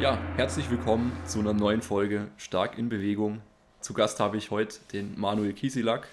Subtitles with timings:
[0.00, 3.40] Ja, herzlich willkommen zu einer neuen Folge Stark in Bewegung.
[3.80, 6.08] Zu Gast habe ich heute den Manuel Kiesilak,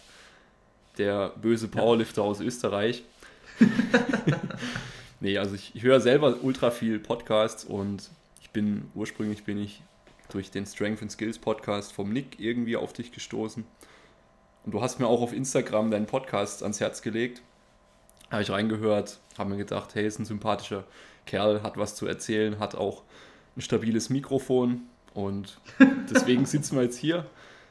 [0.99, 2.27] der böse Powerlifter ja.
[2.27, 3.03] aus Österreich.
[5.19, 9.81] nee, also ich, ich höre selber ultra viel Podcasts und ich bin ursprünglich bin ich
[10.29, 13.65] durch den Strength and Skills Podcast vom Nick irgendwie auf dich gestoßen.
[14.63, 17.41] Und du hast mir auch auf Instagram deinen Podcast ans Herz gelegt.
[18.29, 20.83] Habe ich reingehört, habe mir gedacht, hey, ist ein sympathischer
[21.25, 23.01] Kerl, hat was zu erzählen, hat auch
[23.55, 24.81] ein stabiles Mikrofon
[25.13, 25.59] und
[26.13, 27.25] deswegen sitzen wir jetzt hier,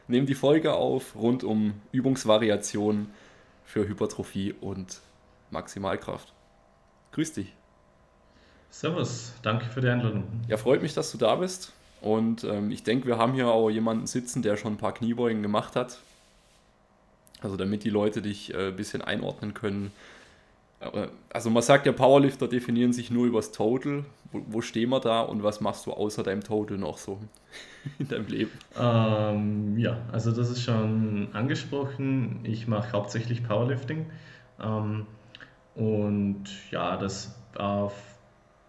[0.08, 3.08] nehmen die Folge auf rund um Übungsvariationen
[3.64, 5.00] für Hypertrophie und
[5.50, 6.32] Maximalkraft.
[7.12, 7.54] Grüß dich.
[8.70, 10.24] Servus, danke für die Einladung.
[10.48, 11.72] Ja, freut mich, dass du da bist.
[12.00, 15.42] Und ähm, ich denke, wir haben hier auch jemanden sitzen, der schon ein paar Kniebeugen
[15.42, 15.98] gemacht hat.
[17.40, 19.92] Also damit die Leute dich äh, ein bisschen einordnen können.
[21.30, 24.04] Also man sagt ja, Powerlifter definieren sich nur übers Total.
[24.32, 27.18] Wo, wo stehen wir da und was machst du außer deinem Total noch so
[27.98, 28.50] in deinem Leben?
[28.78, 32.40] Ähm, ja, also das ist schon angesprochen.
[32.44, 34.06] Ich mache hauptsächlich Powerlifting.
[34.62, 35.06] Ähm,
[35.74, 37.92] und ja, das auf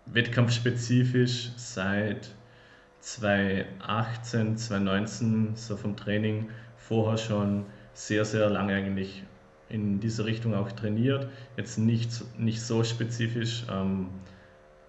[0.08, 2.32] wettkampfspezifisch seit
[3.00, 9.24] 2018, 2019 so vom Training vorher schon sehr, sehr lange eigentlich
[9.72, 11.28] in diese Richtung auch trainiert.
[11.58, 13.64] Jetzt nicht, nicht so spezifisch.
[13.72, 14.08] Ähm,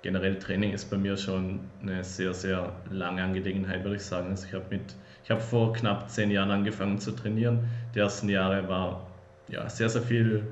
[0.02, 4.30] generell Training ist bei mir schon eine sehr, sehr lange Angelegenheit, würde ich sagen.
[4.30, 4.94] Also ich habe mit
[5.40, 7.60] vor knapp zehn Jahren angefangen zu trainieren.
[7.94, 9.06] Die ersten Jahre war
[9.48, 10.46] ja, sehr, sehr viel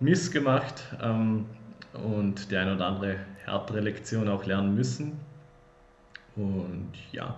[0.00, 1.46] Miss gemacht ähm,
[1.92, 5.18] und die eine oder andere härtere Lektion auch lernen müssen.
[6.36, 7.36] Und ja,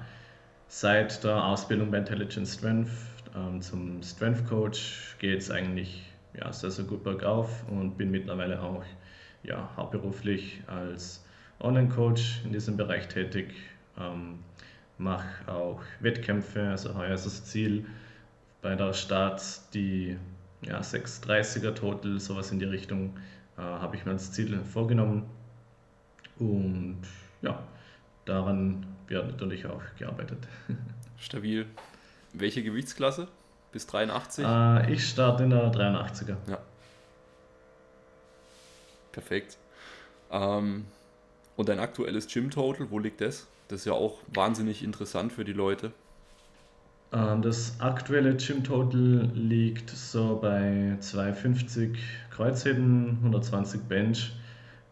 [0.68, 2.90] seit der Ausbildung bei Intelligent Strength
[3.36, 8.60] ähm, zum Strength Coach geht es eigentlich ja, sehr, sehr gut bergauf und bin mittlerweile
[8.60, 8.84] auch
[9.42, 11.24] ja, hauptberuflich als
[11.60, 13.54] Online-Coach in diesem Bereich tätig.
[13.98, 14.40] Ähm,
[14.98, 17.86] mache auch Wettkämpfe, also heuer ist das Ziel
[18.62, 19.42] bei der Start
[19.74, 20.16] die
[20.62, 23.16] ja, 630er Total, sowas in die Richtung
[23.58, 25.24] äh, habe ich mir als Ziel vorgenommen.
[26.38, 27.02] Und
[27.42, 27.62] ja,
[28.24, 30.48] daran wird natürlich auch gearbeitet.
[31.18, 31.66] Stabil.
[32.38, 33.28] Welche Gewichtsklasse?
[33.72, 34.44] Bis 83?
[34.44, 36.36] Äh, ich starte in der 83er.
[36.48, 36.58] Ja.
[39.12, 39.56] Perfekt.
[40.30, 40.84] Ähm,
[41.56, 43.46] und dein aktuelles Gym Total, wo liegt das?
[43.68, 45.92] Das ist ja auch wahnsinnig interessant für die Leute.
[47.12, 51.98] Ähm, das aktuelle Gym Total liegt so bei 250
[52.30, 54.32] Kreuzheben, 120 Bench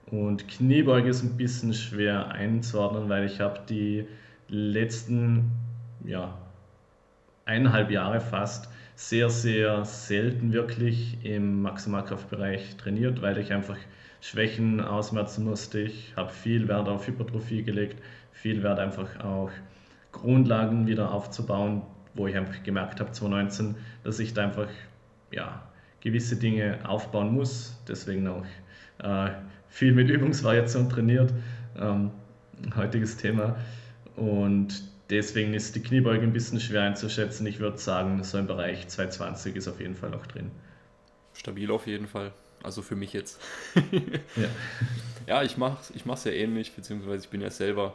[0.07, 4.07] und Kniebeuge ist ein bisschen schwer einzuordnen, weil ich habe die
[4.49, 5.51] letzten
[6.05, 6.39] ja,
[7.45, 13.77] eineinhalb Jahre fast sehr, sehr selten wirklich im Maximalkraftbereich trainiert, weil ich einfach
[14.21, 15.81] Schwächen ausmerzen musste.
[15.81, 18.03] Ich habe viel Wert auf Hypertrophie gelegt,
[18.33, 19.51] viel Wert einfach auch
[20.13, 21.83] Grundlagen wieder aufzubauen,
[22.15, 24.69] wo ich einfach gemerkt habe 2019, dass ich da einfach
[25.33, 25.63] ja,
[26.01, 27.77] gewisse Dinge aufbauen muss.
[27.89, 28.45] Deswegen auch
[29.03, 29.31] äh,
[29.69, 31.35] viel mit Übungsvariation trainiert.
[31.77, 32.13] Ähm,
[32.77, 33.57] heutiges Thema.
[34.15, 37.47] Und deswegen ist die Kniebeuge ein bisschen schwer einzuschätzen.
[37.47, 40.51] Ich würde sagen, so im Bereich 220 ist auf jeden Fall auch drin.
[41.35, 42.33] Stabil auf jeden Fall.
[42.63, 43.41] Also für mich jetzt.
[44.37, 44.49] ja.
[45.27, 47.95] ja, ich mache es ich mach's ja ähnlich, beziehungsweise ich bin ja selber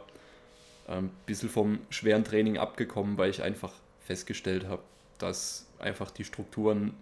[0.86, 4.82] ein ähm, bisschen vom schweren Training abgekommen, weil ich einfach festgestellt habe,
[5.18, 6.94] dass einfach die Strukturen,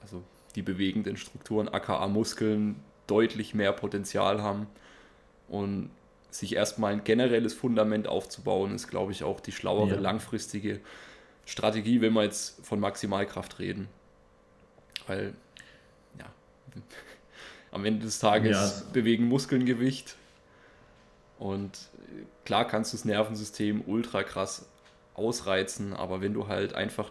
[0.00, 0.22] also
[0.54, 2.76] die bewegenden Strukturen, aka Muskeln,
[3.06, 4.66] deutlich mehr Potenzial haben.
[5.48, 5.90] Und
[6.38, 10.00] sich erstmal ein generelles Fundament aufzubauen, ist, glaube ich, auch die schlauere, ja.
[10.00, 10.80] langfristige
[11.44, 13.88] Strategie, wenn wir jetzt von Maximalkraft reden.
[15.06, 15.34] Weil,
[16.18, 16.26] ja,
[17.70, 18.92] am Ende des Tages ja.
[18.92, 20.16] bewegen Muskeln Gewicht.
[21.38, 21.90] Und
[22.44, 24.68] klar kannst du das Nervensystem ultra krass
[25.14, 27.10] ausreizen, aber wenn du halt einfach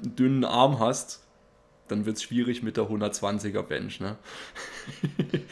[0.00, 1.22] einen dünnen Arm hast,
[1.88, 4.00] dann wird es schwierig mit der 120er Bench.
[4.00, 4.16] Ne?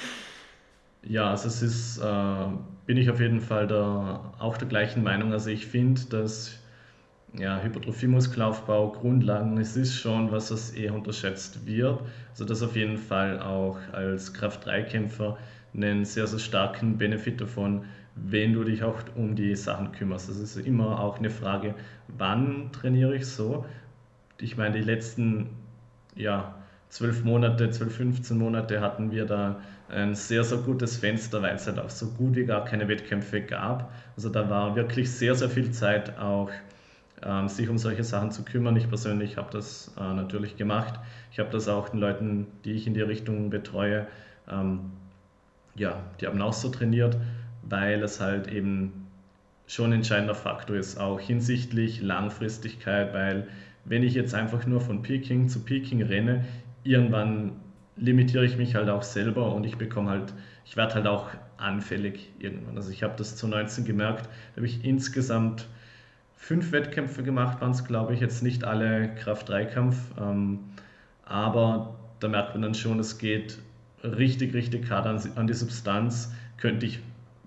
[1.07, 2.47] Ja, also es ist, äh,
[2.87, 5.33] bin ich auf jeden Fall da auch der gleichen Meinung.
[5.33, 6.59] Also ich finde, dass
[7.39, 12.03] ja, Hypertrophie-Muskelaufbau, Grundlagen, es ist schon, was das eher unterschätzt wird.
[12.31, 15.39] Also das auf jeden Fall auch als Kraft-3-Kämpfer
[15.75, 17.85] einen sehr, sehr starken Benefit davon,
[18.17, 20.29] wenn du dich auch um die Sachen kümmerst.
[20.29, 21.75] Das ist immer auch eine Frage,
[22.09, 23.67] wann trainiere ich so?
[24.41, 25.51] Ich meine, die letzten
[26.17, 26.55] ja,
[26.89, 31.67] zwölf Monate, zwölf, 15 Monate hatten wir da ein sehr, sehr gutes Fenster, weil es
[31.67, 33.93] halt auch so gut wie gar keine Wettkämpfe gab.
[34.17, 36.51] Also da war wirklich sehr, sehr viel Zeit auch
[37.23, 38.77] ähm, sich um solche Sachen zu kümmern.
[38.77, 40.99] Ich persönlich habe das äh, natürlich gemacht.
[41.33, 44.07] Ich habe das auch den Leuten, die ich in die Richtung betreue,
[44.51, 44.91] ähm,
[45.75, 47.17] ja, die haben auch so trainiert,
[47.63, 49.09] weil es halt eben
[49.67, 53.49] schon ein entscheidender Faktor ist, auch hinsichtlich Langfristigkeit, weil
[53.85, 56.45] wenn ich jetzt einfach nur von Peking zu Peking renne,
[56.85, 57.53] irgendwann
[57.97, 60.33] limitiere ich mich halt auch selber und ich bekomme halt,
[60.65, 62.77] ich werde halt auch anfällig irgendwann.
[62.77, 65.67] Also ich habe das zu 19 gemerkt, da habe ich insgesamt
[66.37, 70.61] fünf Wettkämpfe gemacht, waren es glaube ich jetzt nicht alle Kraft-3-Kampf, ähm,
[71.25, 73.59] aber da merkt man dann schon, es geht
[74.03, 77.01] richtig, richtig hart an, an die Substanz, könnte ich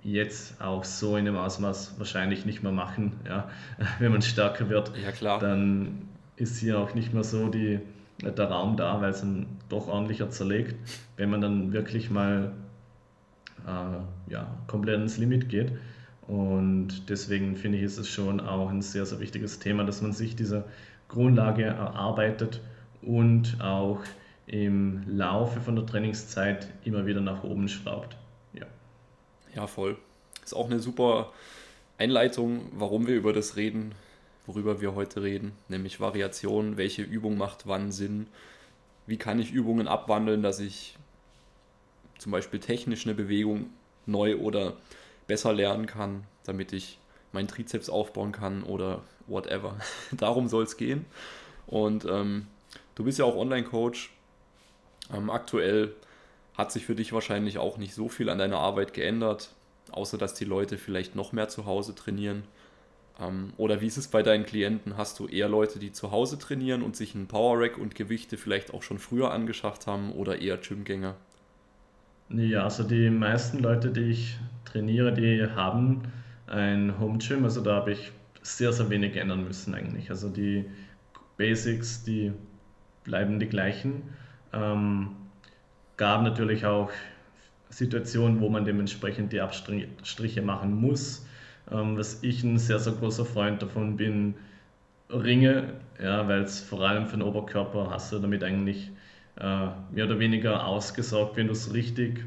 [0.04, 3.14] jetzt auch so in dem Ausmaß wahrscheinlich nicht mehr machen.
[3.28, 3.50] Ja.
[4.00, 5.40] Wenn man stärker wird, ja, klar.
[5.40, 6.08] dann
[6.38, 7.80] ist hier auch nicht mehr so die,
[8.20, 10.76] der Raum da, weil es dann doch ordentlicher zerlegt.
[11.18, 12.54] Wenn man dann wirklich mal
[13.66, 15.72] äh, ja, komplett ins Limit geht.
[16.28, 20.12] Und deswegen finde ich, ist es schon auch ein sehr, sehr wichtiges Thema, dass man
[20.12, 20.66] sich diese
[21.08, 22.62] Grundlage erarbeitet
[23.02, 24.02] und auch
[24.46, 28.18] im Laufe von der Trainingszeit immer wieder nach oben schraubt.
[28.54, 28.66] Ja,
[29.56, 29.98] ja voll.
[30.44, 31.32] Ist auch eine super
[31.98, 33.94] Einleitung, warum wir über das reden,
[34.48, 38.28] worüber wir heute reden, nämlich Variation, welche Übung macht wann Sinn,
[39.06, 40.98] wie kann ich Übungen abwandeln, dass ich
[42.18, 43.70] zum Beispiel technisch eine Bewegung
[44.06, 44.78] neu oder
[45.28, 46.98] besser lernen kann, damit ich
[47.32, 49.78] meinen Trizeps aufbauen kann oder whatever.
[50.12, 51.06] Darum soll es gehen.
[51.68, 52.48] Und ähm,
[52.96, 54.12] du bist ja auch Online-Coach.
[55.14, 55.94] Ähm, aktuell
[56.58, 59.52] hat sich für dich wahrscheinlich auch nicht so viel an deiner Arbeit geändert,
[59.92, 62.44] außer dass die Leute vielleicht noch mehr zu Hause trainieren.
[63.20, 64.98] Ähm, oder wie ist es bei deinen Klienten?
[64.98, 68.38] Hast du eher Leute, die zu Hause trainieren und sich einen Power Rack und Gewichte
[68.38, 71.18] vielleicht auch schon früher angeschafft haben oder eher Gymgänger?
[72.30, 76.04] Ja, also die meisten Leute, die ich trainiere, die haben
[76.46, 77.44] ein Home Gym.
[77.46, 78.12] Also da habe ich
[78.42, 80.10] sehr, sehr wenig ändern müssen eigentlich.
[80.10, 80.66] Also die
[81.38, 82.34] Basics, die
[83.06, 84.16] bleiben die gleichen.
[84.54, 85.18] Ähm,
[85.98, 86.92] gab natürlich auch
[87.70, 91.27] Situationen, wo man dementsprechend die Abstriche machen muss.
[91.72, 94.36] Ähm, was ich ein sehr, sehr großer Freund davon bin,
[95.10, 98.92] Ringe, ja, weil es vor allem für den Oberkörper hast du damit eigentlich
[99.40, 102.26] äh, mehr oder weniger ausgesorgt, wenn du es richtig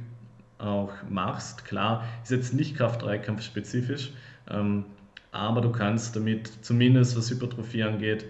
[0.58, 1.64] auch machst.
[1.64, 4.12] Klar, ist jetzt nicht Kraft-3-Kampf spezifisch,
[4.48, 4.84] ähm,
[5.32, 8.26] aber du kannst damit zumindest was Hypertrophie angeht,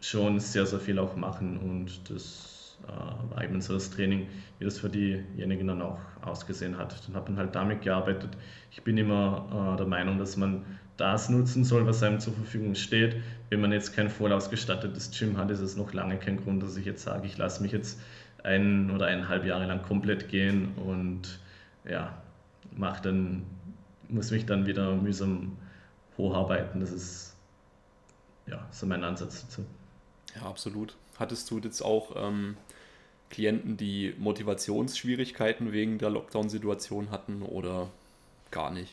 [0.00, 2.55] schon sehr, sehr viel auch machen und das
[2.86, 4.28] äh, war eben so das Training,
[4.58, 7.06] wie das für diejenigen dann auch ausgesehen hat.
[7.06, 8.36] Dann hat man halt damit gearbeitet.
[8.70, 10.64] Ich bin immer äh, der Meinung, dass man
[10.96, 13.16] das nutzen soll, was einem zur Verfügung steht.
[13.50, 16.76] Wenn man jetzt kein voll ausgestattetes Gym hat, ist es noch lange kein Grund, dass
[16.76, 18.00] ich jetzt sage, ich lasse mich jetzt
[18.42, 21.40] ein oder eineinhalb Jahre lang komplett gehen und
[21.88, 22.16] ja,
[22.72, 23.42] mach dann,
[24.08, 25.56] muss mich dann wieder mühsam
[26.16, 26.80] hocharbeiten.
[26.80, 27.36] Das ist
[28.46, 29.66] ja so mein Ansatz dazu.
[30.34, 30.96] Ja, absolut.
[31.18, 32.56] Hattest du jetzt auch ähm,
[33.30, 37.88] Klienten, die Motivationsschwierigkeiten wegen der Lockdown-Situation hatten oder
[38.50, 38.92] gar nicht?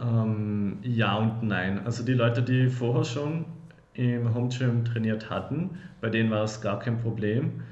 [0.00, 1.84] Ähm, ja und nein.
[1.84, 3.44] Also die Leute, die vorher schon
[3.94, 7.62] im Home Gym trainiert hatten, bei denen war es gar kein Problem.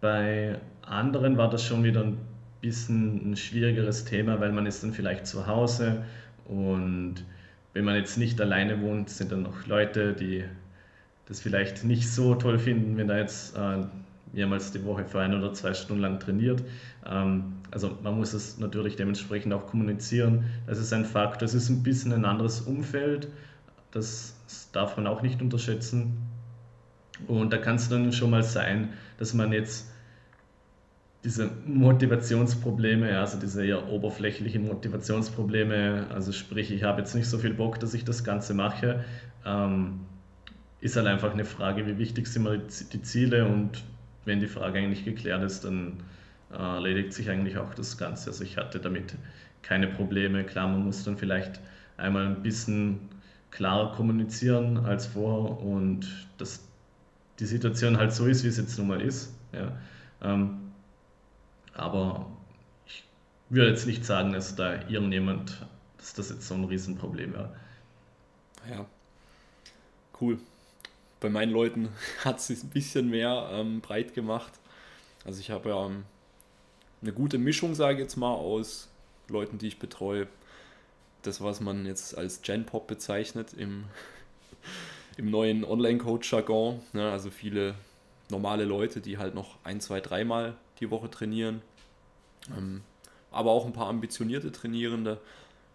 [0.00, 2.18] Bei anderen war das schon wieder ein
[2.60, 6.04] bisschen ein schwierigeres Thema, weil man ist dann vielleicht zu Hause
[6.46, 7.24] und
[7.74, 10.44] wenn man jetzt nicht alleine wohnt, sind dann noch Leute, die
[11.26, 13.84] das vielleicht nicht so toll finden, wenn da jetzt äh,
[14.32, 16.62] mehrmals die Woche für ein oder zwei Stunden lang trainiert.
[17.06, 20.44] Ähm, also man muss es natürlich dementsprechend auch kommunizieren.
[20.66, 21.46] Das ist ein Faktor.
[21.46, 23.28] Es ist ein bisschen ein anderes Umfeld.
[23.90, 24.36] Das
[24.72, 26.18] darf man auch nicht unterschätzen.
[27.26, 29.90] Und da kann es dann schon mal sein, dass man jetzt
[31.24, 37.54] diese Motivationsprobleme, also diese eher oberflächlichen Motivationsprobleme, also sprich, ich habe jetzt nicht so viel
[37.54, 39.04] Bock, dass ich das Ganze mache,
[39.44, 40.00] ähm,
[40.80, 43.82] ist halt einfach eine Frage, wie wichtig sind mir die Ziele und
[44.28, 46.00] wenn die Frage eigentlich geklärt ist, dann
[46.52, 48.30] äh, erledigt sich eigentlich auch das Ganze.
[48.30, 49.16] Also ich hatte damit
[49.62, 50.44] keine Probleme.
[50.44, 51.60] Klar, man muss dann vielleicht
[51.96, 53.00] einmal ein bisschen
[53.50, 56.62] klarer kommunizieren als vorher und dass
[57.40, 59.34] die Situation halt so ist, wie es jetzt nun mal ist.
[59.52, 59.72] Ja.
[60.22, 60.72] Ähm,
[61.74, 62.26] aber
[62.86, 63.04] ich
[63.48, 65.66] würde jetzt nicht sagen, dass da irgendjemand,
[65.96, 67.56] dass das jetzt so ein Riesenproblem wäre.
[68.68, 68.84] Ja,
[70.20, 70.38] cool
[71.20, 71.88] bei meinen Leuten
[72.24, 74.52] hat es sich ein bisschen mehr ähm, breit gemacht.
[75.24, 76.04] Also ich habe ja ähm,
[77.02, 78.88] eine gute Mischung, sage ich jetzt mal, aus
[79.28, 80.26] Leuten, die ich betreue.
[81.22, 83.84] Das, was man jetzt als Gen-Pop bezeichnet im,
[85.16, 86.80] im neuen Online-Coach-Jargon.
[86.92, 87.10] Ne?
[87.10, 87.74] Also viele
[88.30, 91.62] normale Leute, die halt noch ein, zwei, dreimal die Woche trainieren.
[92.56, 92.82] Ähm,
[93.30, 95.20] aber auch ein paar ambitionierte Trainierende.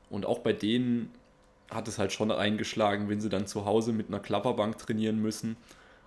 [0.09, 1.11] Und auch bei denen
[1.73, 5.57] hat es halt schon eingeschlagen, wenn sie dann zu Hause mit einer Klapperbank trainieren müssen,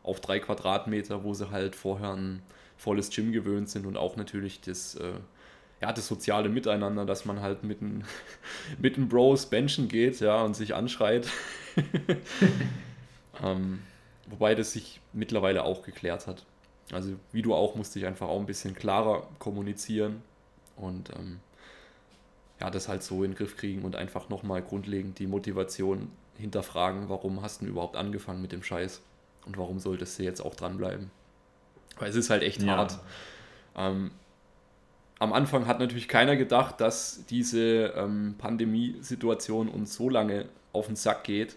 [0.02, 2.42] auf drei Quadratmeter, wo sie halt vorher ein
[2.76, 5.14] volles Gym gewöhnt sind und auch natürlich das äh,
[5.80, 8.04] ja, das soziale Miteinander, dass man halt mit den,
[8.78, 11.28] mit Bros benchen geht, ja, und sich anschreit.
[13.42, 13.82] ähm,
[14.26, 16.44] wobei das sich mittlerweile auch geklärt hat.
[16.92, 20.22] Also wie du auch, musste ich einfach auch ein bisschen klarer kommunizieren
[20.76, 21.40] und ähm,
[22.60, 27.08] ja, das halt so in den Griff kriegen und einfach nochmal grundlegend die Motivation hinterfragen,
[27.08, 29.02] warum hast du überhaupt angefangen mit dem Scheiß
[29.46, 31.10] und warum solltest du jetzt auch dranbleiben.
[31.98, 32.76] Weil es ist halt echt ja.
[32.76, 32.98] hart.
[33.76, 34.10] Ähm,
[35.18, 40.96] am Anfang hat natürlich keiner gedacht, dass diese ähm, Pandemiesituation uns so lange auf den
[40.96, 41.56] Sack geht.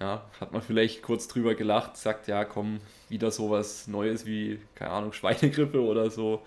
[0.00, 4.90] Ja, hat man vielleicht kurz drüber gelacht, sagt, ja, komm, wieder sowas Neues wie, keine
[4.90, 6.42] Ahnung, Schweinegrippe oder so,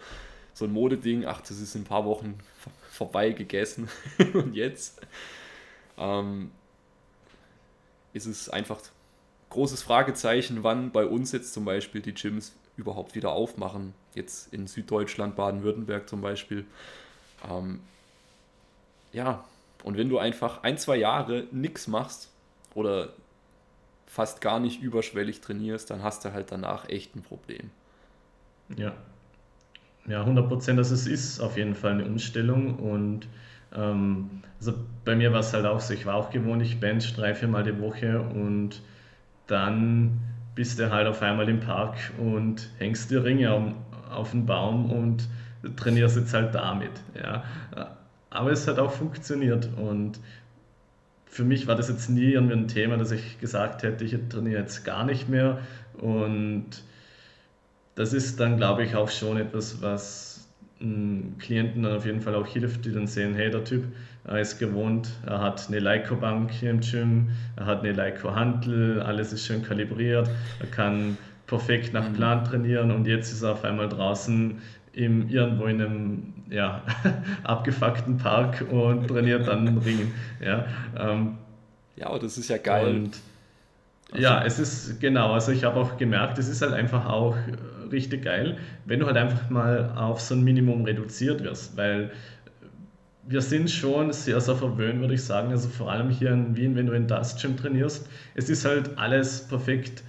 [0.54, 1.26] so ein Modeding.
[1.26, 2.38] Ach, das ist in ein paar Wochen
[2.98, 3.90] vorbei gegessen.
[4.34, 5.00] Und jetzt
[5.98, 6.52] ähm,
[8.14, 8.80] ist es einfach
[9.50, 13.94] großes Fragezeichen, wann bei uns jetzt zum Beispiel die Gyms überhaupt wieder aufmachen.
[14.14, 16.66] Jetzt in Süddeutschland, Baden-Württemberg zum Beispiel.
[17.50, 17.82] Ähm,
[19.14, 19.46] ja,
[19.84, 22.30] und wenn du einfach ein, zwei Jahre nichts machst
[22.74, 23.14] oder
[24.06, 27.70] fast gar nicht überschwellig trainierst, dann hast du halt danach echt ein Problem.
[28.76, 28.94] Ja.
[30.08, 30.80] Ja, 100 Prozent.
[30.80, 33.28] Also es ist auf jeden Fall eine Umstellung und
[33.76, 34.74] ähm, also
[35.06, 37.48] bei mir war es halt auch so, ich war auch gewohnt, ich bench drei, vier
[37.48, 38.82] Mal die Woche und
[39.48, 40.20] dann
[40.56, 43.76] bist du halt auf einmal im Park und hängst die Ringe
[44.10, 45.28] auf den Baum und
[45.76, 46.92] trainierst jetzt halt damit.
[47.16, 47.44] Ja.
[48.30, 50.20] Aber es hat auch funktioniert und
[51.26, 54.62] für mich war das jetzt nie irgendwie ein Thema, dass ich gesagt hätte, ich trainiere
[54.62, 55.60] jetzt gar nicht mehr
[56.00, 56.66] und
[57.98, 60.48] das ist dann, glaube ich, auch schon etwas, was
[60.80, 63.84] Klienten dann auf jeden Fall auch hilft, die dann sehen, hey, der Typ,
[64.24, 69.34] er ist gewohnt, er hat eine Leico-Bank hier im Gym, er hat eine Leico-Hantel, alles
[69.34, 72.14] ist schön kalibriert, er kann perfekt nach mhm.
[72.14, 74.62] Plan trainieren und jetzt ist er auf einmal draußen
[74.94, 76.84] im, irgendwo in einem ja,
[77.44, 80.14] abgefuckten Park und trainiert dann Ringen.
[80.40, 80.68] Ja,
[81.00, 81.40] ähm,
[81.96, 82.96] ja, aber das ist ja geil.
[82.96, 83.18] Und,
[84.12, 84.24] also.
[84.24, 87.36] Ja, es ist genau, also ich habe auch gemerkt, es ist halt einfach auch
[87.92, 92.12] richtig geil, wenn du halt einfach mal auf so ein Minimum reduziert wirst, weil
[93.28, 95.52] wir sind schon sehr, sehr verwöhnt, würde ich sagen.
[95.52, 98.08] Also vor allem hier in Wien, wenn du in das Gym trainierst.
[98.36, 100.04] Es ist halt alles perfekt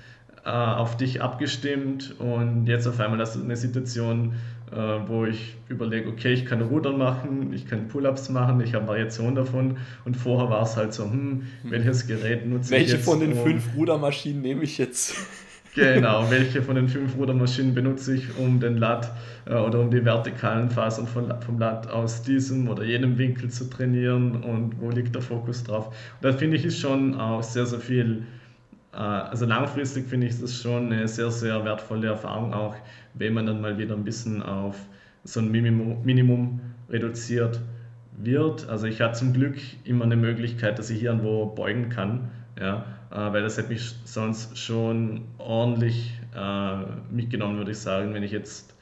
[0.44, 4.34] äh, auf dich abgestimmt und jetzt auf einmal hast du eine Situation,
[4.70, 8.86] äh, wo ich überlege, okay, ich kann Rudern machen, ich kann Pull-Ups machen, ich habe
[8.86, 11.70] Variationen davon und vorher war es halt so, hm, hm.
[11.70, 13.06] welches Gerät nutze Welche ich jetzt?
[13.06, 15.16] Welche von den um, fünf Rudermaschinen nehme ich jetzt?
[15.74, 19.12] Genau, welche von den fünf Rudermaschinen benutze ich, um den Lat
[19.46, 23.68] äh, oder um die vertikalen Fasern von, vom Lat aus diesem oder jenem Winkel zu
[23.70, 25.88] trainieren und wo liegt der Fokus drauf.
[25.88, 28.26] Und da finde ich ist schon auch sehr, sehr viel,
[28.92, 32.74] äh, also langfristig finde ich das schon eine sehr, sehr wertvolle Erfahrung, auch
[33.14, 34.76] wenn man dann mal wieder ein bisschen auf
[35.24, 37.60] so ein Minimum, Minimum reduziert
[38.16, 38.68] wird.
[38.68, 42.30] Also ich hatte zum Glück immer eine Möglichkeit, dass ich hier irgendwo beugen kann.
[42.58, 42.84] Ja,
[43.16, 46.76] weil das hätte mich sonst schon ordentlich äh,
[47.10, 48.74] mitgenommen, würde ich sagen, wenn ich jetzt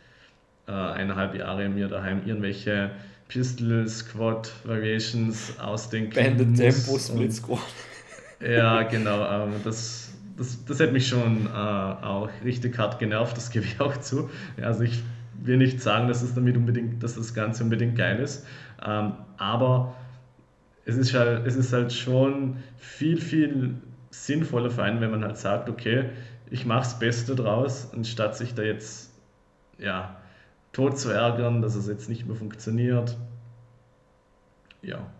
[0.67, 2.91] äh, eineinhalb Jahre mir daheim irgendwelche
[3.29, 7.61] Pistol Squad Variations ausdenken Banded Tempo Split Squad.
[8.41, 9.45] Ja, genau.
[9.45, 13.81] Ähm, das, das, das hätte mich schon äh, auch richtig hart genervt, das gebe ich
[13.81, 14.31] auch zu.
[14.61, 15.03] Also ich
[15.43, 18.47] will nicht sagen, dass, es damit unbedingt, dass das Ganze unbedingt geil ist,
[18.85, 19.95] ähm, aber
[20.85, 23.75] es ist, halt, es ist halt schon viel, viel
[24.25, 26.11] sinnvoller für einen, wenn man halt sagt, okay,
[26.51, 29.11] ich mache das Beste draus, anstatt sich da jetzt
[29.79, 30.17] ja,
[30.73, 33.17] tot zu ärgern, dass es jetzt nicht mehr funktioniert.
[34.83, 35.11] Ja.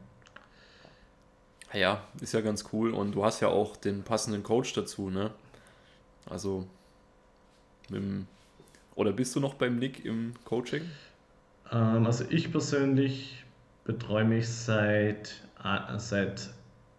[1.73, 5.31] Ja, ist ja ganz cool und du hast ja auch den passenden Coach dazu, ne?
[6.31, 6.67] Also,
[7.91, 8.27] dem,
[8.95, 10.83] oder bist du noch beim Nick im Coaching?
[11.71, 13.45] Ähm, also ich persönlich
[13.85, 15.43] betreue mich seit,
[15.99, 16.51] seit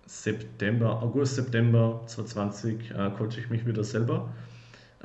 [0.08, 4.30] September, August, September 2020 äh, coache ich mich wieder selber.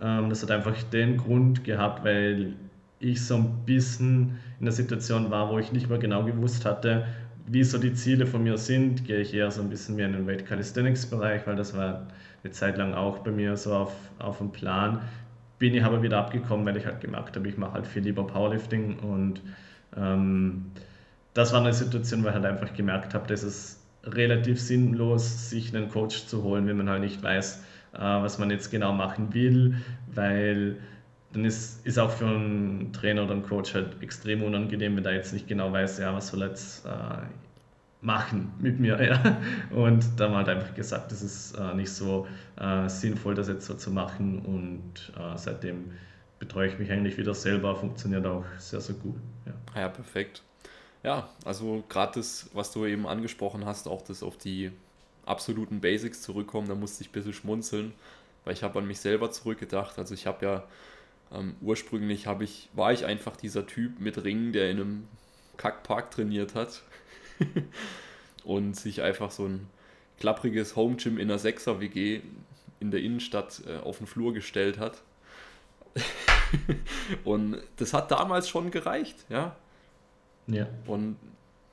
[0.00, 2.54] Ähm, das hat einfach den Grund gehabt, weil
[3.00, 7.06] ich so ein bisschen in der Situation war, wo ich nicht mehr genau gewusst hatte,
[7.47, 9.04] wie so die Ziele von mir sind.
[9.04, 12.06] Gehe ich eher so ein bisschen mehr in den Weight Calisthenics Bereich, weil das war
[12.44, 15.02] eine Zeit lang auch bei mir so auf, auf dem Plan.
[15.59, 18.25] Bin ich aber wieder abgekommen, weil ich halt gemerkt habe, ich mache halt viel lieber
[18.26, 19.42] Powerlifting und
[19.97, 20.66] ähm,
[21.35, 25.75] das war eine Situation, wo ich halt einfach gemerkt habe, dass es relativ sinnlos, sich
[25.75, 29.32] einen Coach zu holen, wenn man halt nicht weiß, äh, was man jetzt genau machen
[29.35, 29.76] will,
[30.12, 30.76] weil
[31.32, 35.14] dann ist, ist auch für einen Trainer oder einen Coach halt extrem unangenehm, wenn der
[35.14, 36.90] jetzt nicht genau weiß, ja, was soll er jetzt äh,
[38.00, 38.99] machen mit mir.
[39.02, 39.40] Ja?
[39.71, 43.66] Und da haben halt einfach gesagt, das ist äh, nicht so äh, sinnvoll, das jetzt
[43.66, 45.92] so zu machen und äh, seitdem
[46.38, 49.16] betreue ich mich eigentlich wieder selber, funktioniert auch sehr, sehr gut.
[49.47, 50.42] Ja, ja perfekt.
[51.02, 54.71] Ja, also gerade das, was du eben angesprochen hast, auch das auf die
[55.26, 57.92] absoluten Basics zurückkommen, da musste ich ein bisschen schmunzeln,
[58.44, 59.99] weil ich habe an mich selber zurückgedacht.
[59.99, 60.64] Also ich habe ja
[61.32, 65.09] ähm, ursprünglich habe ich, war ich einfach dieser Typ mit Ringen, der in einem
[65.56, 66.82] Kackpark trainiert hat
[68.44, 69.68] und sich einfach so ein
[70.18, 72.21] klappriges Home Gym in einer 6er WG
[72.80, 75.02] in der Innenstadt äh, auf den Flur gestellt hat.
[77.25, 79.56] und das hat damals schon gereicht, ja.
[80.46, 80.66] Ja.
[80.87, 81.16] Und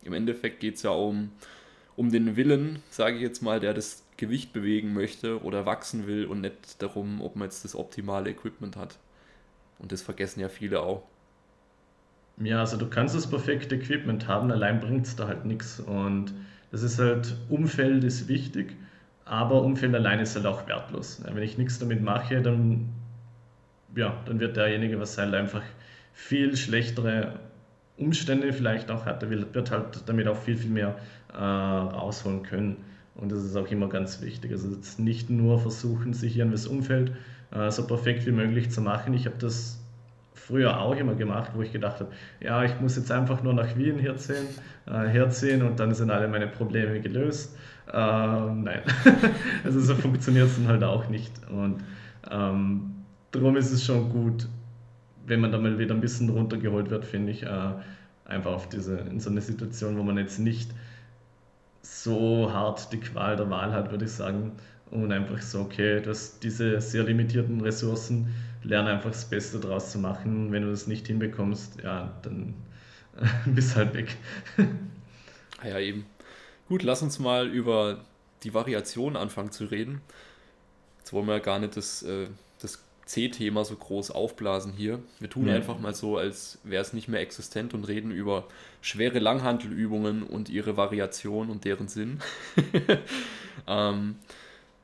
[0.04, 1.32] im Endeffekt geht es ja um,
[1.96, 6.26] um den Willen, sage ich jetzt mal, der das Gewicht bewegen möchte oder wachsen will
[6.26, 8.98] und nicht darum, ob man jetzt das optimale Equipment hat.
[9.80, 11.04] Und das vergessen ja viele auch.
[12.38, 15.80] Ja, also du kannst das perfekte Equipment haben, allein bringt es da halt nichts.
[15.80, 16.34] Und
[16.72, 18.76] das ist halt, Umfeld ist wichtig,
[19.26, 21.22] aber Umfeld allein ist halt auch wertlos.
[21.26, 22.90] Wenn ich nichts damit mache, dann,
[23.96, 25.64] ja, dann wird derjenige, was halt einfach
[26.14, 27.40] viel schlechtere
[28.00, 30.96] Umstände vielleicht auch hat, der wird halt damit auch viel, viel mehr
[31.34, 32.78] äh, rausholen können.
[33.16, 34.52] Und das ist auch immer ganz wichtig.
[34.52, 37.12] Also jetzt nicht nur versuchen, sich hier in das Umfeld
[37.52, 39.14] äh, so perfekt wie möglich zu machen.
[39.14, 39.80] Ich habe das
[40.34, 43.76] früher auch immer gemacht, wo ich gedacht habe, ja, ich muss jetzt einfach nur nach
[43.78, 44.48] Wien herziehen,
[44.88, 47.56] äh, herziehen und dann sind alle meine Probleme gelöst.
[47.92, 48.82] Äh, nein,
[49.64, 51.32] also so funktioniert es dann halt auch nicht.
[51.50, 51.84] Und
[52.32, 52.92] ähm,
[53.32, 54.48] darum ist es schon gut,
[55.30, 57.72] wenn man da mal wieder ein bisschen runtergeholt wird, finde ich, äh,
[58.26, 60.72] einfach auf diese, in so eine Situation, wo man jetzt nicht
[61.82, 64.54] so hart die Qual der Wahl hat, würde ich sagen,
[64.92, 68.34] und einfach so, okay, du hast diese sehr limitierten Ressourcen,
[68.64, 70.52] lerne einfach das Beste draus zu machen.
[70.52, 72.54] Wenn du das nicht hinbekommst, ja, dann
[73.46, 74.18] bist halt weg.
[75.62, 76.06] Ah ja, eben.
[76.68, 78.00] Gut, lass uns mal über
[78.44, 80.02] die Variation anfangen zu reden.
[81.00, 82.49] Jetzt wollen wir ja gar nicht das, äh, das
[83.10, 85.00] C-Thema so groß aufblasen hier.
[85.20, 85.56] Wir tun ja.
[85.56, 88.46] einfach mal so, als wäre es nicht mehr existent und reden über
[88.82, 92.20] schwere Langhantelübungen und ihre Variation und deren Sinn.
[93.68, 94.18] ähm,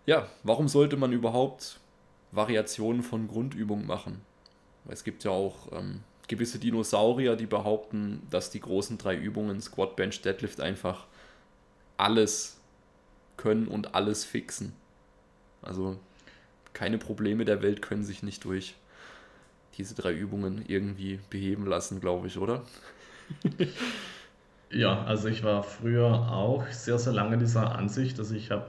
[0.08, 1.80] ja, warum sollte man überhaupt
[2.32, 4.22] Variationen von Grundübungen machen?
[4.88, 9.96] Es gibt ja auch ähm, gewisse Dinosaurier, die behaupten, dass die großen drei Übungen, Squat,
[9.96, 11.06] Bench, Deadlift, einfach
[11.98, 12.60] alles
[13.38, 14.74] können und alles fixen.
[15.62, 16.00] Also
[16.76, 18.76] keine Probleme der Welt können sich nicht durch
[19.78, 22.62] diese drei Übungen irgendwie beheben lassen, glaube ich, oder?
[24.70, 28.20] ja, also ich war früher auch sehr, sehr lange dieser Ansicht.
[28.20, 28.68] Also ich habe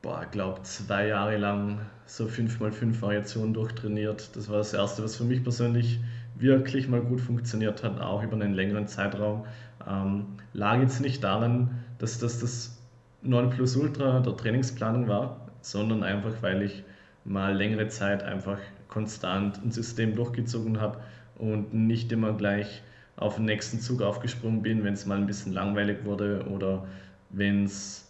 [0.00, 4.34] boah, glaube zwei Jahre lang so 5x5 Variationen durchtrainiert.
[4.34, 6.00] Das war das Erste, was für mich persönlich
[6.34, 9.46] wirklich mal gut funktioniert hat, auch über einen längeren Zeitraum.
[9.88, 12.78] Ähm, lag jetzt nicht daran, dass das das
[13.22, 16.84] Nonplusultra der Trainingsplanung war, sondern einfach, weil ich
[17.24, 18.58] mal längere Zeit einfach
[18.88, 21.00] konstant ein System durchgezogen habe
[21.36, 22.82] und nicht immer gleich
[23.16, 26.86] auf den nächsten Zug aufgesprungen bin, wenn es mal ein bisschen langweilig wurde oder
[27.30, 28.08] wenn es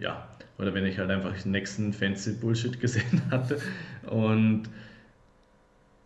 [0.00, 0.26] ja,
[0.58, 3.58] oder wenn ich halt einfach den nächsten fancy Bullshit gesehen hatte.
[4.06, 4.64] Und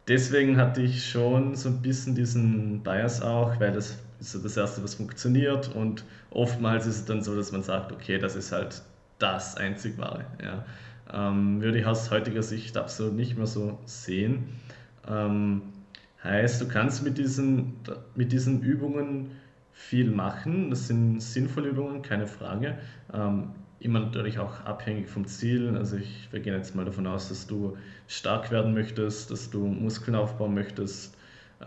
[0.08, 4.56] deswegen hatte ich schon so ein bisschen diesen Bias auch, weil das ist so das
[4.56, 5.74] Erste, was funktioniert.
[5.74, 8.82] Und oftmals ist es dann so, dass man sagt, okay, das ist halt
[9.18, 10.24] das einzig wahre.
[10.42, 10.64] Ja.
[11.12, 14.44] Ähm, würde ich aus heutiger Sicht absolut nicht mehr so sehen.
[15.08, 15.62] Ähm,
[16.22, 17.74] heißt, du kannst mit diesen,
[18.14, 19.32] mit diesen Übungen
[19.72, 20.70] viel machen.
[20.70, 22.78] Das sind sinnvolle Übungen, keine Frage.
[23.12, 25.76] Ähm, immer natürlich auch abhängig vom Ziel.
[25.76, 27.76] Also ich, wir gehen jetzt mal davon aus, dass du
[28.08, 31.16] stark werden möchtest, dass du Muskeln aufbauen möchtest.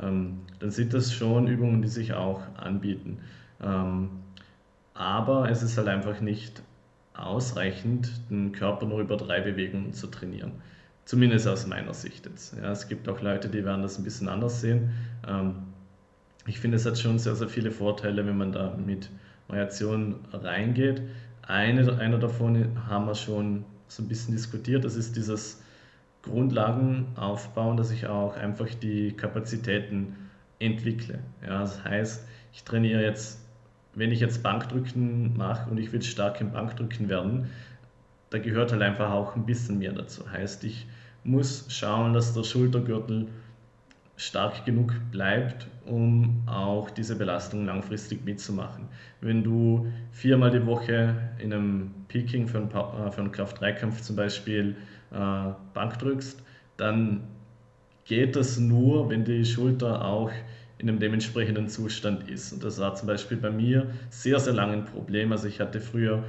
[0.02, 3.20] Ähm, dann sind das schon Übungen, die sich auch anbieten.
[3.62, 4.10] Ähm,
[4.94, 6.64] aber es ist halt einfach nicht
[7.18, 10.52] ausreichend, den Körper nur über drei Bewegungen zu trainieren.
[11.06, 12.56] Zumindest aus meiner Sicht jetzt.
[12.58, 14.92] Ja, es gibt auch Leute, die werden das ein bisschen anders sehen.
[15.28, 15.56] Ähm,
[16.46, 19.10] ich finde, es hat schon sehr, sehr viele Vorteile, wenn man da mit
[19.48, 21.02] Variationen reingeht.
[21.44, 25.62] Eine, einer davon haben wir schon so ein bisschen diskutiert, das ist dieses
[26.24, 30.16] Grundlagen aufbauen, dass ich auch einfach die Kapazitäten
[30.60, 31.20] entwickle.
[31.42, 33.40] Ja, das heißt, ich trainiere jetzt,
[33.98, 37.50] wenn ich jetzt Bankdrücken mache und ich will stark im Bankdrücken werden,
[38.30, 40.30] da gehört halt einfach auch ein bisschen mehr dazu.
[40.32, 40.86] Heißt, ich
[41.24, 43.28] muss schauen, dass der Schultergürtel
[44.16, 48.86] stark genug bleibt, um auch diese Belastung langfristig mitzumachen.
[49.22, 54.16] Wenn du viermal die Woche in einem Peaking für einen, äh, für einen Kraft-3-Kampf zum
[54.16, 54.76] Beispiel
[55.12, 56.44] äh, Bank drückst,
[56.78, 57.24] dann
[58.06, 60.32] geht das nur, wenn die Schulter auch
[60.80, 62.54] in einem dementsprechenden Zustand ist.
[62.54, 65.32] Und das war zum Beispiel bei mir sehr, sehr lange ein Problem.
[65.32, 66.24] Also ich hatte früher ein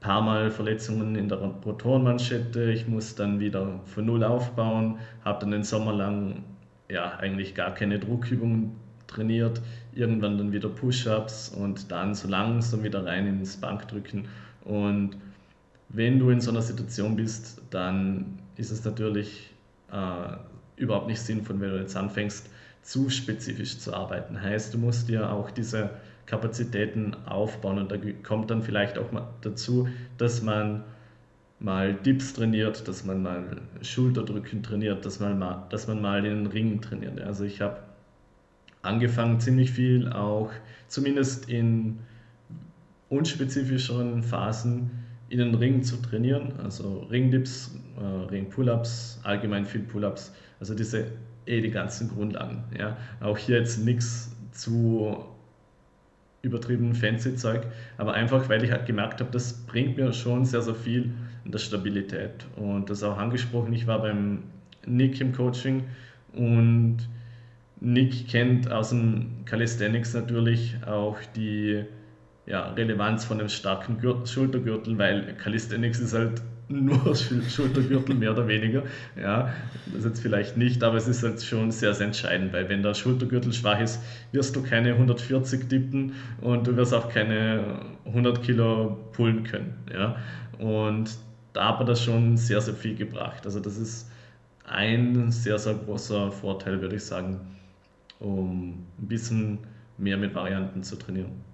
[0.00, 2.72] paar Mal Verletzungen in der Rotorenmanschette.
[2.72, 6.42] Ich muss dann wieder von Null aufbauen, habe dann den Sommer lang
[6.88, 8.72] ja, eigentlich gar keine Druckübungen
[9.06, 9.60] trainiert,
[9.94, 14.26] irgendwann dann wieder Push-ups und dann so langsam wieder rein ins Bankdrücken.
[14.64, 15.16] Und
[15.88, 19.50] wenn du in so einer Situation bist, dann ist es natürlich
[19.90, 20.36] äh,
[20.76, 22.50] überhaupt nicht sinnvoll, wenn du jetzt anfängst,
[22.88, 24.40] zu spezifisch zu arbeiten.
[24.40, 25.90] Heißt, du musst dir auch diese
[26.24, 30.84] Kapazitäten aufbauen und da kommt dann vielleicht auch mal dazu, dass man
[31.60, 36.46] mal Dips trainiert, dass man mal Schulterdrücken trainiert, dass man mal, dass man mal den
[36.46, 37.20] Ring trainiert.
[37.20, 37.76] Also ich habe
[38.80, 40.50] angefangen ziemlich viel auch,
[40.86, 41.98] zumindest in
[43.10, 44.90] unspezifischeren Phasen,
[45.28, 46.54] in den Ring zu trainieren.
[46.64, 47.70] Also Ringdips,
[48.00, 50.32] äh, Ring-Pull-Ups, allgemein viel Pull-Ups.
[50.58, 51.08] Also diese
[51.48, 52.64] eh die ganzen Grundlagen.
[52.78, 52.96] Ja.
[53.20, 55.24] Auch hier jetzt nichts zu
[56.42, 57.62] übertrieben fancy Zeug,
[57.96, 61.10] aber einfach, weil ich halt gemerkt habe, das bringt mir schon sehr, sehr viel
[61.44, 62.46] in der Stabilität.
[62.56, 64.44] Und das auch angesprochen, ich war beim
[64.86, 65.84] Nick im Coaching
[66.34, 66.98] und
[67.80, 71.84] Nick kennt aus dem Calisthenics natürlich auch die
[72.46, 78.46] ja, Relevanz von einem starken Gürtel, Schultergürtel, weil Calisthenics ist halt nur Schultergürtel mehr oder
[78.46, 78.82] weniger.
[79.20, 79.52] Ja,
[79.92, 82.94] das jetzt vielleicht nicht, aber es ist halt schon sehr, sehr entscheidend, weil wenn der
[82.94, 84.00] Schultergürtel schwach ist,
[84.32, 89.74] wirst du keine 140 tippen und du wirst auch keine 100 Kilo pullen können.
[89.92, 90.16] Ja,
[90.58, 91.18] und
[91.52, 93.44] da hat das schon sehr, sehr viel gebracht.
[93.44, 94.10] Also das ist
[94.64, 97.40] ein sehr, sehr großer Vorteil, würde ich sagen,
[98.20, 99.58] um ein bisschen
[99.96, 101.47] mehr mit Varianten zu trainieren.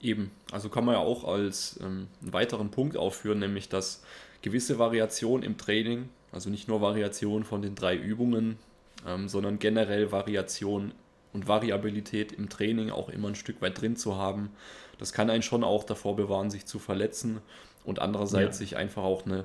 [0.00, 4.02] Eben, also kann man ja auch als ähm, einen weiteren Punkt aufführen, nämlich dass
[4.42, 8.58] gewisse Variation im Training, also nicht nur Variation von den drei Übungen,
[9.06, 10.92] ähm, sondern generell Variation
[11.32, 14.50] und Variabilität im Training auch immer ein Stück weit drin zu haben,
[14.98, 17.40] das kann einen schon auch davor bewahren, sich zu verletzen
[17.84, 18.66] und andererseits ja.
[18.66, 19.44] sich einfach auch eine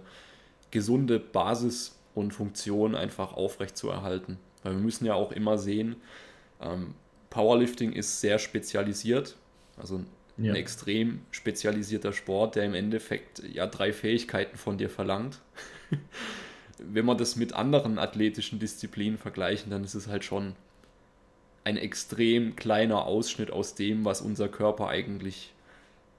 [0.71, 4.39] gesunde Basis und Funktion einfach aufrecht zu erhalten.
[4.63, 5.97] Weil wir müssen ja auch immer sehen,
[6.61, 6.95] ähm,
[7.29, 9.35] Powerlifting ist sehr spezialisiert,
[9.77, 10.01] also
[10.37, 10.51] ja.
[10.51, 15.39] Ein extrem spezialisierter Sport, der im Endeffekt ja drei Fähigkeiten von dir verlangt.
[16.79, 20.55] Wenn wir das mit anderen athletischen Disziplinen vergleichen, dann ist es halt schon
[21.63, 25.53] ein extrem kleiner Ausschnitt aus dem, was unser Körper eigentlich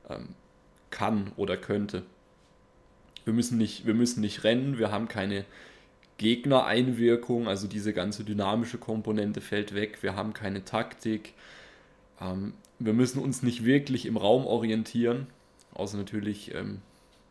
[0.09, 0.29] ähm,
[0.91, 2.05] kann oder könnte.
[3.25, 5.45] Wir müssen, nicht, wir müssen nicht rennen, wir haben keine
[6.19, 11.35] Gegnereinwirkung, also diese ganze dynamische Komponente fällt weg, wir haben keine Taktik,
[12.21, 15.27] ähm, wir müssen uns nicht wirklich im Raum orientieren,
[15.75, 16.81] außer natürlich, ähm,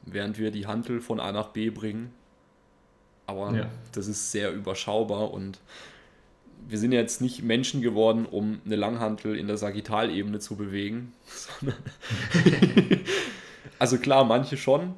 [0.05, 2.11] während wir die Hantel von A nach B bringen.
[3.25, 3.69] Aber ja.
[3.93, 5.59] das ist sehr überschaubar und
[6.67, 11.13] wir sind jetzt nicht Menschen geworden, um eine Langhantel in der Sagittalebene zu bewegen.
[13.79, 14.93] also klar, manche schon,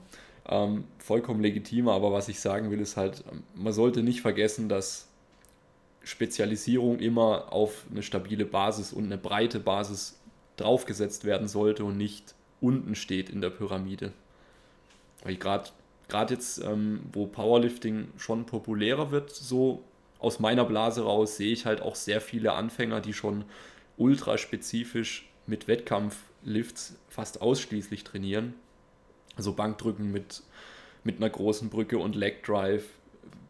[0.47, 3.23] ähm, vollkommen legitim, aber was ich sagen will, ist halt,
[3.55, 5.08] man sollte nicht vergessen, dass
[6.03, 10.19] Spezialisierung immer auf eine stabile Basis und eine breite Basis
[10.57, 14.13] draufgesetzt werden sollte und nicht unten steht in der Pyramide.
[15.23, 15.71] Weil gerade
[16.29, 19.83] jetzt, ähm, wo Powerlifting schon populärer wird, so
[20.19, 23.45] aus meiner Blase raus, sehe ich halt auch sehr viele Anfänger, die schon
[23.97, 28.53] ultra spezifisch mit Wettkampflifts fast ausschließlich trainieren.
[29.35, 30.43] Also Bankdrücken mit,
[31.03, 32.85] mit einer großen Brücke und Leg Drive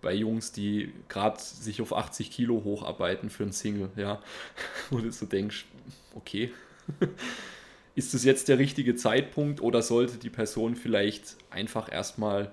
[0.01, 4.21] bei Jungs, die gerade sich auf 80 Kilo hocharbeiten für ein Single, ja.
[4.89, 5.65] Wo du so denkst,
[6.13, 6.51] okay,
[7.95, 12.51] ist es jetzt der richtige Zeitpunkt oder sollte die Person vielleicht einfach erstmal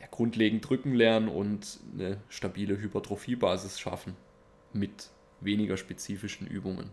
[0.00, 4.16] ja, grundlegend drücken lernen und eine stabile Hypertrophiebasis schaffen
[4.72, 6.90] mit weniger spezifischen Übungen?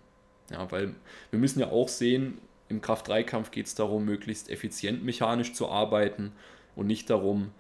[0.51, 0.95] Ja, weil
[1.29, 2.39] wir müssen ja auch sehen,
[2.69, 6.31] im Kraft-3-Kampf geht es darum, möglichst effizient mechanisch zu arbeiten
[6.75, 7.51] und nicht darum,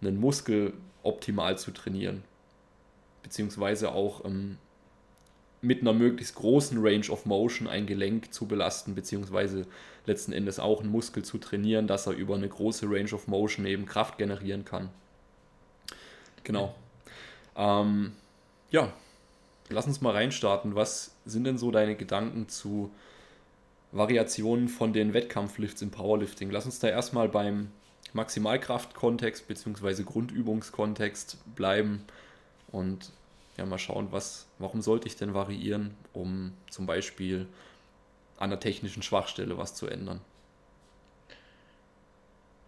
[0.00, 2.24] einen Muskel optimal zu trainieren.
[3.22, 4.58] Beziehungsweise auch ähm,
[5.64, 9.66] mit einer möglichst großen Range of Motion ein Gelenk zu belasten, beziehungsweise
[10.06, 13.66] letzten Endes auch einen Muskel zu trainieren, dass er über eine große Range of Motion
[13.66, 14.90] eben Kraft generieren kann.
[16.44, 16.74] Genau.
[17.56, 18.12] Ähm,
[18.70, 18.92] ja,
[19.70, 20.74] lass uns mal reinstarten.
[20.74, 22.90] Was sind denn so deine Gedanken zu
[23.92, 26.50] Variationen von den Wettkampflifts im Powerlifting?
[26.50, 27.70] Lass uns da erstmal beim
[28.12, 30.02] Maximalkraft-Kontext bzw.
[30.02, 32.02] Grundübungskontext bleiben
[32.70, 33.10] und
[33.56, 37.46] ja, mal schauen, was, warum sollte ich denn variieren, um zum Beispiel
[38.36, 40.20] an der technischen Schwachstelle was zu ändern.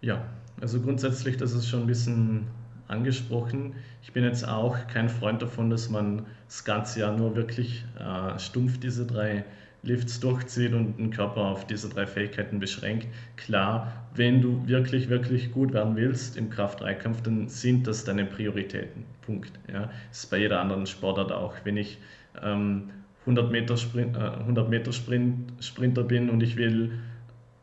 [0.01, 0.25] Ja,
[0.61, 2.46] also grundsätzlich, das ist schon ein bisschen
[2.87, 3.75] angesprochen.
[4.03, 8.38] Ich bin jetzt auch kein Freund davon, dass man das ganze Jahr nur wirklich äh,
[8.38, 9.44] stumpf diese drei
[9.87, 13.07] Lifts durchzieht und den Körper auf diese drei Fähigkeiten beschränkt.
[13.37, 19.05] Klar, wenn du wirklich, wirklich gut werden willst im Kraft-3-Kampf, dann sind das deine Prioritäten.
[19.22, 19.53] Punkt.
[19.72, 19.90] Ja.
[20.09, 21.55] Das ist bei jeder anderen Sportart auch.
[21.64, 21.99] Wenn ich
[22.42, 22.90] ähm,
[23.22, 26.92] 100 Meter, Sprint, äh, 100 Meter Sprint, Sprinter bin und ich will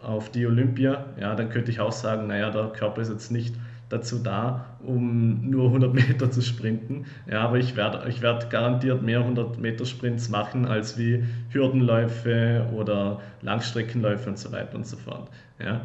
[0.01, 3.55] auf die Olympia, ja, dann könnte ich auch sagen, naja, der Körper ist jetzt nicht
[3.93, 7.05] dazu da, um nur 100 Meter zu sprinten.
[7.29, 12.67] Ja, aber ich werde ich werd garantiert mehr 100 Meter Sprints machen als wie Hürdenläufe
[12.73, 15.29] oder Langstreckenläufe und so weiter und so fort.
[15.59, 15.81] Ja.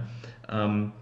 [0.51, 0.93] Ähm,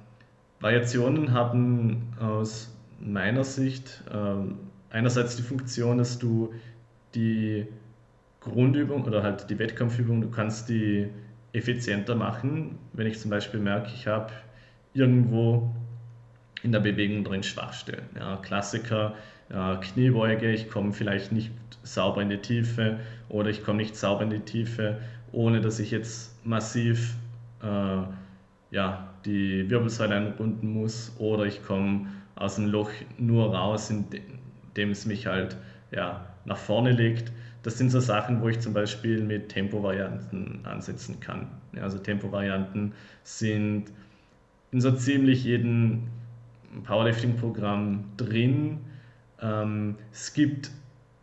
[0.60, 6.52] Variationen haben aus meiner Sicht äh, einerseits die Funktion, dass du
[7.14, 7.66] die
[8.40, 11.08] Grundübung oder halt die Wettkampfübung, du kannst die
[11.52, 12.78] effizienter machen.
[12.92, 14.32] Wenn ich zum Beispiel merke, ich habe
[14.92, 15.74] irgendwo
[16.66, 18.08] in der Bewegung drin Schwachstellen.
[18.18, 19.14] Ja, Klassiker,
[19.48, 21.52] ja, Kniebeuge, ich komme vielleicht nicht
[21.84, 22.98] sauber in die Tiefe
[23.28, 24.98] oder ich komme nicht sauber in die Tiefe,
[25.30, 27.14] ohne dass ich jetzt massiv
[27.62, 28.02] äh,
[28.72, 35.06] ja, die Wirbelsäule einrunden muss oder ich komme aus dem Loch nur raus, indem es
[35.06, 35.56] mich halt
[35.92, 37.30] ja, nach vorne legt.
[37.62, 41.46] Das sind so Sachen, wo ich zum Beispiel mit Tempovarianten ansetzen kann.
[41.74, 43.84] Ja, also Tempovarianten sind
[44.72, 46.08] in so ziemlich jedem
[46.82, 48.80] Powerlifting-Programm drin.
[49.40, 50.70] Ähm, es gibt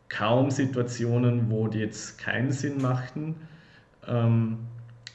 [0.09, 3.35] kaum Situationen, wo die jetzt keinen Sinn machten.
[4.07, 4.59] Ähm,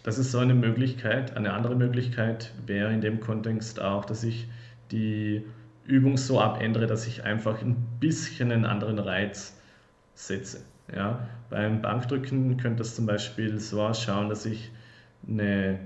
[0.03, 1.37] das ist so eine Möglichkeit.
[1.37, 4.49] Eine andere Möglichkeit wäre in dem Kontext auch, dass ich
[4.91, 5.45] die
[5.87, 9.59] Übung so abändere, dass ich einfach ein bisschen einen anderen Reiz
[10.15, 10.61] setze.
[10.95, 14.71] Ja, beim Bankdrücken könnte es zum Beispiel so ausschauen, dass ich
[15.29, 15.79] eine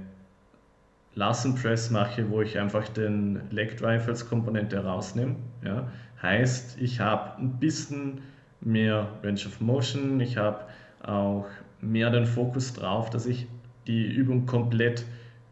[1.14, 5.36] Larsen Press mache, wo ich einfach den Leg Drive als Komponente rausnehme.
[5.64, 5.88] Ja.
[6.22, 8.22] Heißt, ich habe ein bisschen
[8.60, 10.60] mehr Range of Motion, ich habe
[11.02, 11.46] auch
[11.80, 13.46] mehr den Fokus drauf, dass ich
[13.86, 15.04] die Übung komplett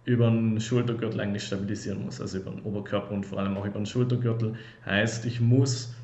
[0.05, 3.79] über den Schultergürtel eigentlich stabilisieren muss, also über den Oberkörper und vor allem auch über
[3.79, 4.55] den Schultergürtel.
[4.87, 5.94] Heißt, ich muss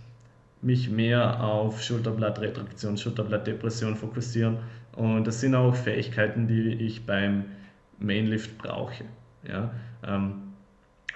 [0.62, 4.58] mich mehr auf Schulterblattretraktion, Schulterblattdepression fokussieren.
[4.92, 7.44] Und das sind auch Fähigkeiten, die ich beim
[7.98, 9.04] Mainlift brauche.
[9.42, 9.70] Ja?
[10.06, 10.42] Ähm,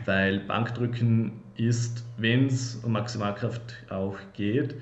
[0.05, 4.75] weil Bankdrücken ist, wenn es um Maximalkraft auch geht,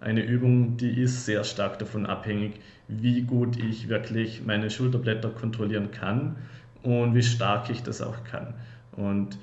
[0.00, 5.90] eine Übung, die ist sehr stark davon abhängig, wie gut ich wirklich meine Schulterblätter kontrollieren
[5.92, 6.36] kann
[6.82, 8.54] und wie stark ich das auch kann.
[8.92, 9.38] Und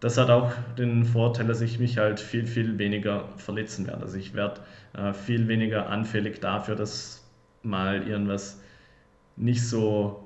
[0.00, 4.02] das hat auch den Vorteil, dass ich mich halt viel, viel weniger verletzen werde.
[4.02, 4.60] Also ich werde
[4.94, 7.24] äh, viel weniger anfällig dafür, dass
[7.62, 8.60] mal irgendwas
[9.36, 10.23] nicht so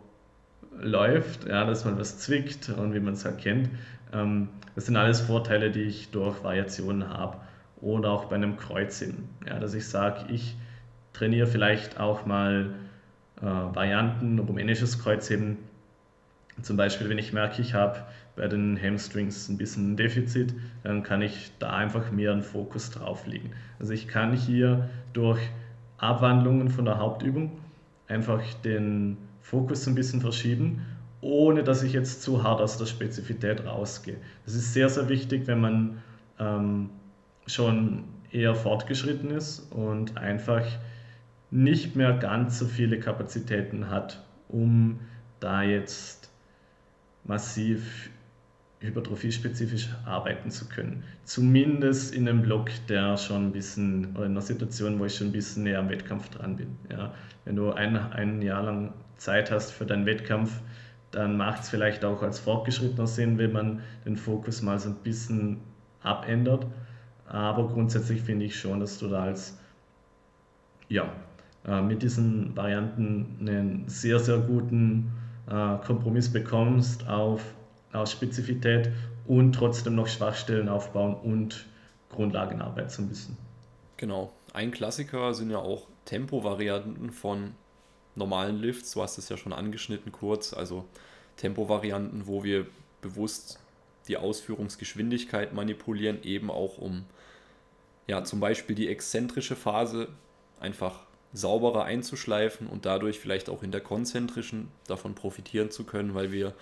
[0.81, 3.71] läuft, ja, dass man was zwickt und wie man es halt kennt.
[4.13, 7.37] Ähm, das sind alles Vorteile, die ich durch Variationen habe.
[7.81, 9.29] Oder auch bei einem Kreuzheben.
[9.47, 10.57] Ja, dass ich sage, ich
[11.13, 12.71] trainiere vielleicht auch mal
[13.41, 15.59] äh, Varianten, rumänisches Kreuzheben.
[16.63, 18.01] Zum Beispiel, wenn ich merke, ich habe
[18.35, 22.91] bei den Hamstrings ein bisschen ein Defizit, dann kann ich da einfach mehr einen Fokus
[22.91, 23.51] drauf legen.
[23.79, 25.41] Also ich kann hier durch
[25.99, 27.59] Abwandlungen von der Hauptübung
[28.09, 29.19] einfach den
[29.51, 30.83] Fokus ein bisschen verschieben,
[31.23, 34.19] ohne dass ich jetzt zu hart aus der Spezifität rausgehe.
[34.45, 36.03] Das ist sehr, sehr wichtig, wenn man
[36.39, 36.91] ähm,
[37.47, 40.67] schon eher fortgeschritten ist und einfach
[41.51, 45.01] nicht mehr ganz so viele Kapazitäten hat, um
[45.41, 46.31] da jetzt
[47.25, 48.11] massiv
[48.81, 51.05] hypertrophiespezifisch arbeiten zu können.
[51.25, 55.29] Zumindest in einem Block, der schon ein bisschen, oder in einer Situation, wo ich schon
[55.29, 56.77] ein bisschen näher am Wettkampf dran bin.
[56.91, 57.15] Ja.
[57.47, 60.61] Wenn du ein, ein Jahr lang Zeit hast für deinen Wettkampf,
[61.11, 64.97] dann macht es vielleicht auch als fortgeschrittener Sinn, wenn man den Fokus mal so ein
[64.97, 65.59] bisschen
[66.03, 66.67] abändert.
[67.27, 69.59] Aber grundsätzlich finde ich schon, dass du da als,
[70.89, 71.13] ja,
[71.67, 75.13] äh, mit diesen Varianten einen sehr, sehr guten
[75.47, 77.43] äh, Kompromiss bekommst auf
[77.93, 78.91] aus Spezifität
[79.27, 81.67] und trotzdem noch Schwachstellen aufbauen und
[82.11, 83.37] Grundlagenarbeit so ein bisschen.
[83.97, 84.33] Genau.
[84.53, 87.53] Ein Klassiker sind ja auch Tempo-Varianten von
[88.19, 88.93] normalen Lifts.
[88.93, 90.53] Du hast es ja schon angeschnitten kurz.
[90.53, 90.85] Also
[91.37, 92.67] Tempo-Varianten, wo wir
[93.01, 93.59] bewusst
[94.09, 97.05] die Ausführungsgeschwindigkeit manipulieren, eben auch um
[98.07, 100.09] ja zum Beispiel die exzentrische Phase
[100.61, 101.01] einfach
[101.33, 106.55] sauberer einzuschleifen und dadurch vielleicht auch in der konzentrischen davon profitieren zu können, weil wir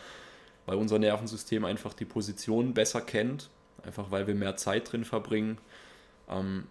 [0.67, 3.49] weil unser Nervensystem einfach die Position besser kennt,
[3.85, 5.59] einfach weil wir mehr Zeit drin verbringen,
[6.29, 6.67] ähm,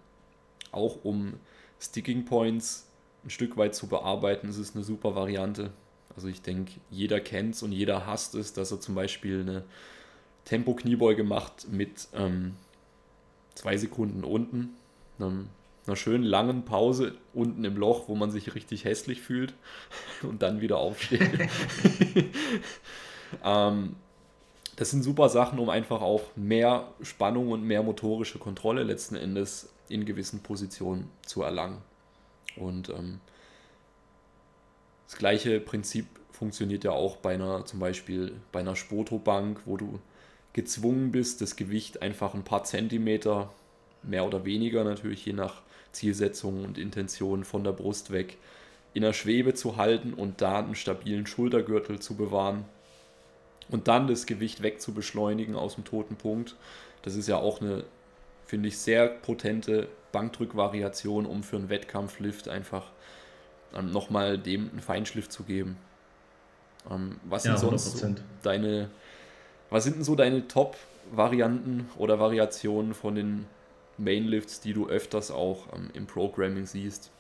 [0.72, 1.36] auch um
[1.80, 2.88] Sticking Points
[3.26, 5.72] ein Stück weit zu bearbeiten, ist es eine super Variante.
[6.16, 9.64] Also ich denke, jeder kennt es und jeder hasst es, dass er zum Beispiel eine
[10.46, 12.56] Tempo-Kniebeuge macht mit ähm,
[13.56, 14.76] zwei Sekunden unten,
[15.20, 15.50] einem,
[15.86, 19.54] einer schönen langen Pause unten im Loch, wo man sich richtig hässlich fühlt
[20.22, 21.22] und dann wieder aufsteht.
[23.44, 23.96] Ähm,
[24.76, 29.70] das sind super Sachen, um einfach auch mehr Spannung und mehr motorische Kontrolle letzten Endes
[29.90, 31.82] in gewissen Positionen zu erlangen.
[32.58, 33.20] Und ähm,
[35.08, 40.00] Das gleiche Prinzip funktioniert ja auch bei einer, zum Beispiel bei einer Spotobank, wo du
[40.54, 43.52] gezwungen bist, das Gewicht einfach ein paar Zentimeter,
[44.04, 48.38] mehr oder weniger natürlich, je nach Zielsetzung und Intention von der Brust weg,
[48.94, 52.66] in der Schwebe zu halten und da einen stabilen Schultergürtel zu bewahren
[53.70, 56.56] und dann das Gewicht wegzubeschleunigen aus dem toten Punkt.
[57.02, 57.84] Das ist ja auch eine,
[58.46, 62.86] finde ich, sehr potente Bankdrückvariation, um für einen Wettkampflift einfach
[63.74, 65.78] ähm, nochmal dem einen Feinschliff zu geben.
[66.90, 68.90] Ähm, was ja, sind sonst so deine,
[69.70, 73.46] was sind denn so deine Top-Varianten oder Variationen von den
[73.98, 77.12] Mainlifts, die du öfters auch ähm, im Programming siehst?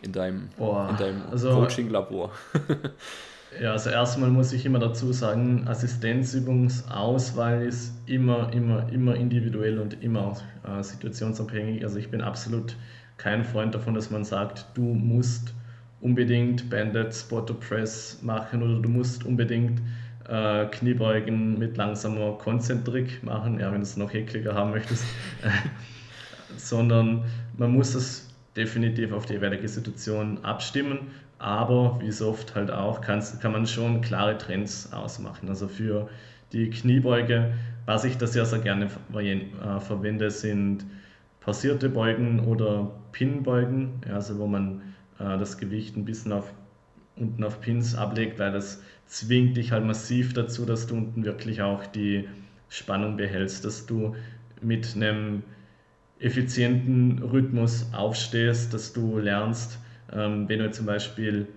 [0.00, 2.32] In deinem, deinem also, Coaching-Labor.
[3.60, 10.02] Ja, also erstmal muss ich immer dazu sagen, Assistenzübungsauswahl ist immer, immer, immer individuell und
[10.02, 11.84] immer äh, situationsabhängig.
[11.84, 12.76] Also ich bin absolut
[13.18, 15.52] kein Freund davon, dass man sagt, du musst
[16.00, 19.82] unbedingt Banded Spotter Press machen oder du musst unbedingt
[20.28, 25.04] äh, Kniebeugen mit langsamer Konzentrik machen, ja, wenn du es noch heckliger haben möchtest,
[26.56, 27.24] sondern
[27.58, 30.98] man muss es definitiv auf die jeweilige Situation abstimmen
[31.42, 35.48] aber wie so oft halt auch, kann man schon klare Trends ausmachen.
[35.48, 36.08] Also für
[36.52, 37.52] die Kniebeuge,
[37.84, 40.86] was ich da sehr, sehr gerne äh, verwende, sind
[41.40, 44.82] passierte Beugen oder Pinbeugen, also wo man
[45.18, 46.52] äh, das Gewicht ein bisschen auf,
[47.16, 51.60] unten auf Pins ablegt, weil das zwingt dich halt massiv dazu, dass du unten wirklich
[51.60, 52.28] auch die
[52.68, 54.14] Spannung behältst, dass du
[54.60, 55.42] mit einem
[56.20, 59.80] effizienten Rhythmus aufstehst, dass du lernst,
[60.14, 61.48] ähm, wenn du zum Beispiel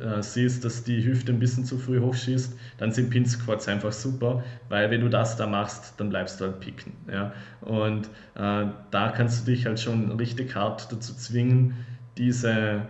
[0.00, 3.92] äh, siehst, dass die Hüfte ein bisschen zu früh hochschießt, dann sind Pin Squats einfach
[3.92, 6.92] super, weil wenn du das da machst, dann bleibst du halt picken.
[7.10, 7.32] Ja?
[7.62, 11.76] Und äh, da kannst du dich halt schon richtig hart dazu zwingen,
[12.18, 12.82] diese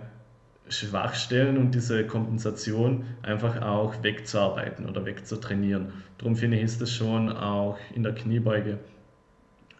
[0.68, 5.92] Schwachstellen und diese Kompensation einfach auch wegzuarbeiten oder wegzutrainieren.
[6.18, 8.78] Darum finde ich, ist das schon auch in der Kniebeuge,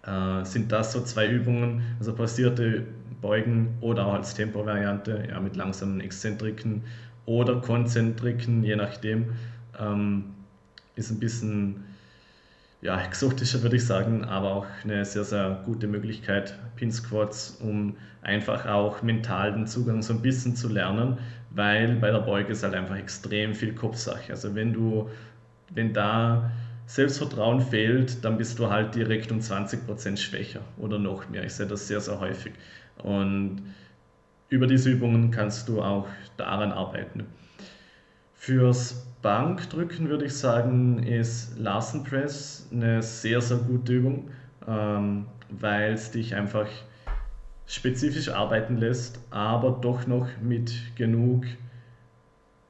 [0.05, 2.85] äh, sind das so zwei Übungen, also passierte
[3.21, 6.85] Beugen oder auch als Tempo-Variante ja, mit langsamen Exzentriken
[7.25, 9.33] oder Konzentriken, je nachdem.
[9.79, 10.25] Ähm,
[10.95, 11.85] ist ein bisschen
[12.81, 17.97] ja, exotischer, würde ich sagen, aber auch eine sehr, sehr gute Möglichkeit, Pin Squats, um
[18.23, 21.19] einfach auch mental den Zugang so ein bisschen zu lernen,
[21.51, 24.31] weil bei der Beuge ist halt einfach extrem viel Kopfsache.
[24.31, 25.09] Also wenn du,
[25.75, 26.51] wenn da
[26.87, 31.45] Selbstvertrauen fehlt, dann bist du halt direkt um 20% schwächer oder noch mehr.
[31.45, 32.53] Ich sehe das sehr, sehr häufig.
[33.03, 33.75] Und
[34.49, 37.27] über diese Übungen kannst du auch daran arbeiten.
[38.35, 44.31] Fürs Bankdrücken würde ich sagen, ist Larsen Press eine sehr, sehr gute Übung,
[44.69, 46.69] ähm, weil es dich einfach
[47.67, 51.45] spezifisch arbeiten lässt, aber doch noch mit genug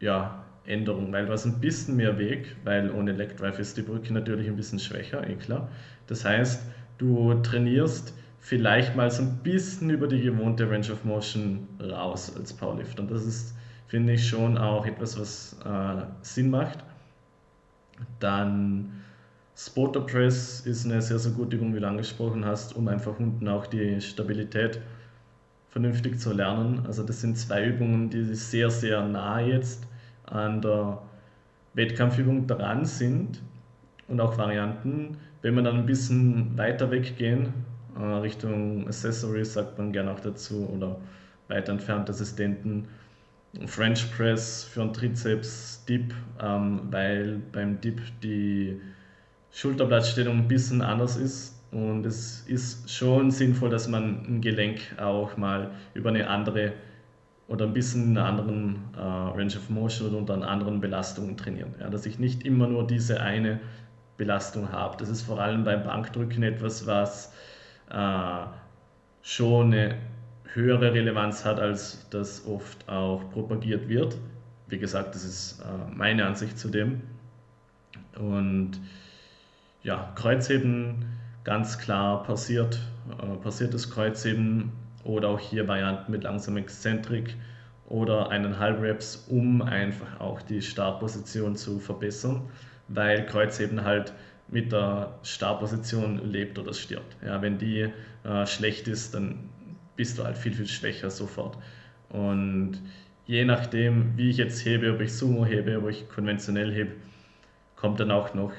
[0.00, 3.82] ja, Änderung, weil du hast ein bisschen mehr Weg, weil ohne Leg Drive ist die
[3.82, 5.68] Brücke natürlich ein bisschen schwächer, eh klar.
[6.06, 6.62] Das heißt,
[6.98, 12.52] du trainierst vielleicht mal so ein bisschen über die gewohnte Range of Motion raus als
[12.52, 13.00] Powerlift.
[13.00, 13.54] Und das ist,
[13.88, 16.78] finde ich, schon auch etwas, was äh, Sinn macht.
[18.20, 18.92] Dann
[19.56, 23.48] Spotter Press ist eine sehr, sehr gute Übung, wie du angesprochen hast, um einfach unten
[23.48, 24.80] auch die Stabilität
[25.70, 26.84] vernünftig zu lernen.
[26.86, 29.86] Also das sind zwei Übungen, die sehr, sehr nah jetzt
[30.26, 30.98] an der
[31.74, 33.40] Wettkampfübung dran sind
[34.08, 35.16] und auch Varianten.
[35.42, 37.52] Wenn wir dann ein bisschen weiter weggehen,
[37.98, 40.96] äh, Richtung Accessories sagt man gerne auch dazu oder
[41.48, 42.88] weit entfernt Assistenten.
[43.66, 46.12] French Press für einen Trizeps, Dip,
[46.42, 48.80] ähm, weil beim Dip die
[49.50, 55.36] Schulterblattstellung ein bisschen anders ist und es ist schon sinnvoll, dass man ein Gelenk auch
[55.36, 56.72] mal über eine andere
[57.48, 61.74] oder ein bisschen in einer anderen äh, Range of Motion oder unter anderen Belastungen trainieren.
[61.78, 63.60] Ja, dass ich nicht immer nur diese eine
[64.16, 64.96] Belastung habe.
[64.96, 67.32] Das ist vor allem beim Bankdrücken etwas, was
[67.90, 68.46] äh,
[69.22, 69.96] schon eine
[70.54, 74.16] höhere Relevanz hat, als das oft auch propagiert wird.
[74.68, 77.02] Wie gesagt, das ist äh, meine Ansicht zu dem.
[78.18, 78.80] Und
[79.82, 81.04] ja, Kreuzheben
[81.44, 82.80] ganz klar passiert,
[83.22, 84.72] äh, passiertes Kreuzheben
[85.06, 87.36] oder auch hier Varianten mit langsamem Exzentrik
[87.88, 92.42] oder einen Halbreps, um einfach auch die Startposition zu verbessern,
[92.88, 94.12] weil Kreuzheben halt
[94.48, 97.16] mit der Startposition lebt oder stirbt.
[97.24, 97.88] Ja, wenn die
[98.24, 99.38] äh, schlecht ist, dann
[99.96, 101.56] bist du halt viel, viel schwächer sofort.
[102.10, 102.80] Und
[103.26, 106.92] je nachdem, wie ich jetzt hebe, ob ich Sumo hebe, ob ich konventionell hebe,
[107.74, 108.52] kommt dann auch noch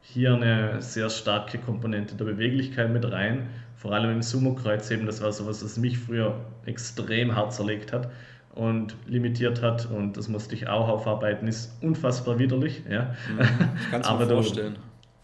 [0.00, 3.48] hier eine sehr starke Komponente der Beweglichkeit mit rein.
[3.78, 6.34] Vor allem im Sumo-Kreuzheben, das war sowas, was mich früher
[6.66, 8.10] extrem hart zerlegt hat.
[8.54, 12.82] und limitiert hat und das musste ich auch aufarbeiten, ist unfassbar widerlich.
[12.90, 13.14] Ja.
[13.32, 13.40] Mhm.
[13.80, 14.76] Ich kann es mir vorstellen.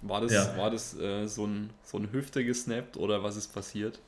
[0.03, 0.57] War das, ja.
[0.57, 3.99] war das äh, so, ein, so ein Hüfte gesnappt oder was ist passiert?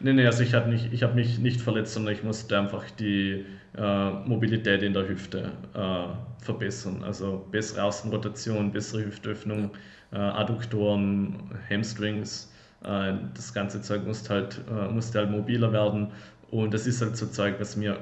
[0.00, 3.44] Nee, nee, also ich habe mich, hab mich nicht verletzt, sondern ich musste einfach die
[3.76, 7.04] äh, Mobilität in der Hüfte äh, verbessern.
[7.04, 9.70] Also bessere Außenrotation, bessere Hüftöffnung,
[10.10, 12.51] äh, Adduktoren, Hamstrings.
[12.84, 16.08] Äh, das ganze Zeug musste halt, äh, musste halt mobiler werden.
[16.50, 17.98] Und das ist halt so Zeug, was mir,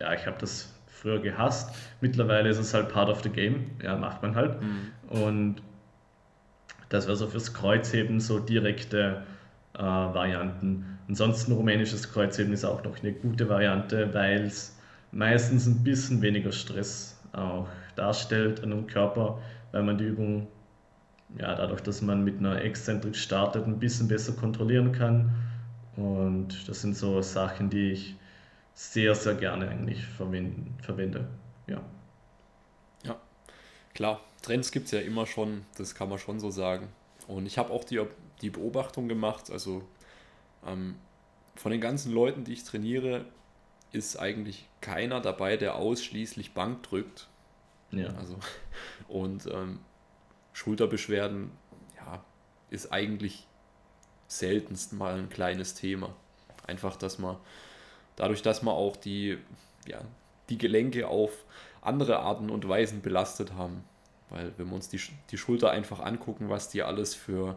[0.00, 1.74] ja, ich habe das früher gehasst.
[2.00, 3.70] Mittlerweile ist es halt part of the game.
[3.82, 4.60] Ja, macht man halt.
[4.60, 5.22] Mhm.
[5.22, 5.56] Und
[6.88, 9.22] das wäre so fürs Kreuzheben so direkte
[9.74, 10.98] äh, Varianten.
[11.08, 14.76] Ansonsten rumänisches Kreuzheben ist auch noch eine gute Variante, weil es
[15.12, 19.38] meistens ein bisschen weniger Stress auch darstellt an dem Körper,
[19.72, 20.48] weil man die Übung,
[21.38, 25.34] ja, dadurch, dass man mit einer Exzentrik startet, ein bisschen besser kontrollieren kann.
[25.96, 28.16] Und das sind so Sachen, die ich
[28.74, 31.28] sehr, sehr gerne eigentlich verwenden, verwende.
[31.66, 31.82] Ja.
[33.04, 33.20] Ja,
[33.94, 34.20] klar.
[34.42, 36.88] Trends gibt es ja immer schon, das kann man schon so sagen.
[37.28, 38.00] Und ich habe auch die,
[38.40, 39.82] die Beobachtung gemacht, also
[40.66, 40.96] ähm,
[41.56, 43.26] von den ganzen Leuten, die ich trainiere,
[43.92, 47.28] ist eigentlich keiner dabei, der ausschließlich Bank drückt.
[47.90, 48.14] Ja.
[48.14, 48.38] Also,
[49.08, 49.80] und ähm,
[50.52, 51.50] Schulterbeschwerden,
[51.96, 52.24] ja,
[52.70, 53.46] ist eigentlich
[54.26, 56.14] seltenst mal ein kleines Thema.
[56.66, 57.36] Einfach, dass man,
[58.16, 59.38] dadurch, dass man auch die,
[59.86, 60.00] ja,
[60.48, 61.44] die Gelenke auf
[61.82, 63.84] andere Arten und Weisen belastet haben,
[64.28, 67.56] weil wenn wir uns die, die Schulter einfach angucken, was die alles für,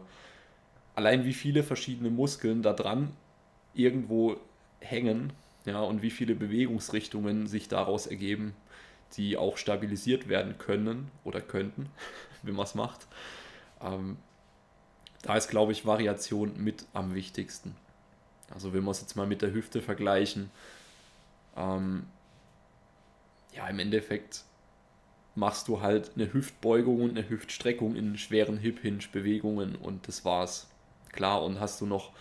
[0.94, 3.14] allein wie viele verschiedene Muskeln da dran
[3.74, 4.36] irgendwo
[4.80, 5.32] hängen,
[5.66, 8.54] ja, und wie viele Bewegungsrichtungen sich daraus ergeben,
[9.16, 11.88] die auch stabilisiert werden können oder könnten,
[12.44, 13.06] wenn man es macht.
[13.80, 14.16] Ähm,
[15.22, 17.74] da ist, glaube ich, Variation mit am wichtigsten.
[18.52, 20.50] Also wenn wir es jetzt mal mit der Hüfte vergleichen,
[21.56, 22.06] ähm,
[23.54, 24.44] ja, im Endeffekt
[25.34, 30.68] machst du halt eine Hüftbeugung und eine Hüftstreckung in schweren Hip-Hinge-Bewegungen und das war's.
[31.12, 32.12] Klar, und hast du noch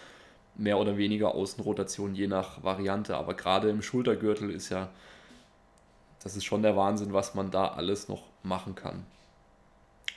[0.56, 4.90] mehr oder weniger Außenrotation je nach Variante, aber gerade im Schultergürtel ist ja,
[6.24, 9.06] das ist schon der Wahnsinn, was man da alles noch machen kann.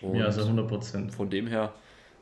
[0.03, 1.14] Und ja, also 100 Prozent.
[1.14, 1.72] Von dem her,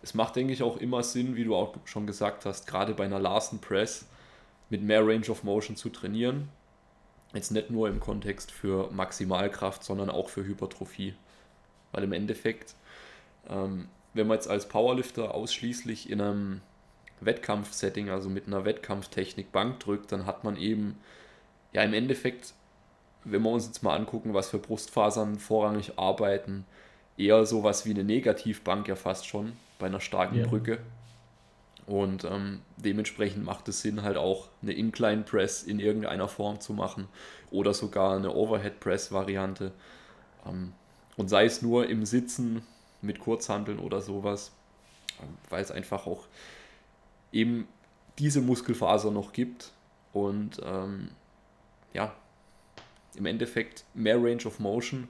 [0.02, 3.04] es macht, denke ich, auch immer Sinn, wie du auch schon gesagt hast, gerade bei
[3.04, 4.06] einer Larsen Press
[4.70, 6.48] mit mehr Range of Motion zu trainieren,
[7.34, 11.14] Jetzt nicht nur im Kontext für Maximalkraft, sondern auch für Hypertrophie.
[11.90, 12.76] Weil im Endeffekt,
[13.48, 16.60] ähm, wenn man jetzt als Powerlifter ausschließlich in einem
[17.20, 20.98] Wettkampfsetting, also mit einer Wettkampftechnik Bank drückt, dann hat man eben,
[21.72, 22.54] ja im Endeffekt,
[23.24, 26.64] wenn wir uns jetzt mal angucken, was für Brustfasern vorrangig arbeiten,
[27.16, 30.46] eher sowas wie eine Negativbank ja fast schon bei einer starken ja.
[30.46, 30.78] Brücke.
[31.86, 36.72] Und ähm, dementsprechend macht es Sinn, halt auch eine Incline Press in irgendeiner Form zu
[36.72, 37.08] machen
[37.50, 39.72] oder sogar eine Overhead Press Variante.
[40.46, 40.72] Ähm,
[41.16, 42.62] und sei es nur im Sitzen
[43.02, 44.52] mit Kurzhanteln oder sowas,
[45.20, 46.24] ähm, weil es einfach auch
[47.32, 47.68] eben
[48.18, 49.72] diese Muskelfaser noch gibt
[50.12, 51.10] und ähm,
[51.92, 52.14] ja,
[53.14, 55.08] im Endeffekt mehr Range of Motion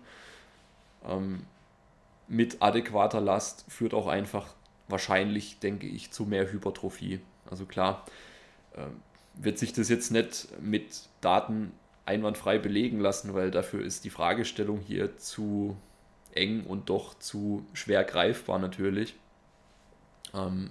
[1.07, 1.45] ähm,
[2.29, 4.55] mit adäquater Last führt auch einfach
[4.89, 7.21] wahrscheinlich, denke ich, zu mehr Hypertrophie.
[7.51, 8.05] Also klar,
[8.73, 8.87] äh,
[9.35, 11.73] wird sich das jetzt nicht mit Daten
[12.07, 15.77] einwandfrei belegen lassen, weil dafür ist die Fragestellung hier zu
[16.33, 19.15] eng und doch zu schwer greifbar natürlich.
[20.35, 20.71] Ähm,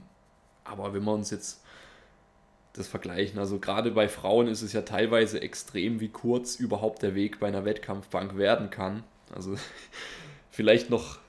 [0.63, 1.63] aber wenn wir uns jetzt
[2.73, 7.15] das vergleichen, also gerade bei Frauen ist es ja teilweise extrem, wie kurz überhaupt der
[7.15, 9.03] Weg bei einer Wettkampfbank werden kann.
[9.33, 9.55] Also
[10.51, 11.19] vielleicht noch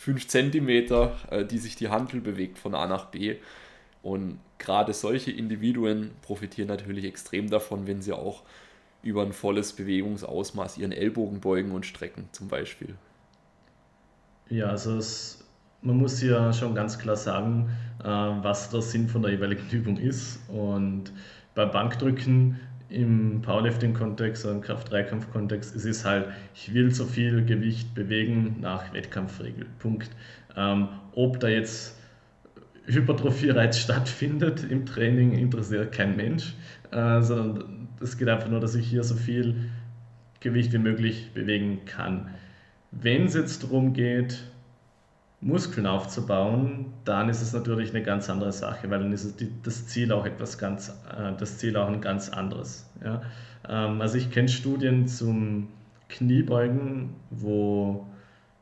[0.00, 3.36] 5 cm, äh, die sich die Handel bewegt von A nach B.
[4.02, 8.42] Und gerade solche Individuen profitieren natürlich extrem davon, wenn sie auch
[9.02, 12.94] über ein volles Bewegungsausmaß ihren Ellbogen beugen und strecken, zum Beispiel.
[14.48, 15.44] Ja, also es,
[15.82, 17.68] man muss ja schon ganz klar sagen,
[18.02, 20.40] äh, was der Sinn von der jeweiligen Übung ist.
[20.48, 21.12] Und
[21.54, 22.58] bei Bankdrücken
[22.90, 28.92] im Powerlifting-Kontext oder im Kraft-Dreikampf-Kontext ist es halt, ich will so viel Gewicht bewegen nach
[28.92, 29.66] Wettkampfregel.
[29.78, 30.10] Punkt.
[30.56, 31.96] Ähm, ob da jetzt
[32.86, 36.54] Hypertrophie-Reiz stattfindet im Training, interessiert kein Mensch,
[36.90, 39.70] äh, sondern es geht einfach nur, dass ich hier so viel
[40.40, 42.30] Gewicht wie möglich bewegen kann.
[42.90, 44.42] Wenn es jetzt darum geht,
[45.42, 50.12] Muskeln aufzubauen, dann ist es natürlich eine ganz andere Sache, weil dann ist das Ziel
[50.12, 52.86] auch etwas ganz, äh, das Ziel auch ein ganz anderes.
[53.02, 53.22] Ja?
[53.68, 55.68] Ähm, also ich kenne Studien zum
[56.08, 58.06] Kniebeugen, wo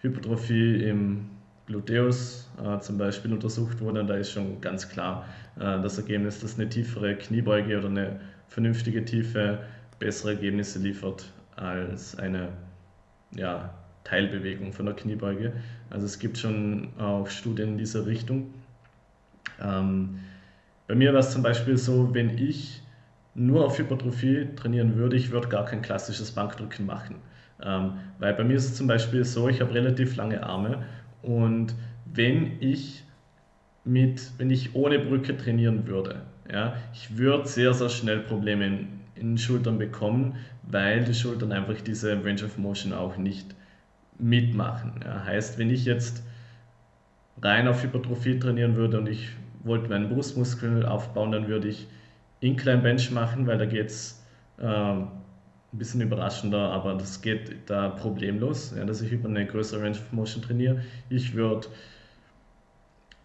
[0.01, 1.31] Hypertrophie im
[1.67, 5.25] Gluteus äh, zum Beispiel untersucht wurde, und da ist schon ganz klar
[5.57, 9.59] äh, das Ergebnis, dass eine tiefere Kniebeuge oder eine vernünftige tiefe
[9.99, 12.51] bessere Ergebnisse liefert als eine
[13.35, 13.75] ja,
[14.09, 15.53] Teilbewegung von der Kniebeuge.
[15.91, 18.55] Also es gibt schon auch Studien in dieser Richtung.
[19.61, 20.21] Ähm,
[20.87, 22.83] bei mir war es zum Beispiel so, wenn ich
[23.35, 27.17] nur auf Hypertrophie trainieren würde, ich würde gar kein klassisches Bankdrücken machen.
[27.63, 30.85] Ähm, weil bei mir ist es zum Beispiel so, ich habe relativ lange Arme
[31.23, 31.75] und
[32.07, 33.05] wenn ich
[33.85, 38.89] mit, wenn ich ohne Brücke trainieren würde, ja, ich würde sehr, sehr schnell Probleme in,
[39.17, 43.55] in den Schultern bekommen, weil die Schultern einfach diese Range of Motion auch nicht
[44.19, 45.01] mitmachen.
[45.05, 46.23] Ja, heißt, wenn ich jetzt
[47.43, 49.31] rein auf Hypertrophie trainieren würde und ich
[49.63, 51.87] wollte meinen Brustmuskel aufbauen, dann würde ich
[52.41, 54.25] Incline Bench machen, weil da geht es
[54.59, 55.09] äh, ein
[55.73, 60.13] bisschen überraschender, aber das geht da problemlos, ja, dass ich über eine größere Range of
[60.13, 60.83] Motion trainiere.
[61.11, 61.69] Ich würde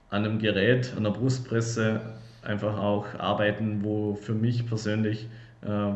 [0.09, 2.01] an einem Gerät, an der Brustpresse
[2.43, 5.27] einfach auch arbeiten, wo für mich persönlich
[5.61, 5.93] äh,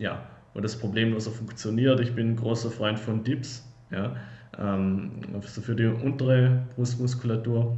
[0.00, 2.00] ja, wo das problemloser funktioniert.
[2.00, 4.16] Ich bin ein großer Freund von Dips, ja,
[4.58, 7.76] ähm, also für die untere Brustmuskulatur.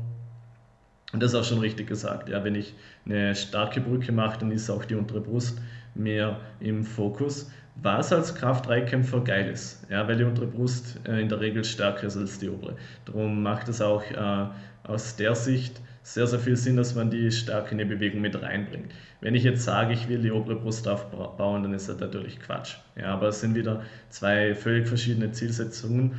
[1.12, 2.28] Und das ist auch schon richtig gesagt.
[2.28, 5.60] Ja, wenn ich eine starke Brücke mache, dann ist auch die untere Brust
[5.94, 7.50] mehr im Fokus.
[7.76, 12.06] Was als Kraft-3-Kämpfer geil ist, ja, weil die untere Brust äh, in der Regel stärker
[12.06, 12.76] ist als die obere.
[13.06, 14.46] Darum macht es auch äh,
[14.84, 18.40] aus der Sicht sehr, sehr viel Sinn, dass man die Stärke in die Bewegung mit
[18.40, 18.92] reinbringt.
[19.20, 22.76] Wenn ich jetzt sage, ich will die obere Brust aufbauen, dann ist das natürlich Quatsch.
[22.96, 26.12] Ja, aber es sind wieder zwei völlig verschiedene Zielsetzungen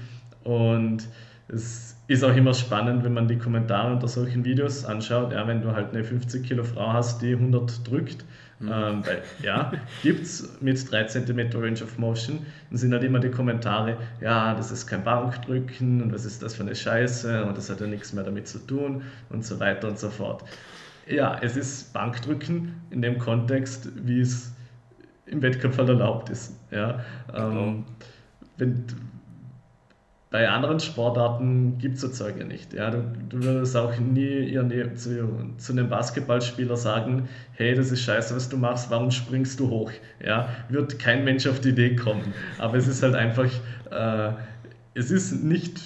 [0.43, 1.07] und
[1.49, 5.33] es ist auch immer spannend, wenn man die Kommentare unter solchen Videos anschaut.
[5.33, 8.25] Ja, wenn du halt eine 50 Kilo Frau hast, die 100 drückt,
[8.59, 8.71] mhm.
[8.71, 13.19] ähm, weil, ja, gibt es mit 3 cm Range of Motion, dann sind halt immer
[13.19, 17.57] die Kommentare, ja, das ist kein Bankdrücken und was ist das für eine Scheiße und
[17.57, 20.43] das hat ja nichts mehr damit zu tun und so weiter und so fort.
[21.07, 24.53] Ja, es ist Bankdrücken in dem Kontext, wie es
[25.25, 26.55] im Wettkampf halt erlaubt ist.
[26.71, 27.83] Ja, ähm, genau.
[28.57, 28.85] wenn,
[30.33, 32.73] bei anderen Sportarten gibt es so Zeuge nicht.
[32.73, 34.51] Ja, du, du würdest auch nie
[34.95, 39.69] zu, zu einem Basketballspieler sagen, hey, das ist scheiße, was du machst, warum springst du
[39.69, 39.91] hoch?
[40.25, 42.33] Ja, wird kein Mensch auf die Idee kommen.
[42.57, 43.45] Aber es ist halt einfach,
[43.91, 44.31] äh,
[44.95, 45.79] es ist nicht,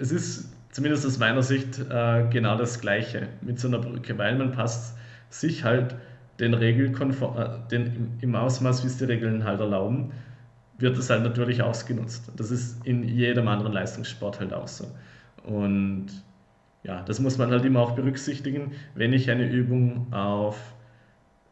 [0.00, 4.36] es ist zumindest aus meiner Sicht äh, genau das Gleiche mit so einer Brücke, weil
[4.36, 4.96] man passt
[5.30, 5.94] sich halt
[6.40, 10.10] den Regelkonform, äh, den, im Ausmaß, wie es die Regeln halt erlauben,
[10.78, 12.30] wird das halt natürlich ausgenutzt.
[12.36, 14.86] Das ist in jedem anderen Leistungssport halt auch so.
[15.44, 16.06] Und
[16.84, 20.74] ja, das muss man halt immer auch berücksichtigen, wenn ich eine Übung auf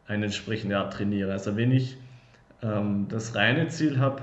[0.07, 1.33] eine entsprechende Art trainiere.
[1.33, 1.97] Also wenn ich
[2.63, 4.21] ähm, das reine Ziel habe,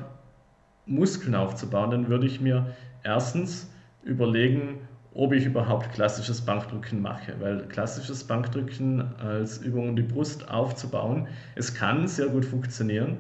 [0.87, 3.71] Muskeln aufzubauen, dann würde ich mir erstens
[4.03, 4.81] überlegen,
[5.15, 11.29] ob ich überhaupt klassisches Bankdrücken mache, weil klassisches Bankdrücken als Übung, um die Brust aufzubauen,
[11.55, 13.19] es kann sehr gut funktionieren,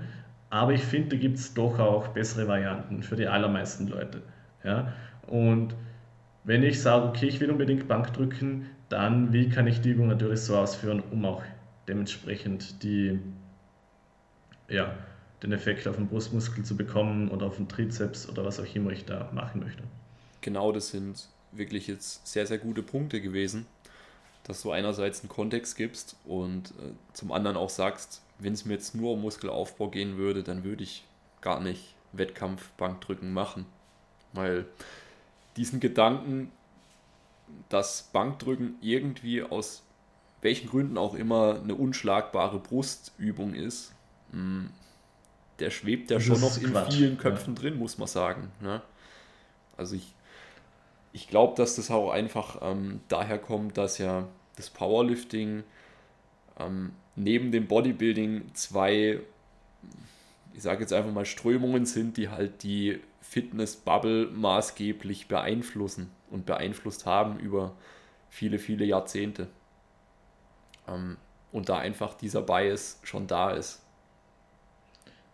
[0.55, 4.23] aber ich finde, da gibt es doch auch bessere Varianten für die allermeisten Leute.
[4.63, 4.93] Ja?
[5.27, 5.75] Und
[6.45, 10.07] wenn ich sage, okay, ich will unbedingt Bank drücken, dann wie kann ich die Übung
[10.07, 11.43] natürlich so ausführen, um auch
[11.89, 13.19] dementsprechend die,
[14.69, 14.95] ja,
[15.43, 18.93] den Effekt auf den Brustmuskel zu bekommen oder auf den Trizeps oder was auch immer
[18.93, 19.83] ich da machen möchte.
[20.41, 23.67] Genau, das sind wirklich jetzt sehr, sehr gute Punkte gewesen,
[24.45, 28.75] dass du einerseits einen Kontext gibst und äh, zum anderen auch sagst, wenn es mir
[28.75, 31.05] jetzt nur um Muskelaufbau gehen würde, dann würde ich
[31.41, 33.67] gar nicht Wettkampf-Bankdrücken machen.
[34.33, 34.67] Weil
[35.57, 36.51] diesen Gedanken,
[37.69, 39.83] dass Bankdrücken irgendwie aus
[40.41, 43.95] welchen Gründen auch immer eine unschlagbare Brustübung ist,
[44.31, 44.71] hm,
[45.59, 46.95] der schwebt ja schon noch in Quatsch.
[46.95, 47.63] vielen Köpfen ja.
[47.63, 48.51] drin, muss man sagen.
[48.61, 48.83] Ne?
[49.77, 50.15] Also ich,
[51.13, 54.27] ich glaube, dass das auch einfach ähm, daher kommt, dass ja
[54.57, 55.63] das Powerlifting
[56.59, 59.21] ähm, neben dem Bodybuilding zwei,
[60.53, 67.07] ich sage jetzt einfach mal, Strömungen sind, die halt die Fitness-Bubble maßgeblich beeinflussen und beeinflusst
[67.07, 67.75] haben über
[68.31, 69.49] viele, viele Jahrzehnte.
[70.89, 71.17] Ähm,
[71.53, 73.81] und da einfach dieser Bias schon da ist.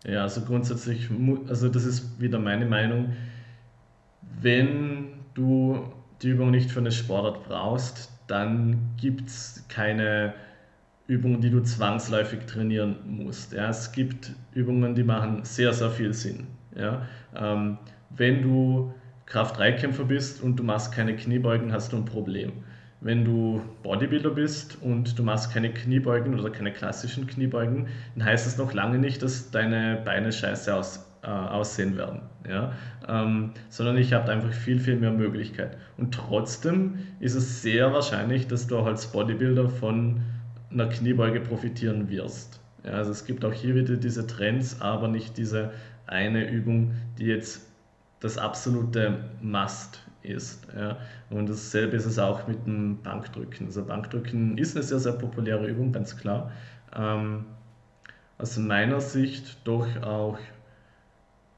[0.04, 1.08] Ja, also grundsätzlich,
[1.48, 3.14] also das ist wieder meine Meinung,
[4.40, 10.34] wenn du die Übung nicht für eine Sportart brauchst, dann gibt es keine
[11.10, 13.52] Übungen, die du zwangsläufig trainieren musst.
[13.52, 16.46] Ja, es gibt Übungen, die machen sehr, sehr viel Sinn.
[16.76, 17.02] Ja,
[17.34, 17.78] ähm,
[18.10, 18.94] wenn du
[19.26, 22.52] Kraft-3-Kämpfer bist und du machst keine Kniebeugen, hast du ein Problem.
[23.00, 28.46] Wenn du Bodybuilder bist und du machst keine Kniebeugen oder keine klassischen Kniebeugen, dann heißt
[28.46, 32.20] das noch lange nicht, dass deine Beine scheiße aus, äh, aussehen werden.
[32.48, 32.72] Ja?
[33.08, 35.76] Ähm, sondern ich habe einfach viel, viel mehr Möglichkeit.
[35.96, 40.20] Und trotzdem ist es sehr wahrscheinlich, dass du auch als Bodybuilder von
[40.70, 42.60] einer Kniebeuge profitieren wirst.
[42.84, 45.72] Ja, also es gibt auch hier wieder diese Trends, aber nicht diese
[46.06, 47.66] eine Übung, die jetzt
[48.20, 50.66] das absolute Must ist.
[50.76, 50.98] Ja.
[51.30, 53.66] Und dasselbe ist es auch mit dem Bankdrücken.
[53.66, 56.52] Also Bankdrücken ist eine sehr, sehr populäre Übung, ganz klar.
[56.94, 57.46] Ähm,
[58.38, 60.38] aus meiner Sicht doch auch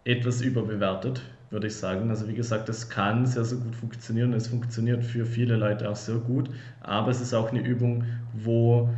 [0.04, 1.22] etwas überbewertet,
[1.52, 2.10] würde ich sagen.
[2.10, 4.32] Also wie gesagt, es kann sehr, sehr gut funktionieren.
[4.32, 6.48] Es funktioniert für viele Leute auch sehr gut,
[6.80, 8.88] aber es ist auch eine Übung, wo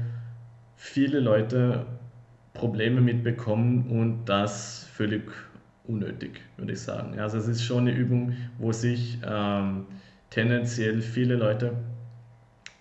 [0.76, 1.84] viele Leute
[2.54, 5.22] Probleme mitbekommen und das völlig
[5.86, 7.18] unnötig, würde ich sagen.
[7.18, 9.86] Also es ist schon eine Übung, wo sich ähm,
[10.30, 11.74] tendenziell viele Leute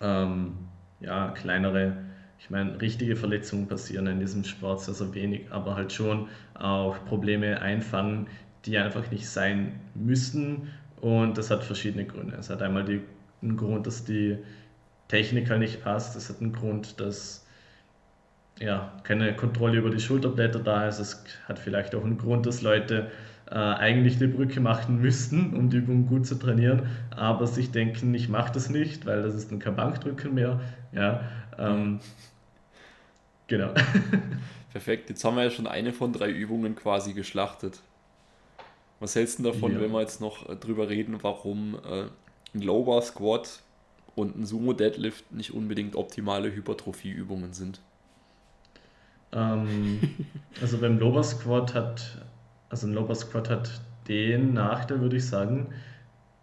[0.00, 0.54] ähm,
[1.00, 1.96] ja, kleinere,
[2.38, 7.60] ich meine, richtige Verletzungen passieren in diesem Sport, also wenig, aber halt schon auch Probleme
[7.60, 8.28] einfangen,
[8.66, 12.36] die einfach nicht sein müssten und das hat verschiedene Gründe.
[12.38, 13.00] Es hat einmal die,
[13.42, 14.38] einen Grund, dass die
[15.08, 17.44] Technik halt nicht passt, es hat einen Grund, dass
[18.60, 21.00] ja, keine Kontrolle über die Schulterblätter da ist.
[21.00, 23.10] Es hat vielleicht auch einen Grund, dass Leute
[23.50, 28.14] äh, eigentlich die Brücke machen müssten, um die Übung gut zu trainieren, aber sich denken,
[28.14, 30.60] ich mache das nicht, weil das ist dann kein Bankdrücken mehr.
[30.92, 31.22] Ja,
[31.58, 32.00] ähm,
[33.46, 33.74] genau.
[34.72, 37.80] Perfekt, jetzt haben wir ja schon eine von drei Übungen quasi geschlachtet.
[39.00, 39.80] Was hältst du davon, ja.
[39.80, 42.04] wenn wir jetzt noch äh, drüber reden, warum äh,
[42.54, 43.60] ein Low Bar Squat
[44.14, 47.80] und ein Sumo Deadlift nicht unbedingt optimale Hypertrophieübungen sind?
[49.32, 50.00] Ähm,
[50.60, 52.24] also beim Lower Squat hat,
[52.70, 55.68] also ein Lower Squat hat den Nachteil, würde ich sagen,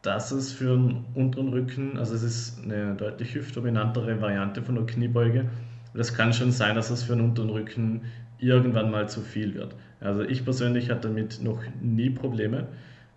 [0.02, 4.86] dass es für den unteren Rücken, also es ist eine deutlich hüftdominantere Variante von der
[4.86, 5.50] Kniebeuge.
[5.94, 8.02] Das kann schon sein, dass es für den unteren Rücken
[8.40, 9.76] irgendwann mal zu viel wird.
[10.02, 12.68] Also ich persönlich hatte damit noch nie Probleme,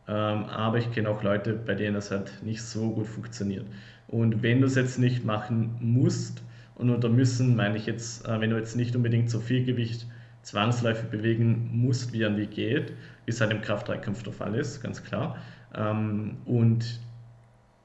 [0.07, 3.64] ähm, aber ich kenne auch Leute, bei denen das halt nicht so gut funktioniert.
[4.07, 6.43] Und wenn du es jetzt nicht machen musst,
[6.76, 10.07] und unter müssen meine ich jetzt, äh, wenn du jetzt nicht unbedingt so viel Gewicht
[10.43, 12.93] zwangsläufig bewegen musst, wie an die geht,
[13.24, 15.39] wie es halt im Kraft-3-Kampf der Fall ist, ganz klar.
[15.74, 17.01] Ähm, und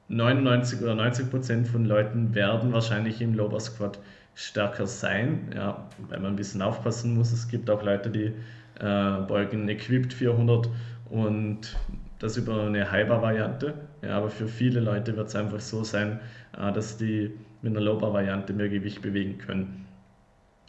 [0.09, 3.99] 99 oder 90 Prozent von Leuten werden wahrscheinlich im Lower Squat
[4.35, 7.31] stärker sein, ja, weil man ein bisschen aufpassen muss.
[7.31, 8.33] Es gibt auch Leute, die
[8.79, 10.69] äh, beugen Equipped 400
[11.09, 11.75] und
[12.19, 13.73] das über eine High-Bar-Variante.
[14.01, 16.19] Ja, aber für viele Leute wird es einfach so sein,
[16.57, 19.85] äh, dass die mit einer Low-Bar-Variante mehr Gewicht bewegen können.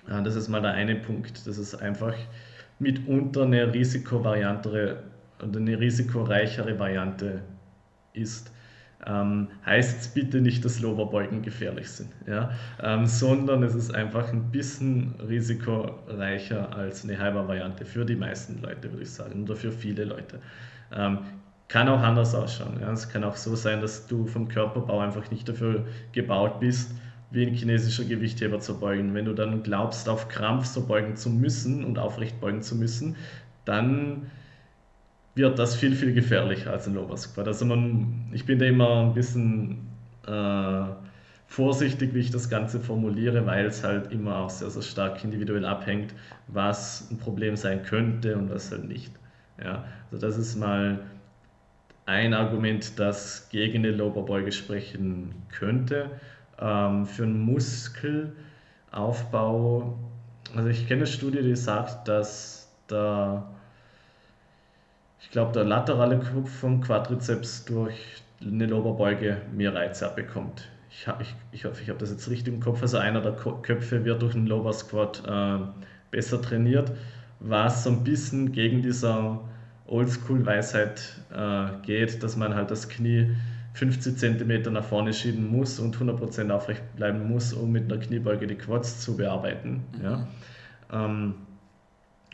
[0.06, 1.46] Das ist mal der eine Punkt.
[1.46, 2.14] Das ist einfach
[2.80, 5.04] mitunter eine risikovariantere
[5.42, 7.42] oder eine risikoreichere Variante
[8.12, 8.52] ist.
[9.06, 12.50] Ähm, heißt es bitte nicht, dass Lowerbeugen gefährlich sind, ja?
[12.82, 18.90] Ähm, sondern es ist einfach ein bisschen risikoreicher als eine Hyper-Variante für die meisten Leute,
[18.90, 20.38] würde ich sagen, oder für viele Leute.
[20.92, 21.18] Ähm,
[21.68, 22.78] kann auch anders ausschauen.
[22.80, 22.92] Ja.
[22.92, 26.92] Es kann auch so sein, dass du vom Körperbau einfach nicht dafür gebaut bist,
[27.30, 29.14] wie ein chinesischer Gewichtheber zu beugen.
[29.14, 33.16] Wenn du dann glaubst, auf Krampf so beugen zu müssen und aufrecht beugen zu müssen,
[33.64, 34.26] dann
[35.40, 37.48] wird das viel, viel gefährlicher als ein Lower Squat.
[37.48, 39.88] Also man, ich bin da immer ein bisschen
[40.26, 40.84] äh,
[41.46, 45.64] vorsichtig, wie ich das Ganze formuliere, weil es halt immer auch sehr, sehr stark individuell
[45.64, 46.14] abhängt,
[46.48, 49.12] was ein Problem sein könnte und was halt nicht.
[49.62, 51.00] Ja, also das ist mal
[52.06, 56.10] ein Argument, das gegen eine Loberbeuge sprechen könnte.
[56.58, 59.98] Ähm, für einen Muskelaufbau,
[60.54, 63.44] also ich kenne eine Studie, die sagt, dass der,
[65.20, 70.68] ich glaube, der laterale Kopf vom Quadrizeps durch eine Loberbeuge mehr Reize abbekommt.
[70.90, 72.82] Ich, ich, ich hoffe, ich habe das jetzt richtig im Kopf.
[72.82, 75.58] Also einer der Köpfe wird durch einen Lower Squat äh,
[76.10, 76.90] besser trainiert,
[77.38, 79.40] was so ein bisschen gegen dieser
[79.86, 81.00] Oldschool-Weisheit
[81.34, 83.30] äh, geht, dass man halt das Knie
[83.74, 88.46] 50 cm nach vorne schieben muss und 100% aufrecht bleiben muss, um mit einer Kniebeuge
[88.46, 89.84] die Quads zu bearbeiten.
[89.96, 90.04] Mhm.
[90.04, 90.28] Ja.
[90.92, 91.34] Ähm,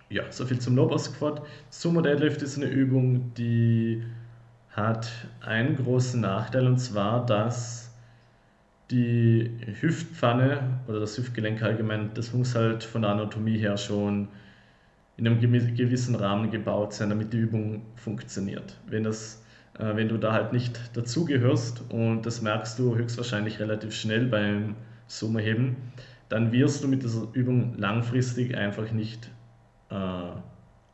[0.09, 1.43] ja, soviel zum Lower Squat.
[1.71, 4.03] Sumo Deadlift ist eine Übung, die
[4.71, 7.91] hat einen großen Nachteil und zwar, dass
[8.91, 9.51] die
[9.81, 14.29] Hüftpfanne oder das Hüftgelenk allgemein, das muss halt von der Anatomie her schon
[15.17, 18.77] in einem gewissen Rahmen gebaut sein, damit die Übung funktioniert.
[18.87, 19.43] Wenn, das,
[19.79, 24.77] äh, wenn du da halt nicht dazugehörst und das merkst du höchstwahrscheinlich relativ schnell beim
[25.09, 25.77] Sumo-Heben,
[26.29, 29.31] dann wirst du mit dieser Übung langfristig einfach nicht
[29.91, 29.95] äh,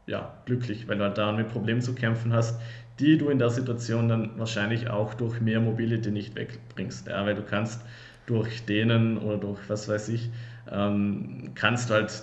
[0.07, 2.61] ja, glücklich, weil du halt da mit Problemen zu kämpfen hast,
[2.99, 7.09] die du in der Situation dann wahrscheinlich auch durch mehr Mobility nicht wegbringst.
[7.09, 7.82] Ja, weil du kannst
[8.26, 10.30] durch denen oder durch was weiß ich,
[10.70, 12.22] ähm, kannst du halt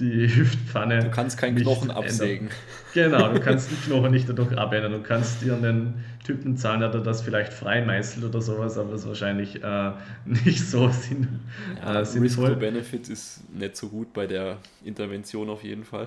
[0.00, 1.00] die Hüftpfanne.
[1.04, 2.48] Du kannst keinen Knochen absägen.
[2.94, 4.92] Genau, du kannst den Knochen nicht dadurch abändern.
[4.92, 9.08] Du kannst dir einen Typen zahlen, der das vielleicht freimeißelt oder sowas, aber das ist
[9.08, 9.92] wahrscheinlich äh,
[10.24, 11.40] nicht so sinn,
[11.80, 12.46] ja, äh, sinnvoll.
[12.46, 16.06] Risk-to-Benefit ist nicht so gut bei der Intervention auf jeden Fall.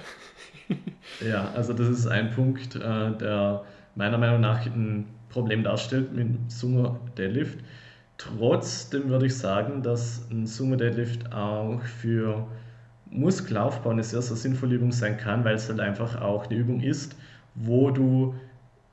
[1.26, 3.64] ja, also das ist ein Punkt, äh, der
[3.96, 7.60] meiner Meinung nach ein Problem darstellt mit Sumo Deadlift.
[8.18, 12.48] Trotzdem würde ich sagen, dass ein Sumo Deadlift auch für
[13.14, 16.82] Muskelaufbau eine sehr, sehr sinnvolle Übung sein kann, weil es halt einfach auch eine Übung
[16.82, 17.16] ist,
[17.56, 18.36] wo du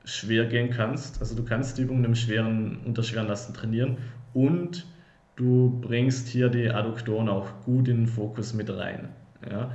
[0.05, 1.19] schwer gehen kannst.
[1.19, 3.97] Also du kannst die Übung im schweren, unter schweren Lasten trainieren
[4.33, 4.85] und
[5.35, 9.09] du bringst hier die Adduktoren auch gut in den Fokus mit rein.
[9.49, 9.71] Ja.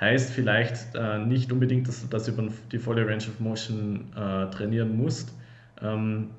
[0.00, 4.48] Heißt vielleicht äh, nicht unbedingt, dass du das über die volle Range of Motion äh,
[4.50, 5.32] trainieren musst,
[5.82, 6.30] ähm,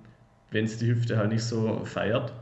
[0.52, 2.34] wenn es die Hüfte halt nicht so feiert.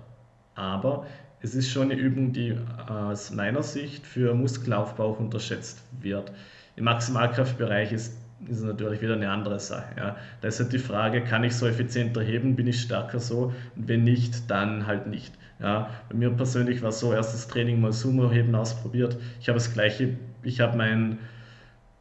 [0.56, 1.06] Aber
[1.41, 2.55] es ist schon eine Übung, die
[2.88, 6.31] aus meiner Sicht für Muskelaufbau unterschätzt wird.
[6.75, 8.17] Im Maximalkraftbereich ist,
[8.47, 9.85] ist natürlich wieder eine andere Sache.
[9.97, 10.15] Ja.
[10.41, 13.53] Da ist halt die Frage, kann ich so effizienter heben, bin ich stärker so?
[13.75, 15.33] Und wenn nicht, dann halt nicht.
[15.59, 15.89] Ja.
[16.09, 19.17] Bei mir persönlich war so, erstes Training mal Sumo-Heben ausprobiert.
[19.39, 21.19] Ich habe das gleiche, ich habe mein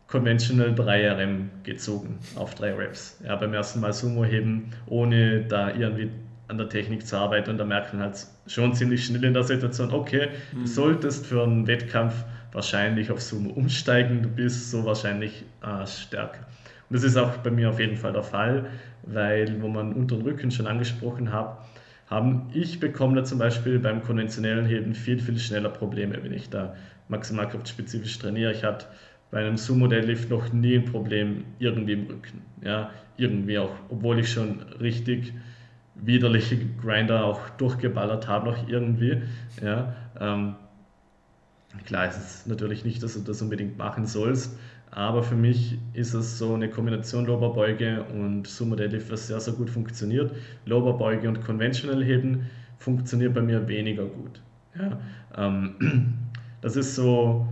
[0.09, 3.19] Conventional 3RM gezogen auf 3 Reps.
[3.25, 6.11] Ja, beim ersten Mal Sumo-Heben, ohne da irgendwie
[6.49, 9.43] an der Technik zu arbeiten und da merkt man halt schon ziemlich schnell in der
[9.43, 10.63] Situation, okay, mhm.
[10.63, 16.47] du solltest für einen Wettkampf wahrscheinlich auf Sumo umsteigen, du bist so wahrscheinlich äh, stärker.
[16.89, 18.67] Und das ist auch bei mir auf jeden Fall der Fall,
[19.03, 21.59] weil, wo man unter den Rücken schon angesprochen hat,
[22.09, 26.49] haben, ich bekomme da zum Beispiel beim konventionellen Heben viel, viel schneller Probleme, wenn ich
[26.49, 26.77] da
[27.09, 28.53] maximalkraftspezifisch trainiere.
[28.53, 28.87] Ich hatte
[29.31, 32.43] bei einem Sumo-Deadlift noch nie ein Problem irgendwie im Rücken.
[32.63, 35.33] Ja, irgendwie auch, obwohl ich schon richtig
[36.01, 39.23] widerliche Grinder auch durchgeballert habe noch irgendwie.
[39.63, 40.55] Ja, ähm,
[41.85, 44.59] klar ist es natürlich nicht, dass du das unbedingt machen sollst,
[44.91, 49.55] aber für mich ist es so eine Kombination Loberbeuge und Sumo Deadlift, was sehr, sehr
[49.55, 50.33] gut funktioniert.
[50.65, 52.47] Loberbeuge und Conventional Heben
[52.79, 54.41] funktioniert bei mir weniger gut.
[54.79, 54.99] Ja,
[55.37, 56.15] ähm,
[56.61, 57.47] das ist so,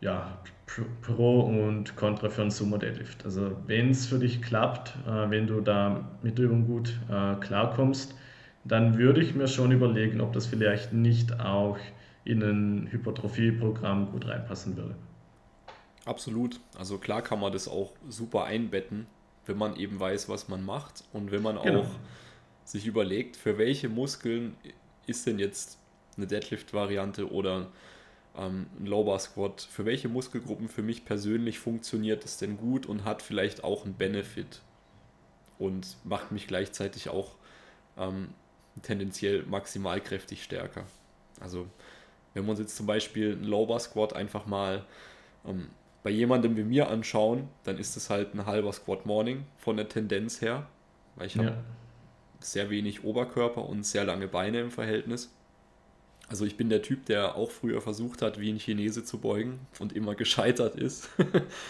[0.00, 0.38] ja,
[1.02, 3.24] Pro und Contra für einen Sumo Deadlift.
[3.24, 7.34] Also wenn es für dich klappt, äh, wenn du da mit der Übung gut äh,
[7.36, 8.14] klarkommst,
[8.64, 11.76] dann würde ich mir schon überlegen, ob das vielleicht nicht auch
[12.24, 14.94] in ein Hypertrophie-Programm gut reinpassen würde.
[16.06, 16.60] Absolut.
[16.78, 19.06] Also klar kann man das auch super einbetten,
[19.46, 21.80] wenn man eben weiß, was man macht und wenn man genau.
[21.80, 21.88] auch
[22.64, 24.56] sich überlegt, für welche Muskeln
[25.06, 25.78] ist denn jetzt
[26.16, 27.66] eine Deadlift-Variante oder
[28.36, 33.04] ähm, ein Low Squat, für welche Muskelgruppen für mich persönlich funktioniert es denn gut und
[33.04, 34.60] hat vielleicht auch einen Benefit
[35.58, 37.36] und macht mich gleichzeitig auch
[37.96, 38.28] ähm,
[38.82, 40.84] tendenziell maximal kräftig stärker.
[41.40, 41.66] Also
[42.32, 44.84] wenn wir uns jetzt zum Beispiel einen Low Squat einfach mal
[45.46, 45.68] ähm,
[46.02, 49.88] bei jemandem wie mir anschauen, dann ist es halt ein halber Squat Morning von der
[49.88, 50.66] Tendenz her,
[51.16, 51.44] weil ich ja.
[51.44, 51.64] habe
[52.40, 55.34] sehr wenig Oberkörper und sehr lange Beine im Verhältnis.
[56.34, 59.60] Also ich bin der Typ, der auch früher versucht hat, wie ein Chinese zu beugen
[59.78, 61.08] und immer gescheitert ist.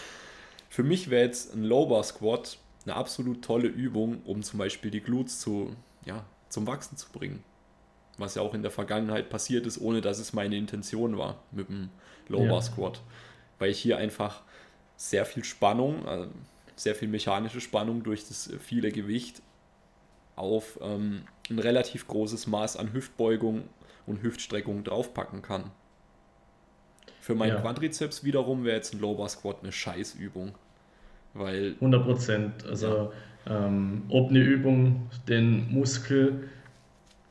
[0.71, 4.89] Für mich wäre jetzt ein Low Bar Squat eine absolut tolle Übung, um zum Beispiel
[4.89, 7.43] die Glutes zu, ja, zum Wachsen zu bringen.
[8.17, 11.69] Was ja auch in der Vergangenheit passiert ist, ohne dass es meine Intention war mit
[11.69, 11.89] dem
[12.27, 12.95] Low Bar Squat.
[12.95, 13.03] Ja.
[13.59, 14.41] Weil ich hier einfach
[14.97, 16.31] sehr viel Spannung, also
[16.75, 19.43] sehr viel mechanische Spannung durch das viele Gewicht
[20.35, 23.69] auf ähm, ein relativ großes Maß an Hüftbeugung
[24.05, 25.71] und Hüftstreckung draufpacken kann.
[27.19, 27.61] Für meinen ja.
[27.61, 30.53] Quadrizeps wiederum wäre jetzt ein Low Bar Squat eine Scheißübung.
[31.33, 32.65] Weil 100 Prozent.
[32.65, 33.11] Also,
[33.45, 33.65] ja.
[33.65, 36.49] ähm, ob eine Übung den Muskel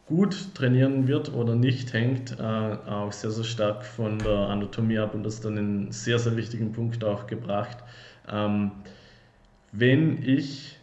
[0.07, 5.15] gut trainieren wird oder nicht, hängt äh, auch sehr, sehr stark von der Anatomie ab
[5.15, 7.79] und das ist dann einen sehr, sehr wichtigen Punkt auch gebracht.
[8.29, 8.73] Ähm,
[9.73, 10.79] wenn ich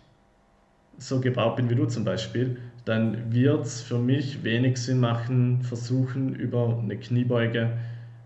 [0.98, 5.62] so gebaut bin wie du zum Beispiel, dann wird es für mich wenig Sinn machen,
[5.62, 7.72] versuchen über eine Kniebeuge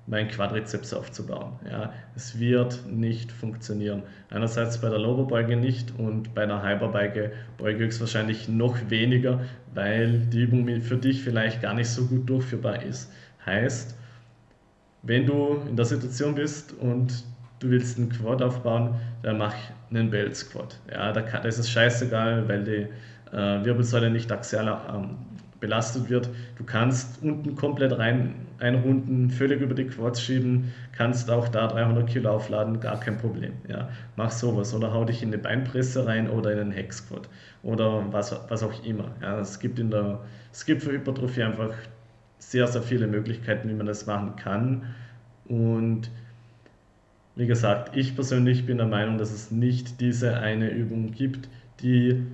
[0.08, 1.54] meinen Quadrizeps aufzubauen.
[1.70, 4.04] Ja, es wird nicht funktionieren.
[4.30, 9.42] Einerseits bei der Lowerbeuge nicht und bei der Hyperbeuge beuge höchstwahrscheinlich noch weniger,
[9.74, 13.12] weil die Übung für dich vielleicht gar nicht so gut durchführbar ist.
[13.46, 13.96] Heißt,
[15.02, 17.24] wenn du in der Situation bist und
[17.60, 19.56] du willst einen Quad aufbauen, dann mach
[19.90, 20.80] einen Belt Squat.
[20.92, 22.88] Ja, da, kann, da ist es scheißegal, weil die
[23.32, 25.18] Wirbelsäule nicht axial ähm,
[25.60, 26.30] belastet wird.
[26.58, 32.08] Du kannst unten komplett rein einrunden, völlig über die Quads schieben, kannst auch da 300
[32.08, 33.54] Kilo aufladen, gar kein Problem.
[33.68, 37.28] Ja, mach sowas oder hau dich in eine Beinpresse rein oder in einen Hexquad
[37.64, 39.12] oder was, was auch immer.
[39.22, 40.20] Ja, es gibt in der,
[40.54, 41.74] es gibt für Hypertrophie einfach
[42.40, 44.84] sehr, sehr viele Möglichkeiten, wie man das machen kann
[45.46, 46.10] und
[47.36, 51.50] wie gesagt, ich persönlich bin der Meinung, dass es nicht diese eine Übung gibt,
[51.82, 52.26] die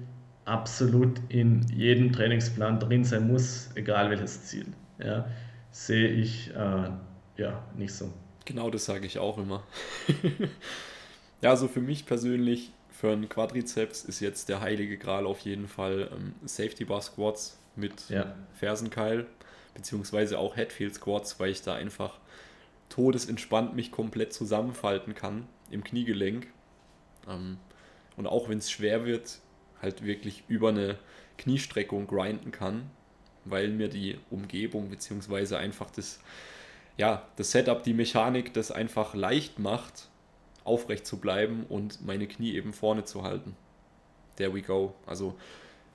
[0.45, 4.65] absolut in jedem Trainingsplan drin sein muss, egal welches Ziel.
[4.99, 5.27] Ja,
[5.71, 6.89] sehe ich äh,
[7.37, 8.11] ja nicht so.
[8.45, 9.63] Genau das sage ich auch immer.
[11.41, 15.67] ja, also für mich persönlich, für einen Quadrizeps ist jetzt der heilige Gral auf jeden
[15.67, 18.35] Fall ähm, Safety Bar Squats mit ja.
[18.53, 19.27] Fersenkeil,
[19.73, 22.19] beziehungsweise auch Headfield Squats, weil ich da einfach
[22.89, 26.47] todesentspannt mich komplett zusammenfalten kann im Kniegelenk.
[27.27, 27.57] Ähm,
[28.17, 29.39] und auch wenn es schwer wird,
[29.81, 30.97] halt wirklich über eine
[31.37, 32.89] Kniestreckung grinden kann,
[33.45, 36.19] weil mir die Umgebung beziehungsweise einfach das,
[36.97, 40.09] ja, das Setup, die Mechanik das einfach leicht macht,
[40.63, 43.55] aufrecht zu bleiben und meine Knie eben vorne zu halten.
[44.35, 44.93] There we go.
[45.05, 45.35] Also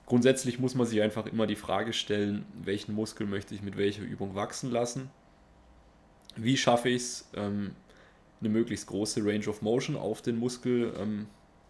[0.05, 4.03] grundsätzlich muss man sich einfach immer die Frage stellen, welchen Muskel möchte ich mit welcher
[4.03, 5.09] Übung wachsen lassen.
[6.35, 7.75] Wie schaffe ich es, ähm,
[8.39, 11.27] eine möglichst große Range of Motion auf den Muskel ähm,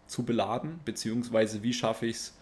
[0.08, 2.36] zu beladen, beziehungsweise wie schaffe ich es,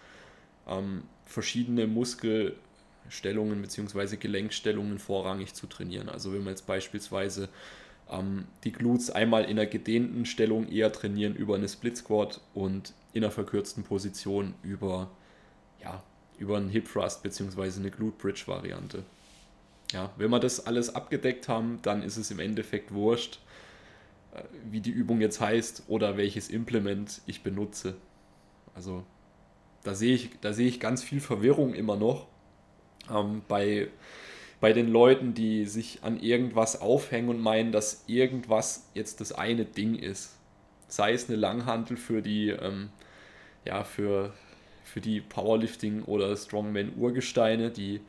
[0.66, 4.16] ähm, verschiedene Muskelstellungen bzw.
[4.16, 6.08] Gelenkstellungen vorrangig zu trainieren.
[6.08, 7.48] Also wenn wir jetzt beispielsweise
[8.10, 12.94] ähm, die Glutes einmal in einer gedehnten Stellung eher trainieren über eine Split Squat und
[13.12, 15.10] in einer verkürzten Position über,
[15.82, 16.02] ja,
[16.38, 17.80] über einen Hip Thrust bzw.
[17.80, 19.02] eine Glute Bridge Variante.
[19.92, 23.38] Ja, wenn wir das alles abgedeckt haben, dann ist es im Endeffekt wurscht,
[24.70, 27.96] wie die Übung jetzt heißt oder welches Implement ich benutze.
[28.74, 29.04] Also
[29.82, 32.26] da sehe ich, da sehe ich ganz viel Verwirrung immer noch
[33.10, 33.88] ähm, bei,
[34.60, 39.64] bei den Leuten, die sich an irgendwas aufhängen und meinen, dass irgendwas jetzt das eine
[39.64, 40.36] Ding ist.
[40.88, 42.90] Sei es eine Langhantel für die, ähm,
[43.64, 44.34] ja, für,
[44.84, 48.00] für die Powerlifting oder Strongman-Urgesteine, die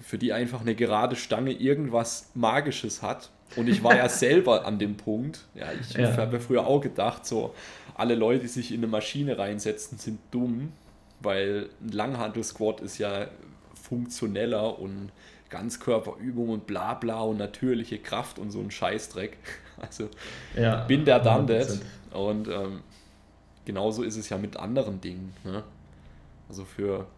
[0.00, 4.78] für die einfach eine gerade Stange irgendwas Magisches hat und ich war ja selber an
[4.78, 5.44] dem Punkt.
[5.54, 6.16] Ja, ich ja.
[6.16, 7.54] habe früher auch gedacht, so
[7.94, 10.72] alle Leute, die sich in eine Maschine reinsetzen, sind dumm,
[11.20, 13.28] weil ein Langhandel-Squat ist ja
[13.80, 15.10] funktioneller und
[15.50, 19.38] Ganzkörperübung und bla bla und natürliche Kraft und so ein Scheißdreck.
[19.76, 20.08] Also
[20.56, 21.80] ja, bin der dann das.
[22.12, 22.82] Und ähm,
[23.64, 25.34] genauso ist es ja mit anderen Dingen.
[25.42, 25.64] Ne?
[26.48, 27.08] Also für,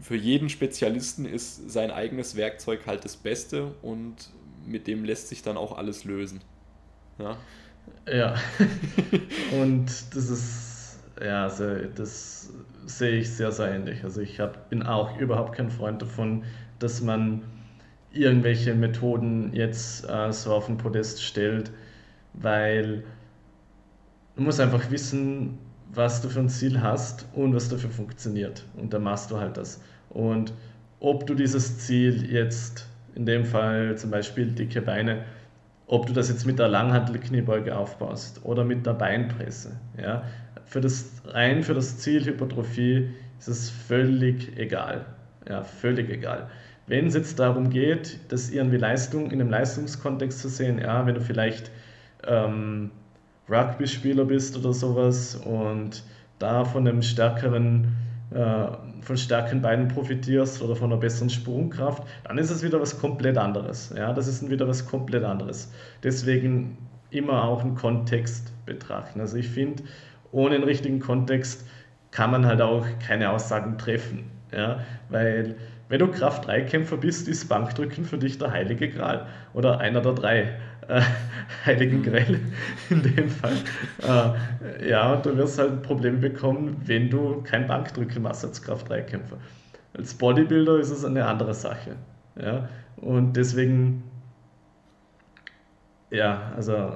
[0.00, 4.30] für jeden Spezialisten ist sein eigenes Werkzeug halt das Beste und
[4.66, 6.40] mit dem lässt sich dann auch alles lösen.
[7.18, 7.36] Ja.
[8.10, 8.34] Ja.
[9.60, 12.52] Und das ist, ja, also das
[12.86, 14.04] sehe ich sehr, sehr ähnlich.
[14.04, 16.44] Also ich hab, bin auch überhaupt kein Freund davon,
[16.78, 17.42] dass man
[18.12, 21.70] irgendwelche Methoden jetzt äh, so auf den Podest stellt,
[22.32, 23.04] weil
[24.36, 25.58] du musst einfach wissen,
[25.92, 28.64] was du für ein Ziel hast und was dafür funktioniert.
[28.76, 29.80] Und dann machst du halt das.
[30.08, 30.52] Und
[31.00, 35.24] ob du dieses Ziel jetzt in dem Fall zum Beispiel dicke Beine,
[35.86, 39.72] ob du das jetzt mit der Langhantel-Kniebeuge aufbaust oder mit der Beinpresse.
[40.00, 40.22] Ja?
[40.64, 43.10] Für das, rein für das Ziel Hypertrophie
[43.40, 45.06] ist es völlig egal.
[45.48, 46.48] Ja, völlig egal.
[46.86, 51.14] Wenn es jetzt darum geht, das irgendwie Leistung in einem Leistungskontext zu sehen, ja, wenn
[51.14, 51.70] du vielleicht
[52.26, 52.90] ähm,
[53.50, 56.02] Rugby-Spieler bist oder sowas und
[56.38, 57.96] da von einem stärkeren
[58.30, 58.66] äh,
[59.02, 63.36] von starken Beinen profitierst oder von einer besseren Sprungkraft, dann ist es wieder was komplett
[63.36, 63.92] anderes.
[63.96, 65.72] Ja, das ist wieder was komplett anderes.
[66.02, 66.78] Deswegen
[67.10, 69.20] immer auch einen Kontext betrachten.
[69.20, 69.82] Also ich finde,
[70.32, 71.66] ohne einen richtigen Kontext
[72.10, 74.30] kann man halt auch keine Aussagen treffen.
[74.52, 75.56] Ja, weil
[75.88, 80.48] wenn du Kraft-3-Kämpfer bist, ist Bankdrücken für dich der heilige Gral oder einer der drei
[80.88, 81.02] äh,
[81.66, 82.40] heiligen Grell
[82.90, 83.56] in dem Fall.
[84.02, 89.38] Äh, ja, und du wirst halt Probleme bekommen, wenn du kein Bankdrücken machst als Kraft-3-Kämpfer.
[89.94, 91.96] Als Bodybuilder ist es eine andere Sache.
[92.40, 94.04] Ja, und deswegen,
[96.10, 96.92] ja, also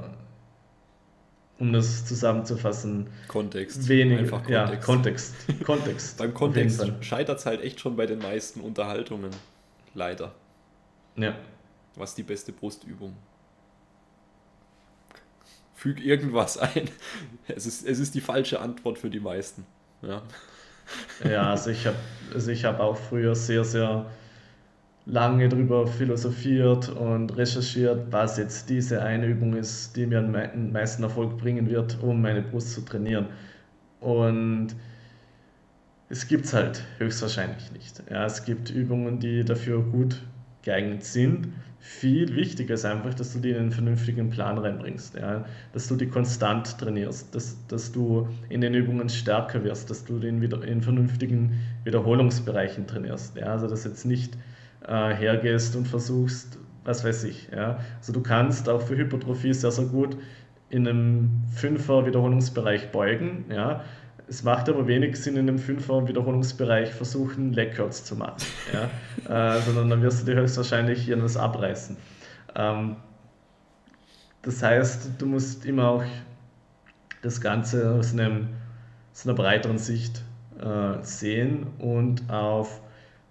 [1.58, 3.08] um das zusammenzufassen.
[3.28, 3.88] Kontext.
[3.88, 4.50] Wenig, Einfach Kontext.
[4.50, 5.34] Ja, Kontext.
[5.64, 6.18] Kontext.
[6.18, 9.30] Beim Kontext scheitert es halt echt schon bei den meisten Unterhaltungen.
[9.94, 10.32] Leider.
[11.16, 11.34] Ja.
[11.94, 13.14] Was die beste Brustübung?
[15.84, 16.88] Füg irgendwas ein.
[17.46, 19.66] Es ist, es ist die falsche Antwort für die meisten.
[20.00, 20.22] Ja,
[21.28, 21.98] ja also ich habe
[22.32, 24.06] also hab auch früher sehr, sehr
[25.04, 31.02] lange darüber philosophiert und recherchiert, was jetzt diese eine Übung ist, die mir den meisten
[31.02, 33.26] Erfolg bringen wird, um meine Brust zu trainieren.
[34.00, 34.68] Und
[36.08, 38.02] es gibt es halt höchstwahrscheinlich nicht.
[38.10, 40.22] Ja, es gibt Übungen, die dafür gut
[40.62, 41.48] geeignet sind.
[41.86, 45.44] Viel wichtiger ist einfach, dass du die in einen vernünftigen Plan reinbringst, ja?
[45.74, 50.18] dass du die konstant trainierst, dass, dass du in den Übungen stärker wirst, dass du
[50.18, 53.36] den wieder in vernünftigen Wiederholungsbereichen trainierst.
[53.36, 53.48] Ja?
[53.48, 54.38] Also dass jetzt nicht
[54.88, 57.48] äh, hergehst und versuchst was weiß ich.
[57.54, 57.78] Ja.
[57.98, 60.16] Also du kannst auch für Hypertrophie sehr, sehr gut
[60.70, 63.44] in einem Fünfer Wiederholungsbereich beugen.
[63.50, 63.84] Ja.
[64.26, 68.38] Es macht aber wenig Sinn, in einem Fünfer Wiederholungsbereich versuchen, Leg-Curls zu machen.
[68.72, 69.56] Ja.
[69.56, 71.96] äh, sondern dann wirst du dir höchstwahrscheinlich irgendwas abreißen.
[72.54, 72.96] Ähm,
[74.42, 76.04] das heißt, du musst immer auch
[77.22, 78.48] das Ganze aus, einem,
[79.12, 80.22] aus einer breiteren Sicht
[80.60, 82.80] äh, sehen und auf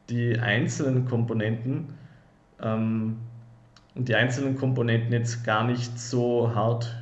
[0.10, 1.94] die einzelnen Komponenten
[2.62, 3.18] ähm,
[3.96, 6.96] und die einzelnen Komponenten jetzt gar nicht so hart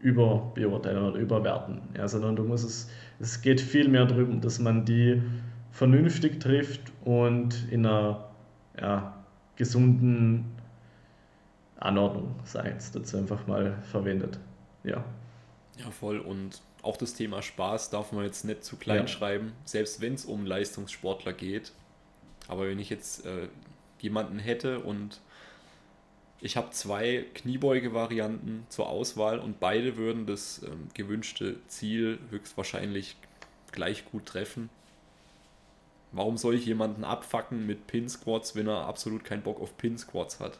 [0.00, 2.90] überbeurteilen oder überwerten, ja, sondern du musst es,
[3.24, 5.22] es geht viel mehr darum, dass man die
[5.72, 8.28] vernünftig trifft und in einer
[8.78, 9.24] ja,
[9.56, 10.44] gesunden
[11.78, 14.38] Anordnung, sei jetzt dazu einfach mal verwendet.
[14.84, 15.04] Ja.
[15.78, 16.18] Ja, voll.
[16.18, 19.06] Und auch das Thema Spaß darf man jetzt nicht zu klein ja.
[19.08, 21.72] schreiben, selbst wenn es um Leistungssportler geht.
[22.46, 23.48] Aber wenn ich jetzt äh,
[24.00, 25.20] jemanden hätte und
[26.40, 33.16] ich habe zwei Kniebeuge-Varianten zur Auswahl und beide würden das ähm, gewünschte Ziel höchstwahrscheinlich
[33.72, 34.70] gleich gut treffen.
[36.12, 40.58] Warum soll ich jemanden abfacken mit Pin-Squats, wenn er absolut keinen Bock auf Pin-Squats hat?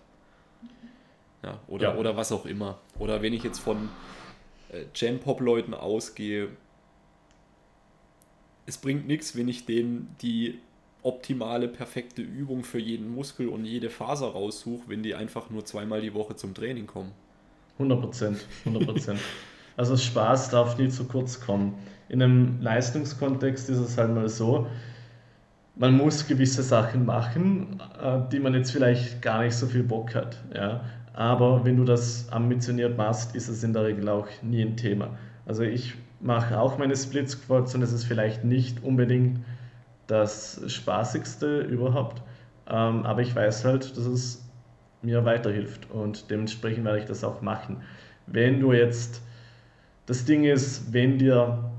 [1.43, 1.97] Ja, oder, ja.
[1.97, 2.79] oder was auch immer.
[2.99, 3.89] Oder wenn ich jetzt von
[4.71, 6.49] äh, Gen-Pop-Leuten ausgehe,
[8.67, 10.59] es bringt nichts, wenn ich denen die
[11.05, 16.01] optimale, perfekte Übung für jeden Muskel und jede Faser raussuche, wenn die einfach nur zweimal
[16.01, 17.13] die Woche zum Training kommen.
[17.75, 19.21] 100 Prozent, 100 Prozent.
[19.77, 21.75] also Spaß darf nie zu kurz kommen.
[22.09, 24.67] In einem Leistungskontext ist es halt mal so,
[25.77, 30.15] man muss gewisse Sachen machen, äh, die man jetzt vielleicht gar nicht so viel Bock
[30.15, 30.43] hat.
[30.55, 30.85] Ja?
[31.13, 35.11] Aber wenn du das ambitioniert machst, ist es in der Regel auch nie ein Thema.
[35.47, 39.41] Also ich mache auch meine Split Squats und es ist vielleicht nicht unbedingt
[40.07, 42.23] das Spaßigste überhaupt.
[42.69, 44.45] Ähm, aber ich weiß halt, dass es
[45.03, 47.83] mir weiterhilft und dementsprechend werde ich das auch machen.
[48.27, 49.21] Wenn du jetzt,
[50.07, 51.71] das Ding ist, wenn dir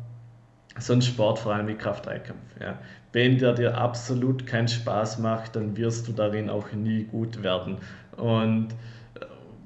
[0.78, 2.78] so ein Sport, vor allem wie Kraft-3-Kampf, ja,
[3.13, 7.78] wenn der dir absolut keinen Spaß macht, dann wirst du darin auch nie gut werden.
[8.17, 8.76] Und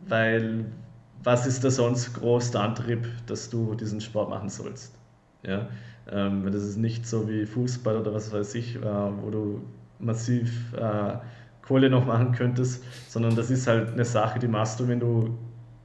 [0.08, 0.66] weil
[1.24, 4.96] was ist der sonst große Antrieb, dass du diesen Sport machen sollst?
[5.44, 5.68] Ja?
[6.12, 9.62] Ähm, das ist nicht so wie Fußball oder was weiß ich, äh, wo du
[10.00, 11.18] massiv äh,
[11.62, 15.38] Kohle noch machen könntest, sondern das ist halt eine Sache, die machst du, wenn du,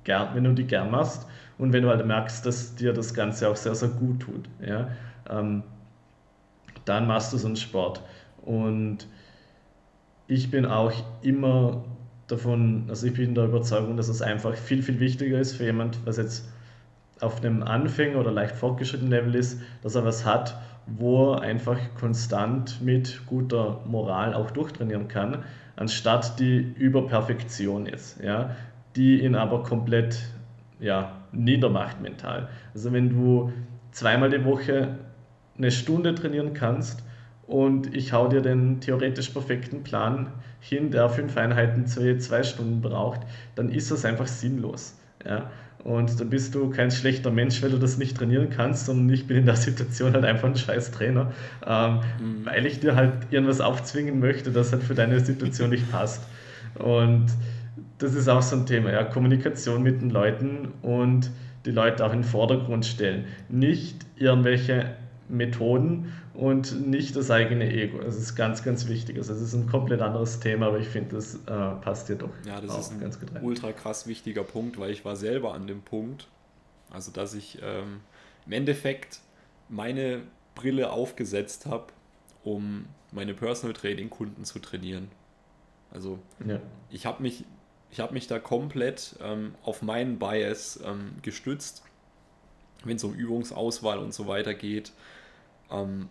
[0.05, 1.27] gern, wenn du die gern machst
[1.59, 4.49] und wenn du halt merkst, dass dir das Ganze auch sehr, sehr gut tut.
[4.64, 4.89] Ja?
[5.29, 5.62] Ähm,
[6.85, 8.03] dann machst du so einen Sport.
[8.43, 9.09] Und
[10.27, 11.85] ich bin auch immer
[12.29, 15.99] davon, also ich bin der Überzeugung, dass es einfach viel, viel wichtiger ist für jemand,
[16.07, 16.49] was jetzt
[17.25, 20.57] auf einem Anfänger oder leicht fortgeschrittenen Level ist, dass er was hat,
[20.87, 25.45] wo er einfach konstant mit guter Moral auch durchtrainieren kann,
[25.77, 28.51] anstatt die Überperfektion ist, ja,
[28.97, 30.20] die ihn aber komplett
[30.81, 32.49] ja, niedermacht mental.
[32.75, 33.53] Also wenn du
[33.91, 34.99] zweimal die Woche
[35.57, 37.03] eine Stunde trainieren kannst
[37.47, 40.29] und ich hau dir den theoretisch perfekten Plan
[40.61, 43.20] hin, der fünf Einheiten je zwei Stunden braucht,
[43.55, 44.99] dann ist das einfach sinnlos.
[45.25, 45.51] Ja?
[45.85, 49.26] Und dann bist du kein schlechter Mensch, weil du das nicht trainieren kannst, sondern ich
[49.26, 51.32] bin in der Situation halt einfach ein scheiß Trainer,
[51.66, 52.47] ähm, mhm.
[52.47, 56.22] weil ich dir halt irgendwas aufzwingen möchte, das halt für deine Situation nicht passt.
[56.76, 57.26] Und
[57.99, 61.30] das ist auch so ein Thema, ja, Kommunikation mit den Leuten und
[61.66, 63.26] die Leute auch in den Vordergrund stellen.
[63.51, 64.87] Nicht irgendwelche
[65.37, 67.99] Methoden und nicht das eigene Ego.
[67.99, 69.16] Das ist ganz, ganz wichtig.
[69.18, 72.30] Also es ist ein komplett anderes Thema, aber ich finde, das äh, passt dir doch.
[72.47, 75.66] Ja, das ist ein ganz gut ultra krass wichtiger Punkt, weil ich war selber an
[75.66, 76.28] dem Punkt,
[76.91, 78.01] also dass ich ähm,
[78.47, 79.20] im Endeffekt
[79.68, 80.22] meine
[80.55, 81.87] Brille aufgesetzt habe,
[82.43, 85.09] um meine Personal Training Kunden zu trainieren.
[85.91, 86.61] Also ja.
[86.91, 87.45] ich habe mich,
[87.91, 91.85] ich habe mich da komplett ähm, auf meinen Bias ähm, gestützt,
[92.85, 94.93] wenn es um Übungsauswahl und so weiter geht.
[95.75, 96.09] Ähm,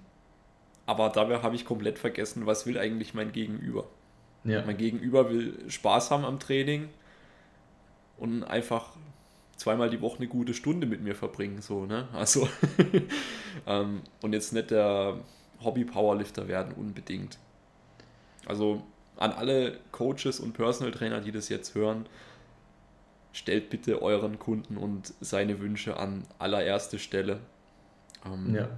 [0.86, 3.86] aber dabei habe ich komplett vergessen, was will eigentlich mein Gegenüber.
[4.44, 4.66] Ja.
[4.66, 6.90] Mein Gegenüber will Spaß haben am Training
[8.18, 8.96] und einfach
[9.56, 11.62] zweimal die Woche eine gute Stunde mit mir verbringen.
[11.62, 12.08] So, ne?
[12.14, 12.50] Also
[13.66, 15.18] ähm, und jetzt nicht der
[15.64, 17.38] Hobby-Powerlifter werden unbedingt.
[18.46, 18.84] Also
[19.16, 22.06] an alle Coaches und Personal Trainer, die das jetzt hören,
[23.32, 27.40] stellt bitte euren Kunden und seine Wünsche an allererste Stelle.
[28.26, 28.70] Ähm, ja.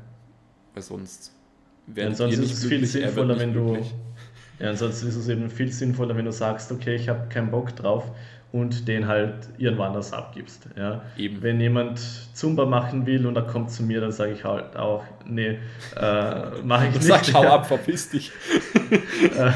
[0.75, 1.31] Weil sonst
[1.95, 3.77] ja, ansonsten ist es viel sinnvoller, wenn du.
[4.59, 7.75] Ja, ansonsten ist es eben viel sinnvoller, wenn du sagst, okay, ich habe keinen Bock
[7.75, 8.11] drauf
[8.53, 10.69] und den halt irgendwann anders abgibst.
[10.77, 11.01] Ja.
[11.17, 11.41] Eben.
[11.41, 11.99] Wenn jemand
[12.33, 15.57] Zumba machen will und er kommt zu mir, dann sage ich halt auch, nee,
[15.97, 17.03] äh, mache ich nicht.
[17.03, 18.31] Sag, schau ab, verpiss dich.
[18.91, 19.51] äh,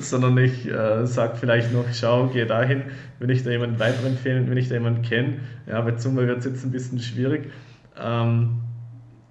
[0.00, 2.82] sondern ich äh, sage vielleicht noch, schau, geh dahin,
[3.20, 5.40] wenn ich da jemanden weiterempfehlen, wenn ich da jemanden kenne.
[5.68, 7.52] Ja, bei Zumba wird es jetzt ein bisschen schwierig.
[7.96, 8.62] Ähm,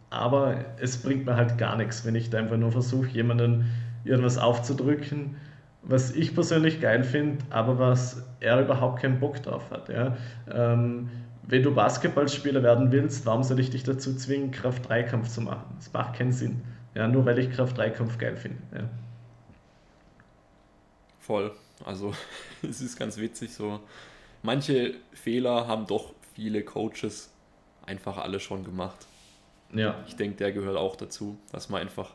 [0.09, 3.65] aber es bringt mir halt gar nichts, wenn ich da einfach nur versuche, jemanden
[4.03, 5.35] irgendwas aufzudrücken,
[5.81, 9.89] was ich persönlich geil finde, aber was er überhaupt keinen Bock drauf hat.
[9.89, 10.17] Ja?
[10.51, 11.09] Ähm,
[11.43, 15.75] wenn du Basketballspieler werden willst, warum soll ich dich dazu zwingen, Kraft-3-Kampf zu machen?
[15.77, 16.61] Das macht keinen Sinn.
[16.95, 18.61] Ja, nur weil ich Kraft-3-Kampf geil finde.
[18.73, 18.89] Ja.
[21.19, 21.51] Voll.
[21.83, 22.13] Also
[22.63, 23.79] es ist ganz witzig so.
[24.41, 27.31] Manche Fehler haben doch viele Coaches
[27.85, 29.07] einfach alle schon gemacht.
[29.73, 30.03] Ja.
[30.07, 32.13] Ich denke, der gehört auch dazu, dass man einfach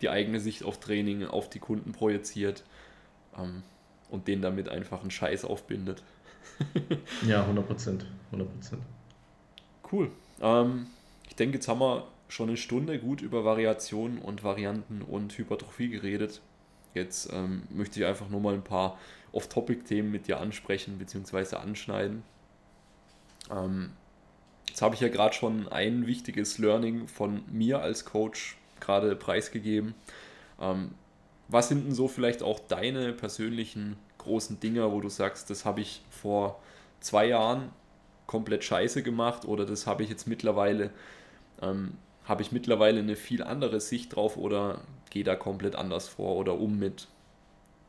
[0.00, 2.64] die eigene Sicht auf Training auf die Kunden projiziert
[3.36, 3.62] ähm,
[4.10, 6.02] und denen damit einfach einen Scheiß aufbindet.
[7.26, 8.06] ja, 100 Prozent.
[8.32, 8.48] 100
[9.90, 10.10] Cool.
[10.40, 10.86] Ähm,
[11.28, 15.88] ich denke, jetzt haben wir schon eine Stunde gut über Variationen und Varianten und Hypertrophie
[15.88, 16.40] geredet.
[16.94, 18.98] Jetzt ähm, möchte ich einfach nur mal ein paar
[19.32, 21.56] Off-Topic-Themen mit dir ansprechen bzw.
[21.56, 22.22] anschneiden.
[23.50, 23.90] Ähm,
[24.80, 29.94] jetzt habe ich ja gerade schon ein wichtiges Learning von mir als Coach gerade preisgegeben.
[30.58, 30.92] Ähm,
[31.48, 35.82] was sind denn so vielleicht auch deine persönlichen großen Dinger, wo du sagst, das habe
[35.82, 36.62] ich vor
[37.00, 37.68] zwei Jahren
[38.26, 40.88] komplett scheiße gemacht oder das habe ich jetzt mittlerweile,
[41.60, 46.36] ähm, habe ich mittlerweile eine viel andere Sicht drauf oder gehe da komplett anders vor
[46.36, 47.06] oder um mit?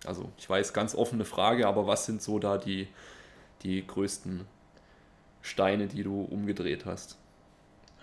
[0.04, 2.90] Also ich weiß, ganz offene Frage, aber was sind so da die,
[3.64, 4.46] die größten
[5.42, 7.18] Steine, die du umgedreht hast?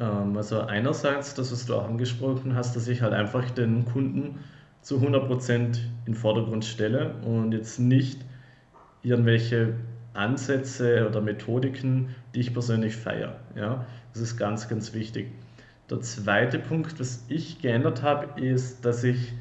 [0.01, 4.39] Ähm, also einerseits, das, was du auch angesprochen hast, dass ich halt einfach den Kunden
[4.83, 5.75] zu 100% in
[6.07, 8.21] den Vordergrund stelle und jetzt nicht
[9.03, 9.75] irgendwelche
[10.15, 13.37] Ansätze oder Methodiken, die ich persönlich feiere.
[13.55, 13.87] Ja?
[14.13, 15.29] Das ist ganz, ganz wichtig.
[15.91, 19.33] Der zweite Punkt, was ich geändert habe, ist, dass ich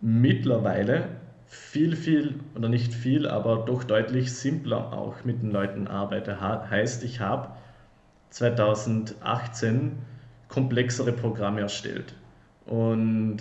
[0.00, 1.08] mittlerweile
[1.50, 6.40] viel, viel, oder nicht viel, aber doch deutlich simpler auch mit den Leuten arbeite.
[6.40, 7.48] Heißt, ich habe
[8.30, 9.98] 2018
[10.46, 12.14] komplexere Programme erstellt.
[12.66, 13.38] Und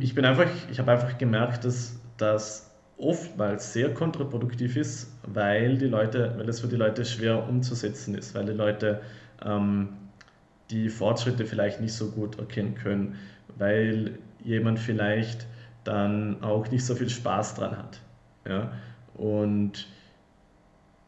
[0.00, 5.88] ich bin einfach, ich habe einfach gemerkt, dass das oftmals sehr kontraproduktiv ist, weil die
[5.88, 9.02] Leute, weil es für die Leute schwer umzusetzen ist, weil die Leute
[9.44, 9.90] ähm,
[10.70, 13.16] die Fortschritte vielleicht nicht so gut erkennen können,
[13.58, 15.46] weil jemand vielleicht
[15.84, 18.00] dann auch nicht so viel Spaß dran hat.
[18.48, 18.72] Ja?
[19.14, 19.86] Und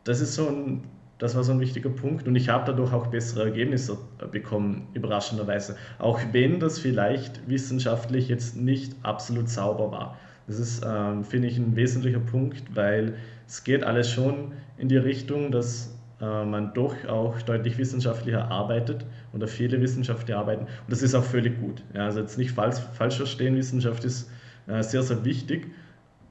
[0.04, 0.84] das ist so ein
[1.18, 3.96] das war so ein wichtiger Punkt und ich habe dadurch auch bessere Ergebnisse
[4.30, 5.76] bekommen, überraschenderweise.
[5.98, 10.18] Auch wenn das vielleicht wissenschaftlich jetzt nicht absolut sauber war.
[10.46, 13.14] Das ist, ähm, finde ich, ein wesentlicher Punkt, weil
[13.46, 19.04] es geht alles schon in die Richtung, dass äh, man doch auch deutlich wissenschaftlicher arbeitet
[19.32, 20.64] oder viele Wissenschaftler arbeiten.
[20.64, 21.82] Und das ist auch völlig gut.
[21.94, 24.30] Ja, also jetzt nicht falsch, falsch verstehen, Wissenschaft ist
[24.66, 25.68] sehr, sehr wichtig,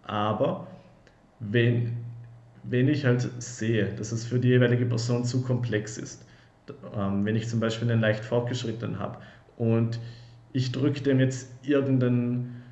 [0.04, 0.68] aber
[1.40, 1.98] wenn,
[2.64, 6.26] wenn ich halt sehe, dass es für die jeweilige Person zu komplex ist,
[6.96, 9.20] ähm, wenn ich zum Beispiel einen leicht fortgeschrittenen habe
[9.58, 10.00] und
[10.54, 12.64] ich drücke dem jetzt irgendein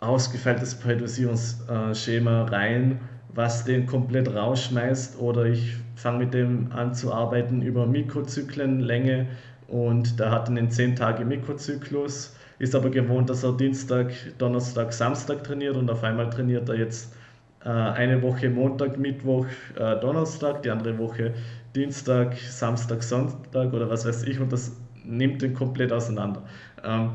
[0.00, 3.00] ausgefeiltes Periodisierungsschema rein,
[3.32, 9.26] was den komplett rausschmeißt oder ich fange mit dem an zu arbeiten über Mikrozyklenlänge
[9.68, 15.44] und da hat einen 10 Tage Mikrozyklus, ist aber gewohnt, dass er Dienstag, Donnerstag, Samstag
[15.44, 17.14] trainiert und auf einmal trainiert er jetzt
[17.64, 19.46] äh, eine Woche Montag, Mittwoch,
[19.76, 21.34] äh, Donnerstag, die andere Woche
[21.74, 26.42] Dienstag, Samstag, Sonntag oder was weiß ich und das nimmt den komplett auseinander.
[26.82, 27.10] Ähm,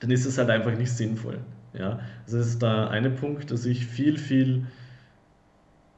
[0.00, 1.38] dann ist es halt einfach nicht sinnvoll.
[1.72, 1.98] Ja?
[2.24, 4.66] Also das ist der eine Punkt, dass ich viel, viel,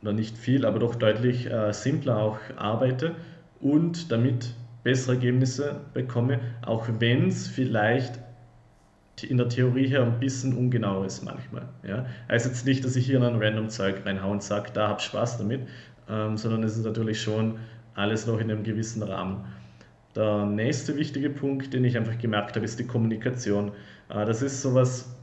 [0.02, 3.14] oder nicht viel, aber doch deutlich äh, simpler auch arbeite
[3.60, 8.18] und damit bessere Ergebnisse bekomme, auch wenn es vielleicht
[9.24, 11.68] in der Theorie her ein bisschen ungenau ist manchmal.
[11.86, 12.06] Ja?
[12.28, 15.00] Heißt jetzt nicht, dass ich hier in ein random Zeug reinhaue und sage, da hab
[15.00, 15.62] Spaß damit,
[16.08, 17.58] ähm, sondern es ist natürlich schon
[17.94, 19.44] alles noch in einem gewissen Rahmen.
[20.16, 23.72] Der nächste wichtige Punkt, den ich einfach gemerkt habe, ist die Kommunikation.
[24.08, 25.14] Äh, das ist sowas,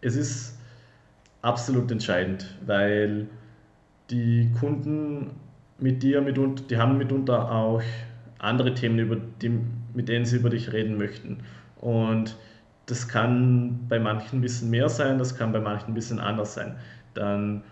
[0.00, 0.58] es ist
[1.42, 3.26] absolut entscheidend, weil
[4.10, 5.30] die Kunden
[5.78, 7.82] mit dir mitunter, die haben mitunter auch
[8.38, 9.58] andere Themen, über die,
[9.94, 11.38] mit denen sie über dich reden möchten.
[11.80, 12.36] Und
[12.86, 16.54] das kann bei manchen ein bisschen mehr sein, das kann bei manchen ein bisschen anders
[16.54, 16.76] sein.
[17.14, 17.62] Dann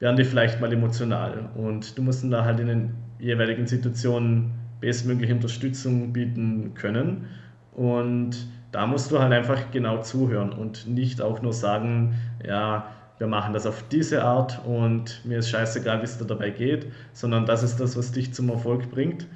[0.00, 1.50] werden die vielleicht mal emotional.
[1.54, 7.26] Und du musst dann da halt in den jeweiligen Situationen bestmögliche Unterstützung bieten können.
[7.72, 12.14] Und da musst du halt einfach genau zuhören und nicht auch nur sagen,
[12.44, 12.86] ja,
[13.18, 16.86] wir machen das auf diese Art und mir ist scheißegal, wie es da dabei geht,
[17.12, 19.26] sondern das ist das, was dich zum Erfolg bringt,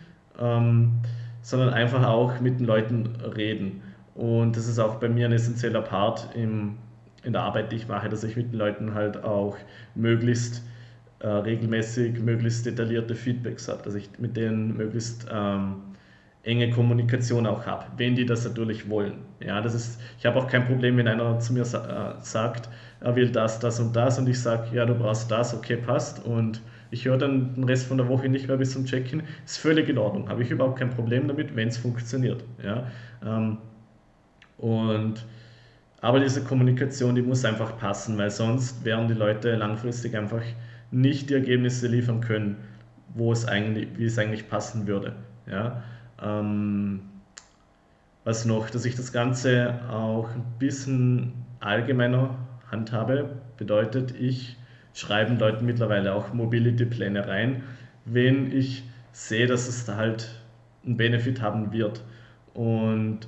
[0.41, 0.93] ähm,
[1.43, 3.83] sondern einfach auch mit den Leuten reden
[4.15, 6.77] Und das ist auch bei mir ein essentieller Part im,
[7.25, 9.57] in der Arbeit, die ich mache, dass ich mit den Leuten halt auch
[9.95, 10.63] möglichst
[11.19, 15.77] äh, regelmäßig, möglichst detaillierte Feedbacks habe, dass ich mit denen möglichst ähm,
[16.45, 19.15] enge Kommunikation auch habe, wenn die das natürlich wollen.
[19.41, 22.69] Ja, das ist, ich habe auch kein Problem, wenn einer zu mir sa äh, sagt,
[23.01, 26.25] er will das, das und das und ich sage, ja, du brauchst das, okay, passt
[26.25, 26.61] und
[26.91, 29.89] ich höre dann den Rest von der Woche nicht mehr bis zum Check-in, ist völlig
[29.89, 32.45] in Ordnung, habe ich überhaupt kein Problem damit, wenn es funktioniert.
[32.63, 32.87] Ja,
[33.25, 33.59] ähm,
[34.59, 35.25] und
[36.01, 40.43] aber diese Kommunikation, die muss einfach passen, weil sonst werden die Leute langfristig einfach
[40.91, 42.57] nicht die Ergebnisse liefern können,
[43.15, 45.15] wo es eigentlich, wie es eigentlich passen würde.
[45.47, 45.83] Ja?
[46.23, 47.01] Ähm,
[48.25, 52.37] was noch, dass ich das Ganze auch ein bisschen allgemeiner
[52.71, 54.57] handhabe, bedeutet, ich
[54.93, 57.63] schreibe Leuten mittlerweile auch Mobility-Pläne rein,
[58.05, 60.41] wenn ich sehe, dass es da halt
[60.85, 62.03] einen Benefit haben wird.
[62.53, 63.21] Und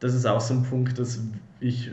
[0.00, 1.20] das ist auch so ein Punkt, dass
[1.60, 1.90] ich,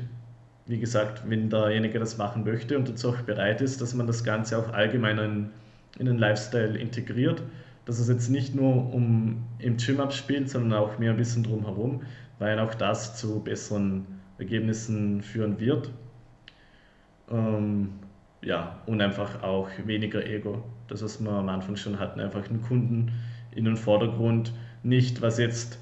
[0.66, 4.24] wie gesagt, wenn derjenige das machen möchte und dazu auch bereit ist, dass man das
[4.24, 5.50] Ganze auch allgemein in,
[6.00, 7.42] in den Lifestyle integriert,
[7.86, 12.02] dass es jetzt nicht nur um im Gym abspielt, sondern auch mehr ein bisschen drumherum,
[12.40, 14.06] weil auch das zu besseren
[14.38, 15.92] Ergebnissen führen wird.
[17.30, 17.90] Ähm,
[18.42, 20.64] ja, und einfach auch weniger Ego.
[20.88, 23.12] Das, was wir am Anfang schon hatten, einfach einen Kunden
[23.52, 24.54] in den Vordergrund,
[24.84, 25.80] nicht was jetzt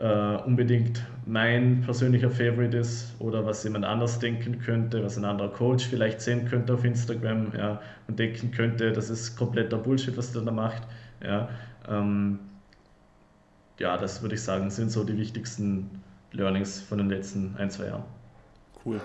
[0.00, 5.50] äh, unbedingt mein persönlicher Favorite ist oder was jemand anders denken könnte, was ein anderer
[5.50, 10.32] Coach vielleicht sehen könnte auf Instagram ja, und denken könnte, das ist kompletter Bullshit, was
[10.32, 10.82] der da macht.
[11.22, 11.50] Ja,
[11.86, 12.38] ähm,
[13.78, 16.02] ja das würde ich sagen, sind so die wichtigsten
[16.32, 18.04] Learnings von den letzten ein, zwei Jahren.
[18.84, 19.00] Cool.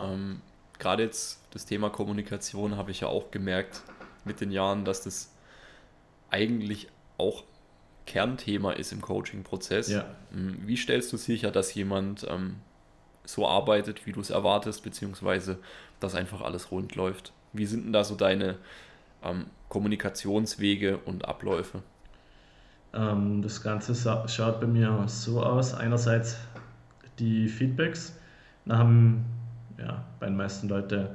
[0.00, 0.40] Ähm,
[0.80, 3.82] Gerade jetzt das Thema Kommunikation habe ich ja auch gemerkt
[4.24, 5.32] mit den Jahren, dass das
[6.30, 6.88] eigentlich
[7.18, 7.44] auch
[8.06, 9.90] Kernthema ist im Coaching-Prozess.
[9.90, 10.04] Ja.
[10.32, 12.56] Hm, wie stellst du sicher, dass jemand ähm,
[13.24, 15.58] so arbeitet, wie du es erwartest, beziehungsweise
[16.00, 17.32] dass einfach alles rund läuft?
[17.52, 18.56] Wie sind denn da so deine
[19.22, 21.82] ähm, Kommunikationswege und Abläufe?
[22.92, 23.94] Ähm, das Ganze
[24.28, 25.74] schaut bei mir so aus.
[25.74, 26.36] Einerseits
[27.18, 28.16] die Feedbacks
[28.68, 29.24] haben
[29.78, 31.08] ja, bei den meisten Leuten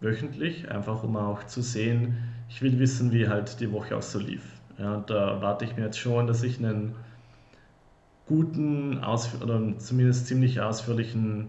[0.00, 2.16] wöchentlich, einfach um auch zu sehen,
[2.48, 4.42] ich will wissen, wie halt die Woche auch so lief.
[4.78, 6.94] Ja, da erwarte ich mir jetzt schon, dass ich einen
[8.26, 11.48] guten oder zumindest ziemlich ausführlichen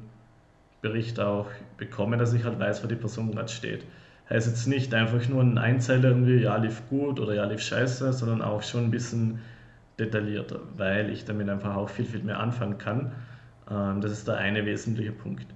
[0.81, 1.47] Bericht auch
[1.77, 3.85] bekomme, dass ich halt weiß, wo die Person gerade steht.
[4.29, 8.13] Heißt jetzt nicht einfach nur ein Einzeiler irgendwie, ja, lief gut oder ja, lief scheiße,
[8.13, 9.39] sondern auch schon ein bisschen
[9.99, 13.13] detaillierter, weil ich damit einfach auch viel, viel mehr anfangen kann.
[13.69, 15.47] Ähm, das ist der eine wesentliche Punkt.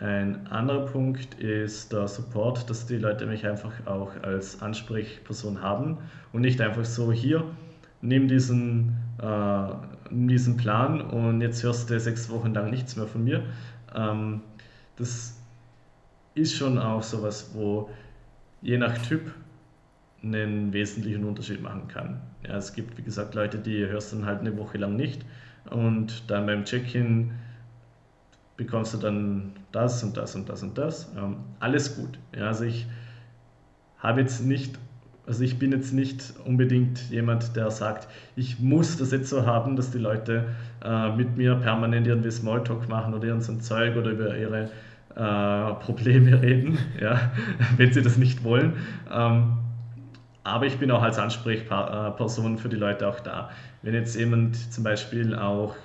[0.00, 5.98] Ein anderer Punkt ist der Support, dass die Leute mich einfach auch als Ansprechperson haben
[6.32, 7.44] und nicht einfach so hier,
[8.00, 9.68] nimm diesen, äh,
[10.10, 13.42] nimm diesen Plan und jetzt hörst du sechs Wochen lang nichts mehr von mir.
[13.94, 14.40] Ähm,
[14.96, 15.38] das
[16.34, 17.90] ist schon auch sowas, wo
[18.62, 19.30] je nach Typ
[20.22, 22.22] einen wesentlichen Unterschied machen kann.
[22.46, 25.26] Ja, es gibt, wie gesagt, Leute, die hörst dann halt eine Woche lang nicht
[25.68, 27.32] und dann beim Check-in
[28.60, 31.10] bekommst du dann das und das und das und das.
[31.16, 32.18] Ähm, alles gut.
[32.36, 32.86] Ja, also ich
[33.98, 34.78] habe jetzt nicht,
[35.26, 38.06] also ich bin jetzt nicht unbedingt jemand, der sagt,
[38.36, 40.44] ich muss das jetzt so haben, dass die Leute
[40.84, 44.64] äh, mit mir permanent irgendwie Smalltalk machen oder irgendein Zeug oder über ihre
[45.16, 47.32] äh, Probleme reden, ja,
[47.78, 48.74] wenn sie das nicht wollen.
[49.10, 49.54] Ähm,
[50.44, 53.50] aber ich bin auch als Ansprechperson für die Leute auch da.
[53.80, 55.76] Wenn jetzt jemand zum Beispiel auch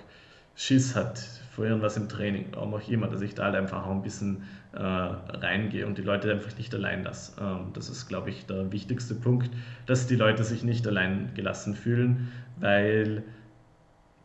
[0.56, 3.92] Schiss hat vor irgendwas im Training, warum auch immer, dass ich da halt einfach auch
[3.92, 7.42] ein bisschen äh, reingehe und die Leute einfach nicht allein lasse.
[7.42, 9.50] Ähm, das ist, glaube ich, der wichtigste Punkt,
[9.86, 13.24] dass die Leute sich nicht allein gelassen fühlen, weil,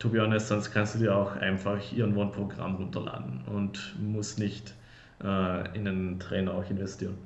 [0.01, 4.41] to be honest, sonst kannst du dir auch einfach irgendwo ein Programm runterladen und musst
[4.41, 4.75] nicht
[5.23, 7.17] äh, in einen Trainer auch investieren.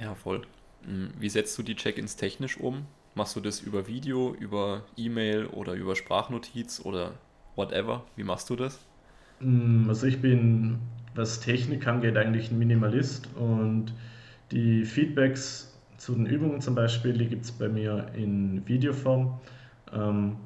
[0.00, 0.42] Ja, voll.
[0.84, 2.86] Hm, wie setzt du die Check-ins technisch um?
[3.16, 7.14] Machst du das über Video, über E-Mail oder über Sprachnotiz oder
[7.56, 8.04] whatever?
[8.14, 8.78] Wie machst du das?
[9.42, 10.78] Mm, also ich bin,
[11.14, 13.92] was Technik angeht, eigentlich ein Minimalist und
[14.50, 19.40] die Feedbacks zu den Übungen zum Beispiel, die gibt es bei mir in Videoform,
[19.92, 20.36] ähm,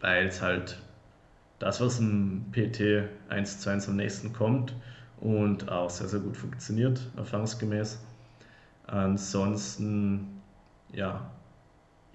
[0.00, 0.80] weil es halt
[1.58, 4.74] das, was im PT 1 zu 1 am nächsten kommt
[5.20, 7.98] und auch sehr, sehr gut funktioniert, erfahrungsgemäß.
[8.86, 10.42] Ansonsten,
[10.92, 11.30] ja,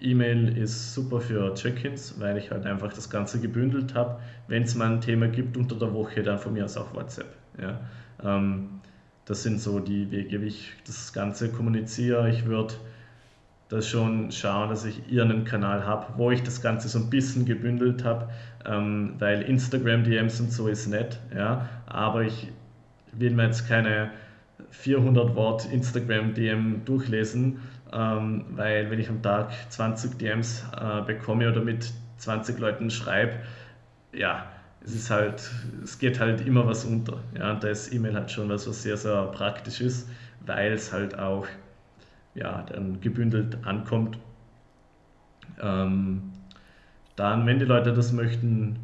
[0.02, 4.20] E-Mail ist super für Check-ins, weil ich halt einfach das Ganze gebündelt habe.
[4.48, 7.36] Wenn es mal ein Thema gibt unter der Woche, dann von mir aus auch WhatsApp.
[7.62, 7.80] Ja.
[8.24, 8.70] Ähm,
[9.26, 12.30] das sind so die Wege, wie ich das Ganze kommuniziere.
[12.30, 12.74] Ich würde
[13.70, 17.46] da schon schauen, dass ich irgendeinen Kanal habe, wo ich das Ganze so ein bisschen
[17.46, 18.30] gebündelt habe,
[18.66, 22.52] ähm, weil Instagram DMs und so ist nett, ja, aber ich
[23.14, 24.10] will mir jetzt keine
[24.72, 27.60] 400 Wort Instagram DM durchlesen,
[27.94, 33.40] ähm, weil wenn ich am Tag 20 DMs äh, bekomme oder mit 20 Leuten schreibe,
[34.14, 34.46] ja,
[34.84, 35.50] es ist halt,
[35.84, 37.20] es geht halt immer was unter.
[37.38, 40.10] Ja, und da ist E-Mail halt schon was, was sehr, sehr praktisch ist,
[40.46, 41.48] weil es halt auch
[42.36, 44.18] ja, dann gebündelt ankommt.
[45.62, 46.32] Ähm,
[47.16, 48.80] dann, wenn die Leute das möchten,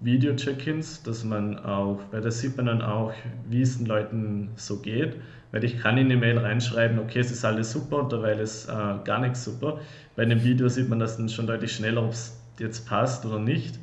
[0.00, 3.12] Video-Check-ins, dass man auch, weil da sieht man dann auch,
[3.48, 5.16] wie es den Leuten so geht.
[5.52, 8.68] Weil ich kann in die Mail reinschreiben, okay, es ist alles super und derweil ist
[8.68, 8.72] äh,
[9.04, 9.80] gar nichts super.
[10.16, 13.38] Bei einem Video sieht man das dann schon deutlich schneller, ob es jetzt passt oder
[13.38, 13.78] nicht.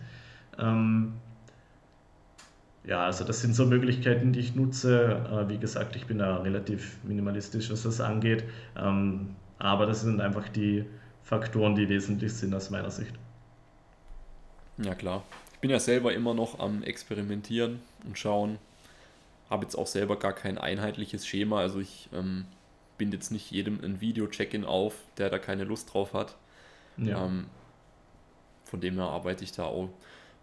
[0.60, 1.14] Ähm,
[2.84, 5.22] ja, also das sind so Möglichkeiten, die ich nutze.
[5.32, 8.44] Äh, wie gesagt, ich bin da relativ minimalistisch, was das angeht.
[8.78, 10.86] Ähm, aber das sind einfach die
[11.24, 13.14] Faktoren, die wesentlich sind aus meiner Sicht.
[14.78, 15.24] Ja klar.
[15.62, 18.58] Ich bin ja selber immer noch am Experimentieren und schauen.
[19.48, 21.60] Habe jetzt auch selber gar kein einheitliches Schema.
[21.60, 22.46] Also ich ähm,
[22.98, 26.36] binde jetzt nicht jedem ein Video-Check-in auf, der da keine Lust drauf hat.
[26.98, 27.28] Ja.
[27.28, 27.46] Ähm,
[28.66, 29.90] von dem her arbeite ich da auch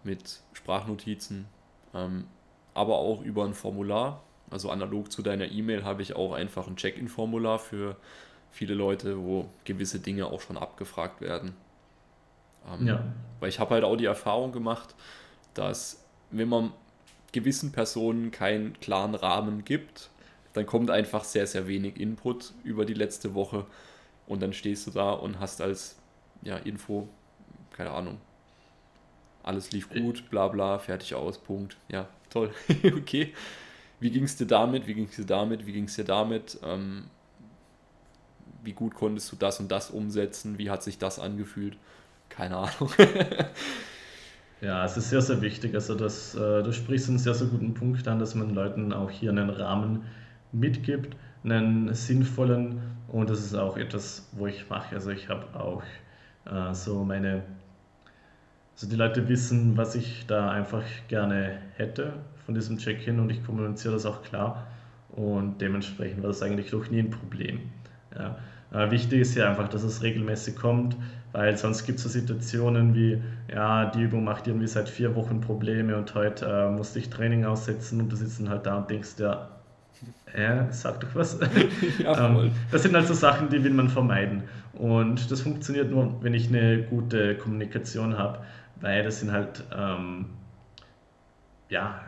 [0.05, 1.47] mit Sprachnotizen,
[1.95, 2.29] ähm,
[2.75, 4.23] aber auch über ein Formular.
[4.51, 7.97] Also analog zu deiner E-Mail habe ich auch einfach ein Check-in-Formular für
[8.53, 11.57] viele Leute, wo gewisse Dinge auch schon abgefragt werden.
[12.67, 13.05] Ähm, ja.
[13.41, 14.95] Weil ich habe halt auch die Erfahrung gemacht,
[15.55, 16.73] dass wenn man
[17.33, 20.11] gewissen Personen keinen klaren Rahmen gibt,
[20.55, 23.67] dann kommt einfach sehr, sehr wenig Input über die letzte Woche
[24.27, 25.97] und dann stehst du da und hast als
[26.43, 27.09] ja, Info,
[27.73, 28.19] keine Ahnung,
[29.43, 31.77] alles lief gut, bla bla, fertig aus, Punkt.
[31.89, 32.51] Ja, toll.
[32.85, 33.33] okay.
[34.01, 34.87] Wie ging es dir damit?
[34.87, 35.67] Wie ging es dir damit?
[35.67, 36.59] Wie ging es dir damit?
[36.63, 37.05] Ähm,
[38.63, 40.59] wie gut konntest du das und das umsetzen?
[40.59, 41.79] Wie hat sich das angefühlt?
[42.29, 42.91] Keine Ahnung.
[44.61, 45.75] ja, es ist sehr, sehr wichtig.
[45.75, 49.11] Also das, äh, du sprichst einen sehr, sehr guten Punkt an, dass man Leuten auch
[49.11, 50.05] hier einen Rahmen
[50.53, 54.95] mitgibt, einen sinnvollen und das ist auch etwas, wo ich mache.
[54.95, 55.83] Also ich habe auch
[56.47, 57.43] äh, so meine
[58.79, 62.13] also die Leute wissen, was ich da einfach gerne hätte
[62.47, 64.69] von diesem Check-in und ich kommuniziere das auch klar
[65.11, 67.73] und dementsprechend war das eigentlich noch nie ein Problem.
[68.17, 68.39] Ja.
[68.73, 70.97] Äh, wichtig ist ja einfach, dass es regelmäßig kommt,
[71.33, 73.23] weil sonst gibt es so Situationen wie,
[73.53, 77.45] ja, die Übung macht irgendwie seit vier Wochen Probleme und heute äh, musste ich Training
[77.45, 79.49] aussetzen und du sitzt dann halt da und denkst, ja,
[80.33, 81.39] äh, sag doch was.
[81.99, 84.45] Ja, ähm, das sind also Sachen, die will man vermeiden.
[84.73, 88.41] Und das funktioniert nur, wenn ich eine gute Kommunikation habe
[88.81, 90.27] weil das sind halt, ähm,
[91.69, 92.01] ja,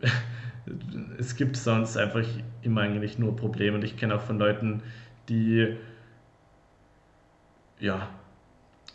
[1.18, 2.24] es gibt sonst einfach
[2.62, 4.82] immer eigentlich nur Probleme und ich kenne auch von Leuten,
[5.28, 5.76] die,
[7.80, 8.08] ja,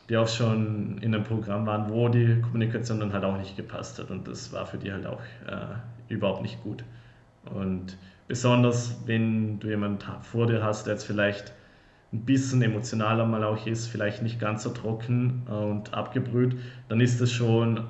[0.09, 3.99] die auch schon in einem Programm waren, wo die Kommunikation dann halt auch nicht gepasst
[3.99, 6.83] hat und das war für die halt auch äh, überhaupt nicht gut.
[7.45, 7.97] Und
[8.27, 11.53] besonders wenn du jemanden vor dir hast, der jetzt vielleicht
[12.11, 16.55] ein bisschen emotionaler mal auch ist, vielleicht nicht ganz so trocken und abgebrüht,
[16.87, 17.83] dann ist das schon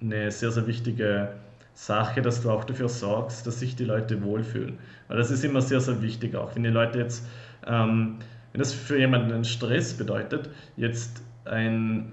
[0.00, 1.32] eine sehr, sehr wichtige
[1.74, 4.78] Sache, dass du auch dafür sorgst, dass sich die Leute wohlfühlen.
[5.08, 7.26] Weil das ist immer sehr, sehr wichtig, auch wenn die Leute jetzt,
[7.66, 8.16] ähm,
[8.52, 12.12] wenn das für jemanden einen Stress bedeutet, jetzt ein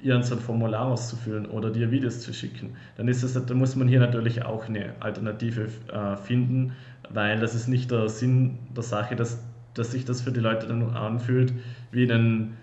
[0.00, 4.00] ihren Formular auszufüllen oder dir Videos zu schicken, dann ist es, dann muss man hier
[4.00, 6.72] natürlich auch eine Alternative äh, finden,
[7.10, 9.38] weil das ist nicht der Sinn der Sache, dass
[9.74, 11.52] dass sich das für die Leute dann anfühlt
[11.90, 12.56] wie einen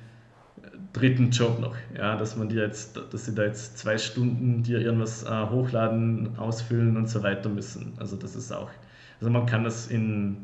[0.94, 1.76] dritten Job noch.
[1.98, 6.38] Ja, dass man die jetzt, dass sie da jetzt zwei Stunden dir irgendwas äh, hochladen,
[6.38, 7.94] ausfüllen und so weiter müssen.
[7.98, 8.70] Also das ist auch,
[9.20, 10.38] also man kann das in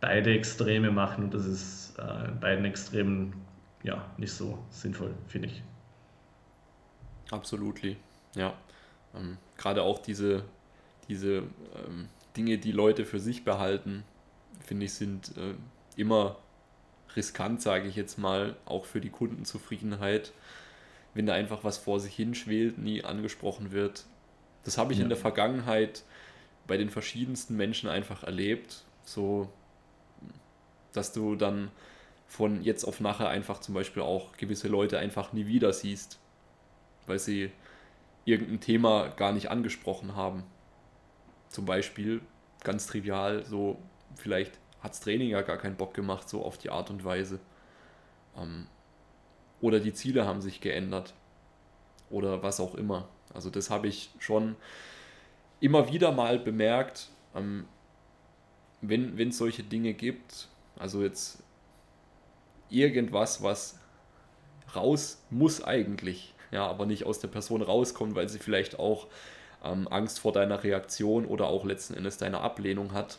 [0.00, 3.34] beide Extreme machen und das ist äh, in beiden Extremen
[3.82, 5.62] ja nicht so sinnvoll, finde ich.
[7.30, 7.80] Absolut,
[8.34, 8.54] ja.
[9.14, 10.44] Ähm, Gerade auch diese,
[11.08, 11.42] diese
[11.86, 14.04] ähm, Dinge, die Leute für sich behalten,
[14.60, 15.54] finde ich, sind äh,
[15.96, 16.36] immer
[17.16, 20.32] riskant, sage ich jetzt mal, auch für die Kundenzufriedenheit,
[21.14, 24.04] wenn da einfach was vor sich hinschwelt, nie angesprochen wird.
[24.64, 25.04] Das habe ich ja.
[25.04, 26.04] in der Vergangenheit
[26.66, 29.50] bei den verschiedensten Menschen einfach erlebt, so
[30.92, 31.70] dass du dann
[32.26, 36.18] von jetzt auf nachher einfach zum Beispiel auch gewisse Leute einfach nie wieder siehst,
[37.06, 37.50] weil sie
[38.24, 40.44] irgendein Thema gar nicht angesprochen haben.
[41.48, 42.20] Zum Beispiel
[42.62, 43.78] ganz trivial so
[44.16, 47.40] vielleicht hat das Training ja gar keinen Bock gemacht, so auf die Art und Weise.
[48.36, 48.66] Ähm,
[49.60, 51.14] oder die Ziele haben sich geändert.
[52.10, 53.08] Oder was auch immer.
[53.34, 54.56] Also das habe ich schon
[55.60, 57.66] immer wieder mal bemerkt, ähm,
[58.80, 60.48] wenn es solche Dinge gibt.
[60.78, 61.42] Also jetzt
[62.70, 63.78] irgendwas, was
[64.74, 69.06] raus muss eigentlich, ja, aber nicht aus der Person rauskommt, weil sie vielleicht auch
[69.64, 73.18] ähm, Angst vor deiner Reaktion oder auch letzten Endes deiner Ablehnung hat.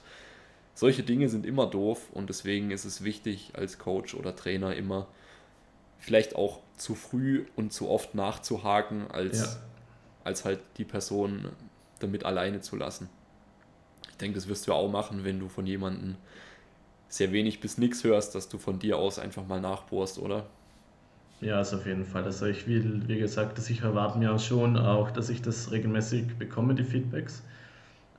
[0.74, 5.08] Solche Dinge sind immer doof und deswegen ist es wichtig, als Coach oder Trainer immer
[5.98, 9.62] vielleicht auch zu früh und zu oft nachzuhaken, als, ja.
[10.24, 11.50] als halt die Person
[12.00, 13.10] damit alleine zu lassen.
[14.10, 16.16] Ich denke, das wirst du auch machen, wenn du von jemandem
[17.10, 20.46] sehr wenig bis nichts hörst, dass du von dir aus einfach mal nachbohrst, oder?
[21.42, 22.26] Ja, also auf jeden Fall.
[22.26, 26.38] Also ich will, wie gesagt, dass ich erwarte mir schon auch, dass ich das regelmäßig
[26.38, 27.44] bekomme, die Feedbacks.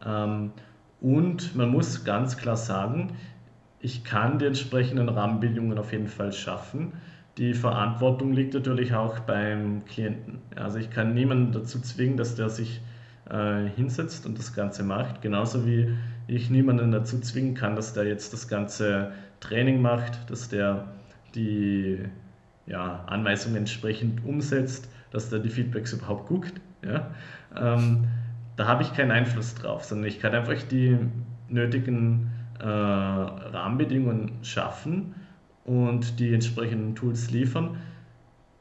[0.05, 0.53] Ähm,
[1.01, 3.17] und man muss ganz klar sagen,
[3.81, 6.95] ich kann die entsprechenden Rahmenbedingungen auf jeden Fall schaffen.
[7.39, 10.41] Die Verantwortung liegt natürlich auch beim Klienten.
[10.57, 12.83] Also ich kann niemanden dazu zwingen, dass der sich
[13.31, 15.23] äh, hinsetzt und das Ganze macht.
[15.23, 15.97] Genauso wie
[16.31, 20.87] ich niemanden dazu zwingen kann, dass der jetzt das ganze Training macht, dass der
[21.35, 21.99] die
[22.67, 26.55] ja, Anweisungen entsprechend umsetzt, dass der die Feedbacks überhaupt guckt.
[26.85, 27.11] Ja?
[27.57, 28.05] Ähm,
[28.57, 30.97] da habe ich keinen Einfluss drauf, sondern ich kann einfach die
[31.49, 32.31] nötigen
[32.61, 35.15] äh, Rahmenbedingungen schaffen
[35.65, 37.79] und die entsprechenden Tools liefern.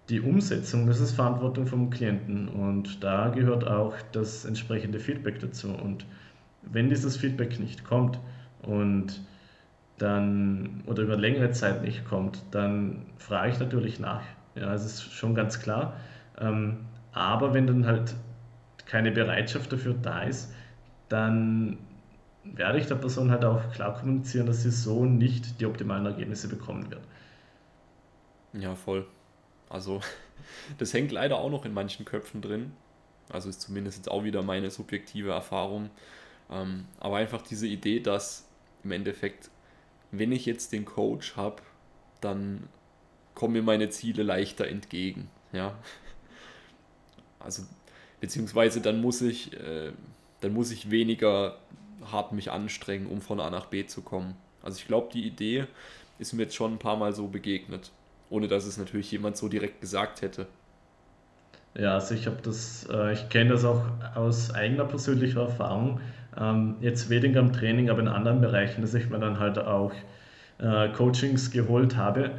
[0.10, 5.70] Die Umsetzung, das ist Verantwortung vom Klienten und da gehört auch das entsprechende Feedback dazu.
[5.70, 6.08] Und
[6.72, 8.20] wenn dieses Feedback nicht kommt
[8.62, 9.22] und
[9.98, 14.22] dann oder über längere Zeit nicht kommt, dann frage ich natürlich nach.
[14.56, 15.98] Ja, das ist schon ganz klar.
[16.40, 18.16] Ähm, aber wenn dann halt
[18.86, 20.54] keine Bereitschaft dafür da ist,
[21.10, 21.78] dann
[22.44, 26.48] werde ich der Person halt auch klar kommunizieren, dass sie so nicht die optimalen Ergebnisse
[26.48, 27.02] bekommen wird.
[28.54, 29.06] Ja, voll.
[29.70, 30.02] Also,
[30.78, 32.72] das hängt leider auch noch in manchen Köpfen drin.
[33.32, 35.92] Also ist zumindest jetzt auch wieder meine subjektive Erfahrung.
[36.52, 38.48] Ähm, aber einfach diese Idee, dass
[38.84, 39.50] im Endeffekt,
[40.12, 41.62] wenn ich jetzt den Coach habe,
[42.22, 42.68] dann
[43.36, 45.30] kommen mir meine Ziele leichter entgegen.
[45.52, 45.78] Ja.
[47.40, 47.64] Also,
[48.20, 49.94] beziehungsweise dann muss ich, äh,
[50.42, 51.58] dann muss ich weniger
[52.12, 54.36] hart mich anstrengen, um von A nach B zu kommen.
[54.62, 55.68] Also ich glaube, die Idee
[56.18, 57.92] ist mir jetzt schon ein paar Mal so begegnet,
[58.30, 60.48] ohne dass es natürlich jemand so direkt gesagt hätte.
[61.76, 63.84] Ja, also ich habe das, äh, ich kenne das auch
[64.16, 66.02] aus eigener persönlicher Erfahrung.
[66.38, 69.92] Ähm, jetzt weniger im Training, aber in anderen Bereichen, dass ich mir dann halt auch
[70.60, 72.32] äh, Coachings geholt habe.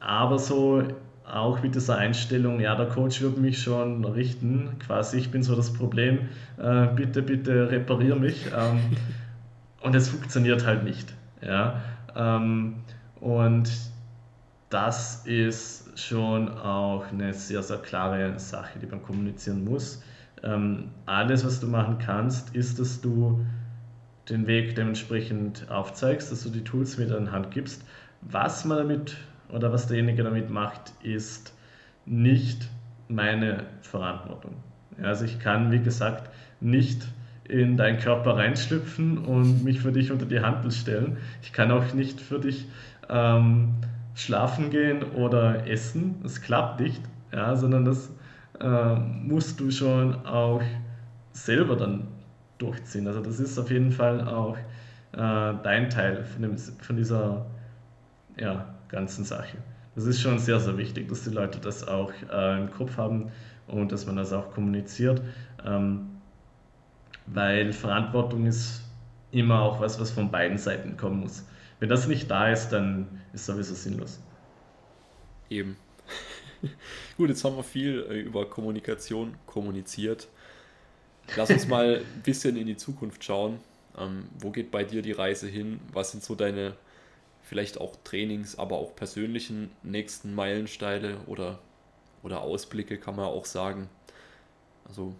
[0.00, 0.82] Aber so
[1.30, 5.54] auch mit dieser Einstellung, ja, der Coach wird mich schon richten, quasi, ich bin so
[5.54, 8.46] das Problem, äh, bitte, bitte reparier mich.
[8.46, 8.80] Ähm,
[9.82, 11.14] und es funktioniert halt nicht.
[11.40, 11.80] Ja?
[12.16, 12.76] Ähm,
[13.20, 13.70] und
[14.70, 20.02] das ist schon auch eine sehr, sehr klare Sache, die man kommunizieren muss.
[20.42, 23.44] Ähm, alles, was du machen kannst, ist, dass du
[24.28, 27.84] den Weg dementsprechend aufzeigst, dass du die Tools mit an Hand gibst.
[28.22, 29.16] Was man damit
[29.52, 31.54] oder was derjenige damit macht, ist
[32.06, 32.68] nicht
[33.08, 34.54] meine Verantwortung.
[35.02, 36.30] Also ich kann, wie gesagt,
[36.60, 37.06] nicht
[37.48, 41.16] in deinen Körper reinschlüpfen und mich für dich unter die Handel stellen.
[41.42, 42.66] Ich kann auch nicht für dich
[43.08, 43.74] ähm,
[44.14, 46.16] schlafen gehen oder essen.
[46.22, 47.02] Das klappt nicht,
[47.32, 48.12] ja, sondern das
[48.60, 50.62] äh, musst du schon auch
[51.32, 52.08] selber dann
[52.58, 53.06] durchziehen.
[53.06, 54.56] Also das ist auf jeden Fall auch
[55.12, 57.46] äh, dein Teil von, dem, von dieser
[58.36, 59.56] ja, ganzen Sache.
[59.94, 63.30] Das ist schon sehr, sehr wichtig, dass die Leute das auch äh, im Kopf haben
[63.66, 65.20] und dass man das auch kommuniziert,
[65.64, 66.08] ähm,
[67.26, 68.82] weil Verantwortung ist
[69.32, 71.44] immer auch was, was von beiden Seiten kommen muss.
[71.78, 74.20] Wenn das nicht da ist, dann ist sowieso sinnlos.
[75.48, 75.76] Eben.
[77.16, 80.28] Gut, jetzt haben wir viel äh, über Kommunikation kommuniziert.
[81.36, 83.60] Lass uns mal ein bisschen in die Zukunft schauen.
[83.98, 85.80] Ähm, wo geht bei dir die Reise hin?
[85.92, 86.74] Was sind so deine
[87.50, 91.58] vielleicht auch Trainings, aber auch persönlichen nächsten Meilensteine oder,
[92.22, 93.88] oder Ausblicke, kann man auch sagen.
[94.86, 95.14] Also,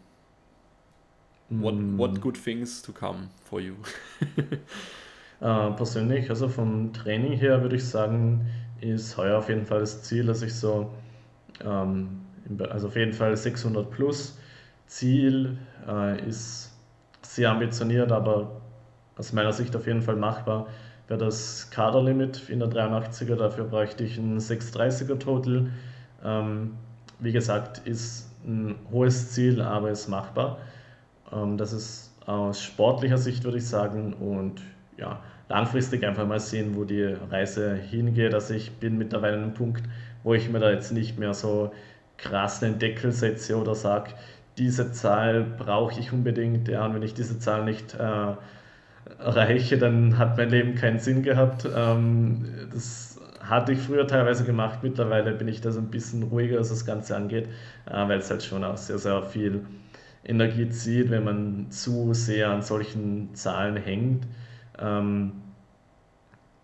[1.48, 1.98] what, mm.
[1.98, 3.74] what good things to come for you?
[5.40, 8.46] äh, persönlich, also vom Training her würde ich sagen,
[8.80, 10.88] ist heuer auf jeden Fall das Ziel, dass ich so,
[11.65, 12.20] ähm,
[12.70, 14.39] also auf jeden Fall 600 plus.
[14.87, 15.57] Ziel
[15.89, 16.73] äh, ist
[17.23, 18.61] sehr ambitioniert, aber
[19.16, 20.66] aus meiner Sicht auf jeden Fall machbar
[21.07, 23.37] wäre das Kaderlimit in der 83er.
[23.37, 25.69] Dafür bräuchte ich ein 630er Total.
[26.24, 26.73] Ähm,
[27.19, 30.59] wie gesagt, ist ein hohes Ziel, aber ist machbar.
[31.32, 34.15] Ähm, das ist aus sportlicher Sicht, würde ich sagen.
[34.15, 34.62] Und
[34.97, 38.32] ja, langfristig einfach mal sehen, wo die Reise hingeht.
[38.32, 39.82] Also ich bin mittlerweile an einem Punkt,
[40.22, 41.72] wo ich mir da jetzt nicht mehr so
[42.16, 44.12] krass einen Deckel setze oder sage,
[44.59, 46.68] diese Zahl brauche ich unbedingt.
[46.68, 48.34] Ja, und wenn ich diese Zahl nicht äh,
[49.18, 51.66] erreiche, dann hat mein Leben keinen Sinn gehabt.
[51.74, 54.80] Ähm, das hatte ich früher teilweise gemacht.
[54.82, 57.48] Mittlerweile bin ich da so ein bisschen ruhiger, was das Ganze angeht,
[57.86, 59.64] äh, weil es halt schon auch sehr, sehr viel
[60.24, 64.26] Energie zieht, wenn man zu sehr an solchen Zahlen hängt.
[64.78, 65.32] Ähm,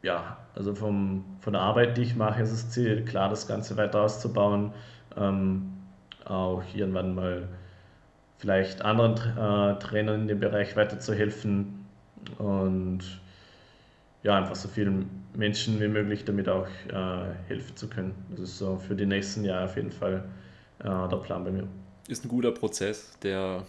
[0.06, 3.76] ja, also vom, von der Arbeit, die ich mache, ist das Ziel, klar, das Ganze
[3.76, 4.72] weiter auszubauen.
[5.16, 5.72] Ähm,
[6.24, 7.48] auch irgendwann mal
[8.38, 11.86] vielleicht anderen äh, Trainern in dem Bereich weiterzuhelfen
[12.38, 13.00] und
[14.22, 18.14] ja, einfach so vielen Menschen wie möglich damit auch äh, helfen zu können.
[18.30, 20.24] Das ist so für die nächsten Jahre auf jeden Fall
[20.78, 21.66] äh, der Plan bei mir.
[22.06, 23.64] Ist ein guter Prozess, der,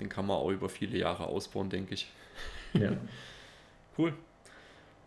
[0.00, 2.10] den kann man auch über viele Jahre ausbauen, denke ich.
[2.74, 2.90] Ja.
[3.98, 4.12] cool.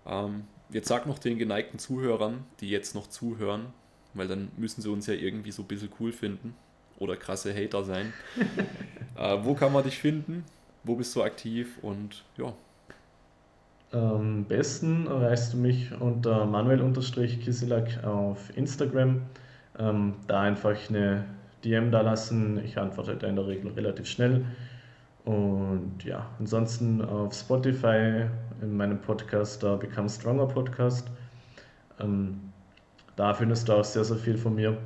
[0.07, 3.67] Ähm, jetzt sag noch den geneigten Zuhörern, die jetzt noch zuhören,
[4.13, 6.53] weil dann müssen sie uns ja irgendwie so ein bisschen cool finden
[6.99, 8.13] oder krasse Hater sein.
[9.17, 10.45] äh, wo kann man dich finden?
[10.83, 11.77] Wo bist du aktiv?
[11.81, 12.53] Und ja.
[13.91, 19.21] Am besten erreichst du mich unter manuel-kisilak auf Instagram.
[19.77, 21.25] Ähm, da einfach eine
[21.63, 22.63] DM da lassen.
[22.63, 24.45] Ich antworte da in der Regel relativ schnell.
[25.25, 28.25] Und ja, ansonsten auf Spotify
[28.61, 31.07] in meinem Podcast, der Become Stronger Podcast.
[31.99, 32.39] Ähm,
[33.15, 34.77] da findest du auch sehr, sehr viel von mir.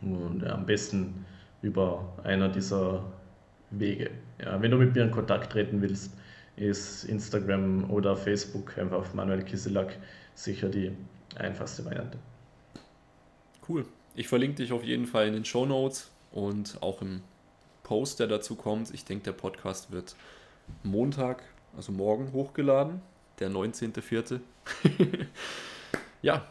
[0.00, 1.24] Und ja, am besten
[1.62, 3.04] über einer dieser
[3.70, 4.10] Wege.
[4.40, 6.12] Ja, wenn du mit mir in Kontakt treten willst,
[6.56, 9.96] ist Instagram oder Facebook einfach auf Manuel Kiselak
[10.34, 10.92] sicher die
[11.36, 12.18] einfachste Variante.
[13.68, 13.86] Cool.
[14.14, 17.22] Ich verlinke dich auf jeden Fall in den Show Notes und auch im
[17.82, 18.92] Post, der dazu kommt.
[18.92, 20.14] Ich denke, der Podcast wird
[20.82, 21.42] Montag,
[21.76, 23.00] also morgen hochgeladen,
[23.40, 24.40] der 19.04.
[26.22, 26.46] ja,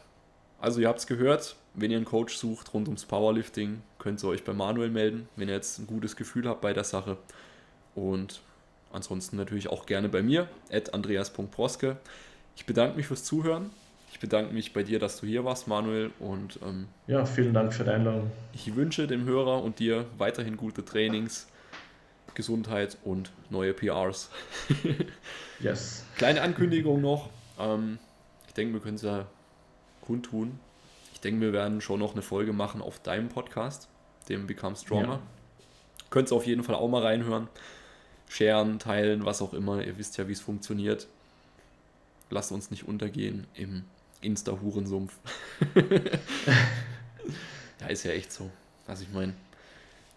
[0.60, 4.28] also ihr habt es gehört, wenn ihr einen Coach sucht rund ums Powerlifting, könnt ihr
[4.28, 7.18] euch bei Manuel melden, wenn ihr jetzt ein gutes Gefühl habt bei der Sache.
[7.96, 8.42] Und
[8.92, 11.98] ansonsten natürlich auch gerne bei mir, at andreas.proske.
[12.56, 13.72] Ich bedanke mich fürs Zuhören.
[14.12, 16.12] Ich bedanke mich bei dir, dass du hier warst, Manuel.
[16.20, 18.32] Und ähm, ja, vielen Dank für die Einladung.
[18.54, 21.48] Ich wünsche dem Hörer und dir weiterhin gute Trainings,
[22.36, 24.30] Gesundheit und neue PRs.
[25.60, 26.06] yes.
[26.18, 27.30] Kleine Ankündigung noch.
[27.60, 28.00] Ähm,
[28.48, 29.26] ich denke, wir können es ja
[30.02, 30.60] kundtun.
[31.14, 33.88] Ich denke, wir werden schon noch eine Folge machen auf deinem Podcast,
[34.30, 35.08] dem Become Stronger.
[35.08, 35.22] Ja.
[36.10, 37.48] Könnt ihr auf jeden Fall auch mal reinhören.
[38.30, 39.84] Scheren, teilen, was auch immer.
[39.84, 41.08] Ihr wisst ja, wie es funktioniert.
[42.30, 43.84] Lasst uns nicht untergehen im
[44.22, 45.18] Insta-Hurensumpf.
[47.80, 48.50] ja, ist ja echt so.
[48.88, 49.34] Also ich meine,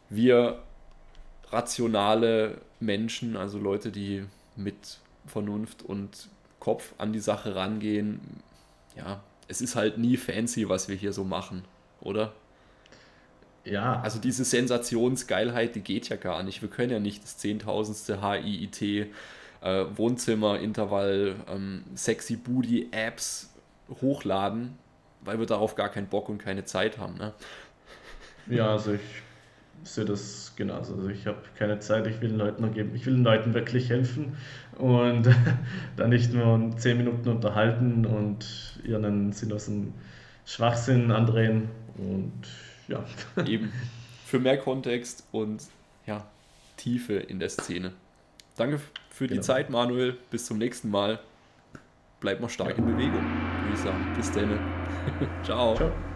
[0.09, 0.63] wir
[1.57, 4.25] rationale Menschen, also Leute, die
[4.57, 6.29] mit Vernunft und
[6.61, 8.21] Kopf an die Sache rangehen,
[8.97, 11.65] ja, es ist halt nie fancy, was wir hier so machen,
[12.01, 12.33] oder?
[13.65, 14.01] Ja.
[14.01, 16.63] Also diese Sensationsgeilheit, die geht ja gar nicht.
[16.63, 23.51] Wir können ja nicht das zehntausendste HIIT äh, Wohnzimmerintervall ähm, sexy Booty Apps
[24.01, 24.79] hochladen,
[25.23, 27.17] weil wir darauf gar keinen Bock und keine Zeit haben.
[27.17, 27.33] Ne?
[28.49, 29.01] Ja, also ich
[29.83, 30.95] sehe das genauso.
[30.95, 33.91] Also ich habe keine Zeit, ich will den Leuten geben, ich will den Leuten wirklich
[33.91, 34.37] helfen
[34.79, 35.29] und
[35.97, 39.95] dann nicht nur zehn Minuten unterhalten und ihren sinnlosen
[40.45, 42.33] Schwachsinn andrehen und
[42.89, 43.05] ja.
[43.47, 43.73] Eben.
[44.25, 45.63] Für mehr Kontext und
[46.07, 46.25] ja,
[46.77, 47.93] Tiefe in der Szene.
[48.57, 48.81] Danke
[49.11, 49.43] für die genau.
[49.43, 50.17] Zeit, Manuel.
[50.31, 51.21] Bis zum nächsten Mal.
[52.21, 54.15] Bleib mal stark in Bewegung, würde ich sagen.
[54.17, 54.59] Bis dann.
[55.45, 55.77] Ciao.
[55.77, 56.16] Ciao.